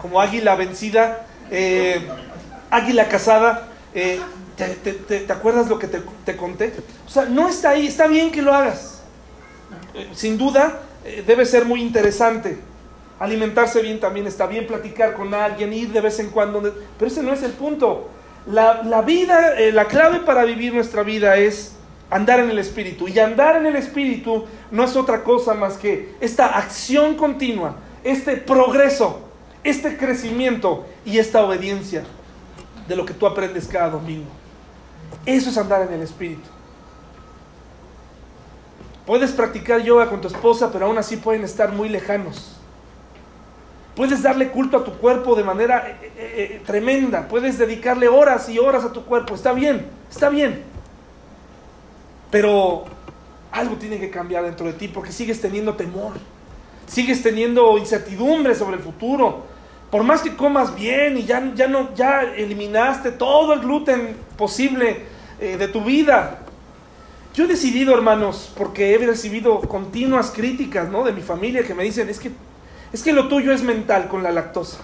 como 0.00 0.20
águila 0.20 0.56
vencida, 0.56 1.26
eh, 1.50 2.06
águila 2.70 3.08
casada. 3.08 3.68
Eh, 3.94 4.20
te, 4.56 5.32
acuerdas 5.32 5.68
lo 5.68 5.78
que 5.78 5.86
te, 5.86 6.36
conté? 6.36 6.72
O 7.06 7.08
sea, 7.08 7.26
no 7.26 7.48
está 7.48 7.70
ahí, 7.70 7.86
está 7.86 8.08
bien 8.08 8.32
que 8.32 8.42
lo 8.42 8.52
hagas. 8.52 9.02
Eh, 9.94 10.10
sin 10.12 10.36
duda, 10.36 10.80
debe 11.26 11.46
ser 11.46 11.64
muy 11.64 11.80
interesante. 11.80 12.58
Alimentarse 13.20 13.80
bien 13.80 14.00
también 14.00 14.26
está 14.26 14.46
bien, 14.46 14.66
platicar 14.66 15.14
con 15.14 15.32
alguien, 15.34 15.72
ir 15.72 15.92
de 15.92 16.00
vez 16.00 16.18
en 16.18 16.30
cuando. 16.30 16.60
Pero 16.98 17.10
ese 17.10 17.22
no 17.22 17.32
es 17.32 17.42
el 17.44 17.52
punto. 17.52 18.10
La, 18.46 18.82
la 18.82 19.02
vida, 19.02 19.54
la 19.72 19.84
clave 19.86 20.20
para 20.20 20.44
vivir 20.44 20.74
nuestra 20.74 21.04
vida 21.04 21.36
es 21.36 21.73
andar 22.10 22.40
en 22.40 22.50
el 22.50 22.58
Espíritu. 22.58 23.08
Y 23.08 23.18
andar 23.18 23.56
en 23.56 23.66
el 23.66 23.76
Espíritu 23.76 24.44
no 24.70 24.84
es 24.84 24.96
otra 24.96 25.24
cosa 25.24 25.54
más 25.54 25.76
que 25.76 26.14
esta 26.20 26.58
acción 26.58 27.16
continua, 27.16 27.76
este 28.02 28.36
progreso, 28.36 29.20
este 29.62 29.96
crecimiento 29.96 30.86
y 31.04 31.18
esta 31.18 31.44
obediencia 31.44 32.04
de 32.86 32.96
lo 32.96 33.04
que 33.04 33.14
tú 33.14 33.26
aprendes 33.26 33.66
cada 33.66 33.90
domingo. 33.90 34.28
Eso 35.26 35.50
es 35.50 35.56
andar 35.56 35.82
en 35.82 35.92
el 35.94 36.02
Espíritu. 36.02 36.48
Puedes 39.06 39.32
practicar 39.32 39.82
yoga 39.82 40.08
con 40.08 40.20
tu 40.20 40.28
esposa, 40.28 40.70
pero 40.72 40.86
aún 40.86 40.96
así 40.96 41.16
pueden 41.16 41.44
estar 41.44 41.72
muy 41.72 41.88
lejanos. 41.88 42.58
Puedes 43.94 44.22
darle 44.22 44.48
culto 44.48 44.78
a 44.78 44.84
tu 44.84 44.92
cuerpo 44.94 45.36
de 45.36 45.44
manera 45.44 45.88
eh, 45.88 46.12
eh, 46.16 46.34
eh, 46.36 46.62
tremenda. 46.66 47.28
Puedes 47.28 47.58
dedicarle 47.58 48.08
horas 48.08 48.48
y 48.48 48.58
horas 48.58 48.84
a 48.84 48.92
tu 48.92 49.04
cuerpo. 49.04 49.34
Está 49.34 49.52
bien, 49.52 49.86
está 50.10 50.30
bien. 50.30 50.73
Pero 52.34 52.82
algo 53.52 53.76
tiene 53.76 54.00
que 54.00 54.10
cambiar 54.10 54.42
dentro 54.42 54.66
de 54.66 54.72
ti 54.72 54.88
porque 54.88 55.12
sigues 55.12 55.40
teniendo 55.40 55.74
temor, 55.74 56.14
sigues 56.84 57.22
teniendo 57.22 57.78
incertidumbre 57.78 58.56
sobre 58.56 58.76
el 58.76 58.82
futuro. 58.82 59.44
Por 59.88 60.02
más 60.02 60.20
que 60.20 60.34
comas 60.34 60.74
bien 60.74 61.16
y 61.16 61.26
ya, 61.26 61.54
ya, 61.54 61.68
no, 61.68 61.94
ya 61.94 62.22
eliminaste 62.22 63.12
todo 63.12 63.54
el 63.54 63.60
gluten 63.60 64.16
posible 64.36 65.02
eh, 65.38 65.56
de 65.56 65.68
tu 65.68 65.84
vida. 65.84 66.40
Yo 67.34 67.44
he 67.44 67.46
decidido, 67.46 67.94
hermanos, 67.94 68.52
porque 68.56 68.92
he 68.92 68.98
recibido 68.98 69.60
continuas 69.60 70.32
críticas 70.32 70.88
¿no? 70.88 71.04
de 71.04 71.12
mi 71.12 71.22
familia 71.22 71.62
que 71.62 71.76
me 71.76 71.84
dicen, 71.84 72.08
es 72.08 72.18
que, 72.18 72.32
es 72.92 73.04
que 73.04 73.12
lo 73.12 73.28
tuyo 73.28 73.52
es 73.52 73.62
mental 73.62 74.08
con 74.08 74.24
la 74.24 74.32
lactosa. 74.32 74.78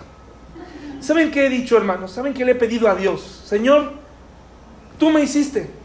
¿Saben 1.00 1.32
qué 1.32 1.46
he 1.46 1.48
dicho, 1.48 1.76
hermanos? 1.76 2.12
¿Saben 2.12 2.32
qué 2.32 2.44
le 2.44 2.52
he 2.52 2.54
pedido 2.54 2.88
a 2.88 2.94
Dios? 2.94 3.42
Señor, 3.44 3.94
tú 5.00 5.10
me 5.10 5.20
hiciste. 5.20 5.79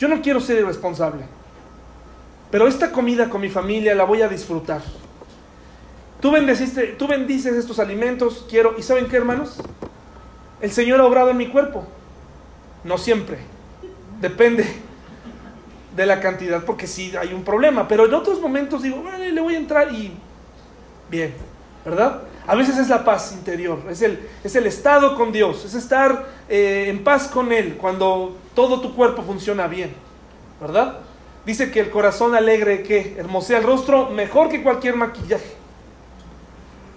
Yo 0.00 0.08
no 0.08 0.22
quiero 0.22 0.40
ser 0.40 0.58
irresponsable, 0.58 1.26
pero 2.50 2.66
esta 2.66 2.90
comida 2.90 3.28
con 3.28 3.42
mi 3.42 3.50
familia 3.50 3.94
la 3.94 4.04
voy 4.04 4.22
a 4.22 4.28
disfrutar. 4.28 4.80
Tú, 6.22 6.30
bendeciste, 6.30 6.94
tú 6.98 7.06
bendices 7.06 7.54
estos 7.54 7.78
alimentos, 7.78 8.46
quiero, 8.48 8.76
¿y 8.78 8.82
saben 8.82 9.08
qué, 9.08 9.18
hermanos? 9.18 9.58
El 10.62 10.70
Señor 10.70 11.00
ha 11.00 11.04
obrado 11.04 11.28
en 11.28 11.36
mi 11.36 11.48
cuerpo. 11.48 11.86
No 12.82 12.96
siempre. 12.96 13.40
Depende 14.22 14.66
de 15.94 16.06
la 16.06 16.18
cantidad, 16.20 16.64
porque 16.64 16.86
sí 16.86 17.12
hay 17.14 17.34
un 17.34 17.44
problema. 17.44 17.86
Pero 17.86 18.06
en 18.06 18.14
otros 18.14 18.40
momentos 18.40 18.82
digo, 18.82 19.02
vale, 19.02 19.32
le 19.32 19.40
voy 19.42 19.54
a 19.54 19.58
entrar 19.58 19.92
y 19.92 20.14
bien, 21.10 21.34
¿verdad? 21.84 22.22
A 22.50 22.56
veces 22.56 22.78
es 22.78 22.88
la 22.88 23.04
paz 23.04 23.30
interior, 23.30 23.78
es 23.88 24.02
el, 24.02 24.18
es 24.42 24.56
el 24.56 24.66
estado 24.66 25.14
con 25.14 25.30
Dios, 25.30 25.64
es 25.64 25.74
estar 25.74 26.26
eh, 26.48 26.86
en 26.88 27.04
paz 27.04 27.28
con 27.28 27.52
Él 27.52 27.76
cuando 27.80 28.36
todo 28.56 28.80
tu 28.80 28.92
cuerpo 28.96 29.22
funciona 29.22 29.68
bien, 29.68 29.94
¿verdad? 30.60 30.98
Dice 31.46 31.70
que 31.70 31.78
el 31.78 31.90
corazón 31.90 32.34
alegre 32.34 32.82
que 32.82 33.14
hermosea 33.16 33.58
el 33.58 33.62
rostro 33.62 34.10
mejor 34.10 34.48
que 34.48 34.64
cualquier 34.64 34.96
maquillaje. 34.96 35.52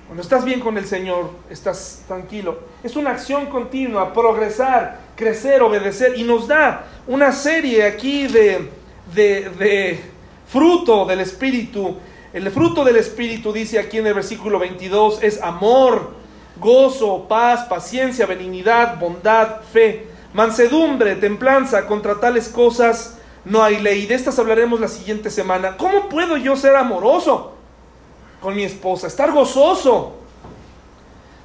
Cuando 0.07 0.23
estás 0.23 0.43
bien 0.43 0.59
con 0.59 0.75
el 0.75 0.87
Señor, 0.87 1.29
estás 1.51 2.03
tranquilo. 2.07 2.57
Es 2.83 2.95
una 2.95 3.11
acción 3.11 3.45
continua, 3.45 4.11
progresar, 4.11 5.01
crecer, 5.15 5.61
obedecer. 5.61 6.17
Y 6.17 6.23
nos 6.23 6.47
da 6.47 6.87
una 7.05 7.31
serie 7.31 7.83
aquí 7.83 8.25
de, 8.25 8.71
de, 9.13 9.51
de 9.51 10.01
fruto 10.47 11.05
del 11.05 11.19
Espíritu 11.19 11.95
el 12.33 12.49
fruto 12.49 12.83
del 12.83 12.95
Espíritu, 12.95 13.53
dice 13.53 13.77
aquí 13.79 13.99
en 13.99 14.07
el 14.07 14.15
versículo 14.15 14.57
22, 14.57 15.21
es 15.21 15.41
amor, 15.41 16.13
gozo, 16.59 17.27
paz, 17.27 17.65
paciencia, 17.65 18.25
benignidad, 18.25 18.99
bondad, 18.99 19.61
fe, 19.71 20.07
mansedumbre, 20.33 21.15
templanza. 21.15 21.85
Contra 21.85 22.19
tales 22.19 22.49
cosas 22.49 23.19
no 23.45 23.63
hay 23.63 23.79
ley. 23.79 24.07
De 24.07 24.15
estas 24.15 24.39
hablaremos 24.39 24.79
la 24.79 24.87
siguiente 24.87 25.29
semana. 25.29 25.77
¿Cómo 25.77 26.09
puedo 26.09 26.35
yo 26.37 26.55
ser 26.55 26.75
amoroso 26.75 27.53
con 28.41 28.55
mi 28.55 28.63
esposa? 28.63 29.05
Estar 29.05 29.31
gozoso. 29.31 30.15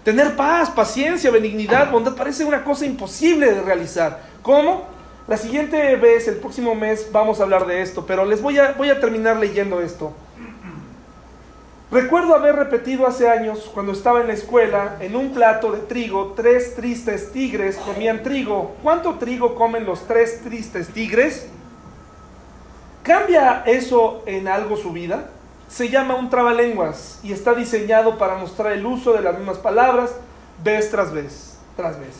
Tener 0.04 0.36
paz, 0.36 0.70
paciencia, 0.70 1.30
benignidad, 1.30 1.90
bondad. 1.90 2.16
Parece 2.16 2.44
una 2.46 2.64
cosa 2.64 2.86
imposible 2.86 3.52
de 3.52 3.60
realizar. 3.60 4.22
¿Cómo? 4.40 4.86
La 5.26 5.36
siguiente 5.36 5.96
vez, 5.96 6.26
el 6.28 6.36
próximo 6.36 6.74
mes, 6.74 7.10
vamos 7.12 7.40
a 7.40 7.42
hablar 7.42 7.66
de 7.66 7.82
esto. 7.82 8.06
Pero 8.06 8.24
les 8.24 8.40
voy 8.40 8.58
a, 8.58 8.72
voy 8.72 8.88
a 8.88 8.98
terminar 8.98 9.36
leyendo 9.36 9.82
esto. 9.82 10.14
Recuerdo 11.90 12.34
haber 12.34 12.54
repetido 12.54 13.06
hace 13.06 13.30
años, 13.30 13.70
cuando 13.72 13.92
estaba 13.92 14.20
en 14.20 14.26
la 14.26 14.34
escuela, 14.34 14.98
en 15.00 15.16
un 15.16 15.32
plato 15.32 15.72
de 15.72 15.78
trigo, 15.78 16.34
tres 16.36 16.76
tristes 16.76 17.32
tigres 17.32 17.76
comían 17.76 18.22
trigo. 18.22 18.76
¿Cuánto 18.82 19.14
trigo 19.14 19.54
comen 19.54 19.86
los 19.86 20.06
tres 20.06 20.42
tristes 20.42 20.88
tigres? 20.88 21.48
¿Cambia 23.02 23.62
eso 23.64 24.22
en 24.26 24.48
algo 24.48 24.76
su 24.76 24.92
vida? 24.92 25.30
Se 25.66 25.88
llama 25.88 26.16
un 26.16 26.28
trabalenguas 26.28 27.20
y 27.22 27.32
está 27.32 27.54
diseñado 27.54 28.18
para 28.18 28.36
mostrar 28.36 28.72
el 28.72 28.84
uso 28.84 29.14
de 29.14 29.22
las 29.22 29.38
mismas 29.38 29.56
palabras 29.56 30.14
vez 30.62 30.90
tras 30.90 31.10
vez, 31.10 31.58
tras 31.74 31.98
vez. 31.98 32.16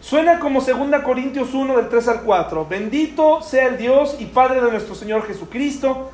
Suena 0.00 0.38
como 0.38 0.60
2 0.60 1.02
Corintios 1.02 1.52
1 1.52 1.76
del 1.76 1.88
3 1.88 2.08
al 2.08 2.22
4. 2.22 2.66
Bendito 2.66 3.42
sea 3.42 3.66
el 3.66 3.76
Dios 3.76 4.16
y 4.20 4.26
Padre 4.26 4.60
de 4.60 4.70
nuestro 4.70 4.94
Señor 4.94 5.26
Jesucristo 5.26 6.12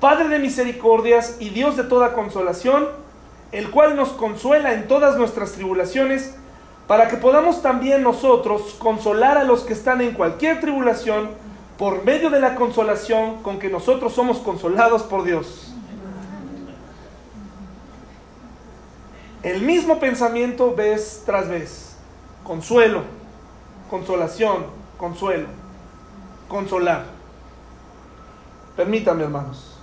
Padre 0.00 0.28
de 0.28 0.38
misericordias 0.38 1.36
y 1.40 1.50
Dios 1.50 1.76
de 1.76 1.84
toda 1.84 2.12
consolación, 2.12 2.86
el 3.52 3.70
cual 3.70 3.96
nos 3.96 4.10
consuela 4.10 4.74
en 4.74 4.88
todas 4.88 5.16
nuestras 5.16 5.52
tribulaciones, 5.52 6.34
para 6.86 7.08
que 7.08 7.16
podamos 7.16 7.62
también 7.62 8.02
nosotros 8.02 8.76
consolar 8.78 9.38
a 9.38 9.44
los 9.44 9.62
que 9.62 9.72
están 9.72 10.00
en 10.00 10.12
cualquier 10.12 10.60
tribulación 10.60 11.30
por 11.78 12.04
medio 12.04 12.30
de 12.30 12.40
la 12.40 12.54
consolación 12.54 13.42
con 13.42 13.58
que 13.58 13.68
nosotros 13.68 14.12
somos 14.12 14.38
consolados 14.38 15.02
por 15.02 15.24
Dios. 15.24 15.72
El 19.42 19.62
mismo 19.62 20.00
pensamiento 20.00 20.74
vez 20.74 21.22
tras 21.24 21.48
vez. 21.48 21.96
Consuelo, 22.42 23.02
consolación, 23.90 24.66
consuelo, 24.98 25.46
consolar. 26.48 27.04
Permítanme, 28.76 29.24
hermanos. 29.24 29.75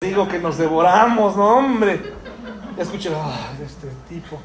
Digo 0.00 0.28
que 0.28 0.38
nos 0.38 0.58
devoramos, 0.58 1.36
no, 1.36 1.58
hombre. 1.58 2.00
Escuchen, 2.76 3.12
ay, 3.14 3.64
este 3.64 3.88
tipo. 4.08 4.38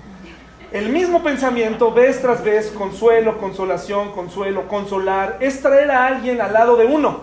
El 0.71 0.89
mismo 0.89 1.21
pensamiento, 1.21 1.93
vez 1.93 2.19
tras 2.19 2.43
vez, 2.43 2.71
consuelo, 2.71 3.37
consolación, 3.37 4.11
consuelo, 4.11 4.67
consolar, 4.67 5.37
es 5.39 5.61
traer 5.61 5.91
a 5.91 6.07
alguien 6.07 6.41
al 6.41 6.51
lado 6.51 6.75
de 6.75 6.85
uno. 6.85 7.21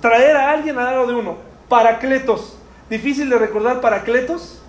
Traer 0.00 0.36
a 0.36 0.52
alguien 0.52 0.78
al 0.78 0.84
lado 0.84 1.06
de 1.08 1.14
uno. 1.14 1.36
Paracletos. 1.68 2.56
Difícil 2.88 3.28
de 3.28 3.38
recordar 3.38 3.80
paracletos. 3.80 4.62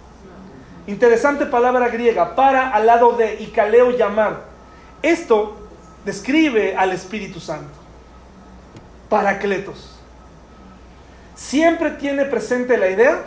Interesante 0.88 1.45
palabra 1.45 1.89
griega. 1.89 2.36
Para 2.36 2.71
al 2.71 2.88
lado 2.88 3.13
de 3.13 3.36
y 3.36 3.47
caleo 3.47 3.91
llamar. 3.91 4.45
Esto 5.03 5.55
describe 6.03 6.75
al 6.75 6.91
Espíritu 6.91 7.39
Santo. 7.39 7.77
Paracletos. 9.09 9.90
Siempre 11.41 11.89
tiene 11.91 12.25
presente 12.25 12.77
la 12.77 12.89
idea 12.89 13.23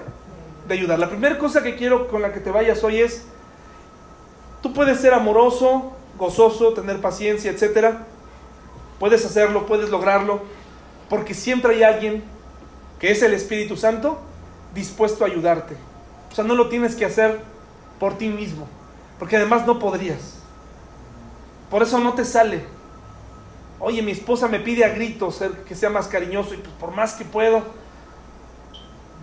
de 0.68 0.74
ayudar. 0.74 0.98
La 0.98 1.08
primera 1.08 1.36
cosa 1.36 1.62
que 1.62 1.74
quiero 1.74 2.06
con 2.06 2.22
la 2.22 2.32
que 2.32 2.40
te 2.40 2.50
vayas 2.50 2.82
hoy 2.84 3.00
es 3.00 3.26
Tú 4.62 4.72
puedes 4.72 5.00
ser 5.00 5.12
amoroso, 5.12 5.92
gozoso, 6.16 6.72
tener 6.72 7.02
paciencia, 7.02 7.50
etc. 7.50 7.96
Puedes 8.98 9.22
hacerlo, 9.26 9.66
puedes 9.66 9.90
lograrlo, 9.90 10.40
porque 11.10 11.34
siempre 11.34 11.74
hay 11.74 11.82
alguien 11.82 12.24
que 12.98 13.10
es 13.10 13.20
el 13.22 13.34
Espíritu 13.34 13.76
Santo 13.76 14.18
dispuesto 14.74 15.24
a 15.24 15.26
ayudarte. 15.26 15.76
O 16.32 16.34
sea, 16.34 16.44
no 16.44 16.54
lo 16.54 16.70
tienes 16.70 16.94
que 16.94 17.04
hacer 17.04 17.42
por 18.00 18.16
ti 18.16 18.28
mismo, 18.28 18.66
porque 19.18 19.36
además 19.36 19.66
no 19.66 19.78
podrías. 19.78 20.38
Por 21.68 21.82
eso 21.82 21.98
no 21.98 22.14
te 22.14 22.24
sale. 22.24 22.64
Oye, 23.80 24.00
mi 24.00 24.12
esposa 24.12 24.48
me 24.48 24.60
pide 24.60 24.86
a 24.86 24.94
gritos 24.94 25.42
que 25.68 25.74
sea 25.74 25.90
más 25.90 26.06
cariñoso 26.06 26.54
y 26.54 26.58
pues 26.58 26.72
por 26.80 26.92
más 26.92 27.12
que 27.12 27.26
puedo. 27.26 27.83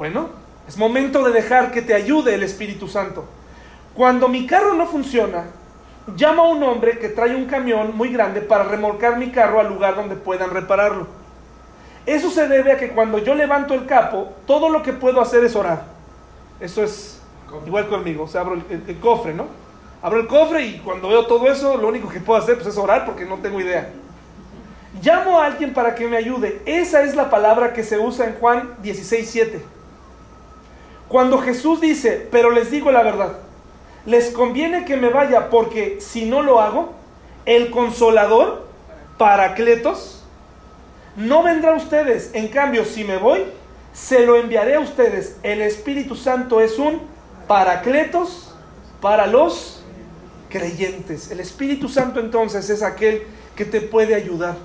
Bueno, 0.02 0.30
es 0.68 0.80
momento 0.80 1.24
de 1.24 1.32
dejar 1.32 1.70
que 1.70 1.84
te 1.84 1.94
ayude 1.94 2.34
el 2.34 2.42
Espíritu 2.42 2.88
Santo. 2.88 3.24
Cuando 3.94 4.28
mi 4.30 4.48
carro 4.48 4.74
no 4.74 4.88
funciona, 4.88 5.46
llamo 6.18 6.42
a 6.42 6.48
un 6.48 6.64
hombre 6.64 6.98
que 6.98 7.10
trae 7.10 7.36
un 7.36 7.46
camión 7.46 7.96
muy 7.96 8.10
grande 8.10 8.42
para 8.42 8.64
remolcar 8.64 9.20
mi 9.20 9.30
carro 9.30 9.60
al 9.60 9.70
lugar 9.70 9.96
donde 9.96 10.16
puedan 10.16 10.50
repararlo. 10.50 11.06
Eso 12.08 12.32
se 12.32 12.48
debe 12.48 12.72
a 12.72 12.78
que 12.78 12.94
cuando 12.94 13.20
yo 13.20 13.36
levanto 13.36 13.76
el 13.76 13.86
capo, 13.86 14.34
todo 14.48 14.70
lo 14.70 14.82
que 14.82 14.92
puedo 14.92 15.22
hacer 15.22 15.44
es 15.44 15.56
orar. 15.56 15.84
Eso 16.60 16.84
es 16.84 17.22
igual 17.68 17.88
conmigo. 17.88 18.24
O 18.24 18.28
sea, 18.28 18.42
abro 18.42 18.56
el, 18.56 19.00
cofre, 19.00 19.36
¿no? 19.36 19.46
Abro 20.02 20.20
el 20.20 20.26
cofre 20.26 20.66
y 20.66 20.80
cuando 20.80 21.10
veo 21.10 21.28
todo 21.28 21.46
eso, 21.46 21.78
lo 21.78 21.90
único 21.90 22.10
que 22.10 22.22
puedo 22.22 22.40
hacer 22.40 22.56
pues, 22.56 22.66
es 22.70 22.78
orar 22.80 23.06
porque 23.06 23.26
no 23.26 23.38
tengo 23.38 23.62
idea. 23.62 23.92
Llamo 25.04 25.40
a 25.40 25.46
alguien 25.46 25.76
para 25.76 25.94
que 25.94 26.08
me 26.08 26.18
ayude. 26.18 26.64
Esa 26.66 27.04
es 27.04 27.16
la 27.16 27.30
palabra 27.30 27.72
que 27.72 27.84
se 27.84 28.00
usa 28.00 28.26
en 28.26 28.34
Juan 28.40 28.78
16:7. 28.82 29.62
Cuando 31.12 31.38
Jesús 31.38 31.82
dice, 31.82 32.28
pero 32.32 32.50
les 32.50 32.72
digo 32.72 32.92
la 32.92 33.04
verdad 33.04 33.38
les 34.06 34.32
conviene 34.32 34.86
que 34.86 34.98
me 34.98 35.10
vaya 35.10 35.50
porque 35.50 35.98
si 36.00 36.26
no 36.26 36.42
lo 36.42 36.60
hago, 36.60 36.94
el 37.46 37.72
consolador, 37.72 38.70
Paracletos, 39.18 40.24
no 41.16 41.44
vendrá 41.44 41.74
a 41.74 41.78
ustedes. 41.78 42.32
En 42.34 42.48
cambio, 42.48 42.86
si 42.86 43.04
me 43.04 43.18
voy, 43.18 43.44
se 43.94 44.26
lo 44.26 44.36
enviaré 44.36 44.76
a 44.76 44.80
ustedes. 44.80 45.38
El 45.44 45.62
Espíritu 45.62 46.16
Santo 46.16 46.62
es 46.62 46.80
un 46.80 47.02
Paracletos 47.48 48.56
para 49.00 49.28
los 49.28 49.84
creyentes. 50.50 51.30
El 51.30 51.40
Espíritu 51.40 51.88
Santo 51.88 52.20
entonces 52.20 52.70
es 52.70 52.82
aquel 52.82 53.24
que 53.56 53.66
te 53.66 53.82
puede 53.82 54.16
ayudar. 54.16 54.56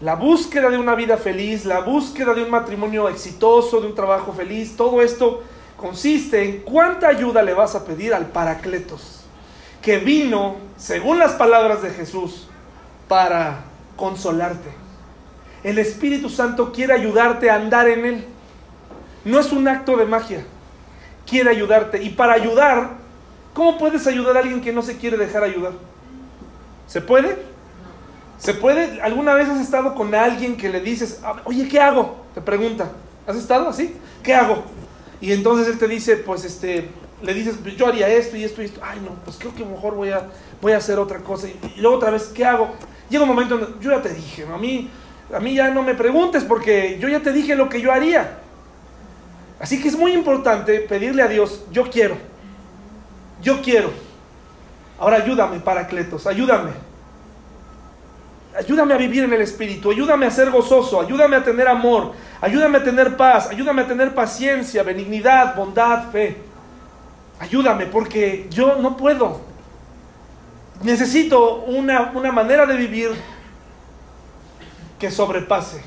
La 0.00 0.14
búsqueda 0.14 0.70
de 0.70 0.78
una 0.78 0.94
vida 0.94 1.16
feliz, 1.16 1.64
la 1.64 1.80
búsqueda 1.80 2.32
de 2.32 2.44
un 2.44 2.50
matrimonio 2.50 3.08
exitoso, 3.08 3.80
de 3.80 3.88
un 3.88 3.96
trabajo 3.96 4.32
feliz, 4.32 4.76
todo 4.76 5.02
esto 5.02 5.42
consiste 5.76 6.44
en 6.44 6.60
cuánta 6.60 7.08
ayuda 7.08 7.42
le 7.42 7.52
vas 7.52 7.74
a 7.74 7.84
pedir 7.84 8.14
al 8.14 8.26
Paracletos, 8.26 9.24
que 9.82 9.98
vino, 9.98 10.56
según 10.76 11.18
las 11.18 11.32
palabras 11.32 11.82
de 11.82 11.90
Jesús, 11.90 12.46
para 13.08 13.64
consolarte. 13.96 14.70
El 15.64 15.78
Espíritu 15.78 16.30
Santo 16.30 16.70
quiere 16.72 16.92
ayudarte 16.92 17.50
a 17.50 17.56
andar 17.56 17.88
en 17.88 18.04
Él. 18.04 18.24
No 19.24 19.40
es 19.40 19.50
un 19.50 19.66
acto 19.66 19.96
de 19.96 20.06
magia. 20.06 20.44
Quiere 21.26 21.50
ayudarte. 21.50 22.00
Y 22.02 22.10
para 22.10 22.34
ayudar, 22.34 22.90
¿cómo 23.52 23.76
puedes 23.76 24.06
ayudar 24.06 24.36
a 24.36 24.40
alguien 24.40 24.60
que 24.60 24.72
no 24.72 24.82
se 24.82 24.96
quiere 24.96 25.16
dejar 25.16 25.42
ayudar? 25.42 25.72
¿Se 26.86 27.00
puede? 27.00 27.36
¿Se 28.38 28.54
puede? 28.54 29.00
¿Alguna 29.02 29.34
vez 29.34 29.48
has 29.48 29.60
estado 29.60 29.94
con 29.94 30.14
alguien 30.14 30.56
que 30.56 30.68
le 30.68 30.80
dices, 30.80 31.20
oye, 31.44 31.68
¿qué 31.68 31.80
hago? 31.80 32.16
Te 32.34 32.40
pregunta. 32.40 32.90
¿Has 33.26 33.36
estado 33.36 33.68
así? 33.68 33.94
¿Qué 34.22 34.34
hago? 34.34 34.62
Y 35.20 35.32
entonces 35.32 35.66
él 35.66 35.78
te 35.78 35.88
dice, 35.88 36.16
pues 36.16 36.44
este, 36.44 36.88
le 37.22 37.34
dices, 37.34 37.56
yo 37.76 37.88
haría 37.88 38.08
esto 38.08 38.36
y 38.36 38.44
esto 38.44 38.62
y 38.62 38.66
esto. 38.66 38.80
Ay, 38.82 39.00
no, 39.00 39.10
pues 39.24 39.36
creo 39.38 39.54
que 39.54 39.64
mejor 39.64 39.94
voy 39.94 40.10
a, 40.10 40.28
voy 40.62 40.72
a 40.72 40.76
hacer 40.76 40.98
otra 40.98 41.18
cosa. 41.18 41.48
Y, 41.48 41.80
luego 41.80 41.96
otra 41.96 42.10
vez, 42.10 42.30
¿qué 42.34 42.44
hago? 42.44 42.70
Llega 43.10 43.24
un 43.24 43.28
momento 43.28 43.58
donde 43.58 43.84
yo 43.84 43.90
ya 43.90 44.00
te 44.00 44.14
dije, 44.14 44.46
a 44.46 44.56
mí, 44.56 44.88
a 45.34 45.40
mí 45.40 45.54
ya 45.54 45.70
no 45.70 45.82
me 45.82 45.94
preguntes 45.94 46.44
porque 46.44 46.98
yo 47.00 47.08
ya 47.08 47.20
te 47.20 47.32
dije 47.32 47.56
lo 47.56 47.68
que 47.68 47.80
yo 47.80 47.92
haría. 47.92 48.38
Así 49.58 49.82
que 49.82 49.88
es 49.88 49.98
muy 49.98 50.12
importante 50.12 50.78
pedirle 50.80 51.22
a 51.22 51.26
Dios, 51.26 51.64
yo 51.72 51.90
quiero, 51.90 52.16
yo 53.42 53.60
quiero. 53.60 53.90
Ahora 55.00 55.16
ayúdame, 55.16 55.58
Paracletos, 55.58 56.26
ayúdame. 56.28 56.87
Ayúdame 58.58 58.92
a 58.92 58.96
vivir 58.96 59.22
en 59.22 59.32
el 59.32 59.40
Espíritu, 59.40 59.92
ayúdame 59.92 60.26
a 60.26 60.32
ser 60.32 60.50
gozoso, 60.50 61.00
ayúdame 61.00 61.36
a 61.36 61.44
tener 61.44 61.68
amor, 61.68 62.12
ayúdame 62.40 62.78
a 62.78 62.82
tener 62.82 63.16
paz, 63.16 63.48
ayúdame 63.50 63.82
a 63.82 63.86
tener 63.86 64.16
paciencia, 64.16 64.82
benignidad, 64.82 65.54
bondad, 65.54 66.10
fe. 66.10 66.38
Ayúdame 67.38 67.86
porque 67.86 68.48
yo 68.50 68.74
no 68.76 68.96
puedo. 68.96 69.40
Necesito 70.82 71.62
una, 71.66 72.10
manera 72.32 72.66
de 72.66 72.76
vivir 72.76 73.10
que 74.98 75.12
sobrepase 75.12 75.80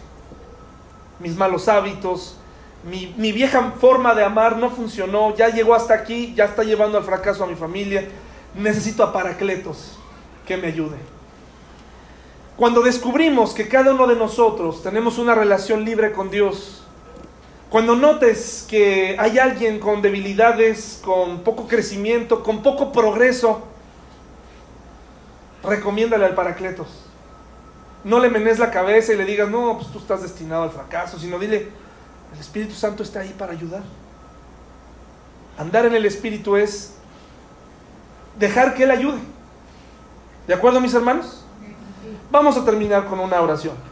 mis 1.20 1.36
malos 1.36 1.68
hábitos, 1.68 2.38
mi, 2.86 3.14
mi, 3.18 3.34
vieja 3.34 3.74
forma 3.80 4.16
de 4.16 4.24
amar 4.24 4.58
no 4.58 4.70
funcionó, 4.70 5.36
ya 5.36 5.50
llegó 5.50 5.76
hasta 5.76 5.94
aquí, 5.94 6.34
ya 6.36 6.46
está 6.46 6.64
llevando 6.64 6.98
al 6.98 7.04
fracaso 7.04 7.44
a 7.44 7.48
mi 7.48 7.56
familia. 7.56 8.08
Necesito 8.56 9.04
a 9.04 9.12
Paracletos 9.12 10.00
que 10.48 10.56
me 10.56 10.68
ayude. 10.68 11.21
Cuando 12.62 12.84
descubrimos 12.84 13.56
que 13.56 13.68
cada 13.68 13.92
uno 13.92 14.06
de 14.06 14.16
nosotros 14.16 14.84
tenemos 14.84 15.18
una 15.18 15.34
relación 15.34 15.84
libre 15.84 16.12
con 16.12 16.30
Dios, 16.30 16.84
cuando 17.72 17.96
notes 17.96 18.68
que 18.70 19.16
hay 19.18 19.40
alguien 19.40 19.80
con 19.80 20.04
debilidades, 20.04 21.02
con 21.04 21.40
poco 21.40 21.68
crecimiento, 21.68 22.44
con 22.44 22.62
poco 22.62 22.92
progreso, 22.92 23.64
recomiéndale 25.64 26.24
al 26.24 26.36
Paracletos. 26.36 26.88
No 28.04 28.20
le 28.20 28.30
menes 28.30 28.60
la 28.60 28.70
cabeza 28.70 29.12
y 29.12 29.18
le 29.18 29.26
digas, 29.26 29.50
no, 29.50 29.80
pues 29.80 29.92
tú 29.92 29.98
estás 29.98 30.22
destinado 30.22 30.62
al 30.62 30.70
fracaso, 30.70 31.18
sino 31.18 31.40
dile, 31.40 31.70
el 32.32 32.40
Espíritu 32.40 32.76
Santo 32.76 33.02
está 33.02 33.22
ahí 33.22 33.34
para 33.36 33.54
ayudar. 33.54 33.82
Andar 35.58 35.88
en 35.88 35.96
el 35.96 36.06
Espíritu 36.06 36.58
es 36.58 36.94
dejar 38.38 38.76
que 38.76 38.84
Él 38.84 38.92
ayude. 38.92 39.18
¿De 40.46 40.54
acuerdo, 40.54 40.80
mis 40.80 40.94
hermanos? 40.94 41.42
Vamos 42.32 42.56
a 42.56 42.64
terminar 42.64 43.08
con 43.08 43.20
una 43.20 43.42
oración. 43.42 43.91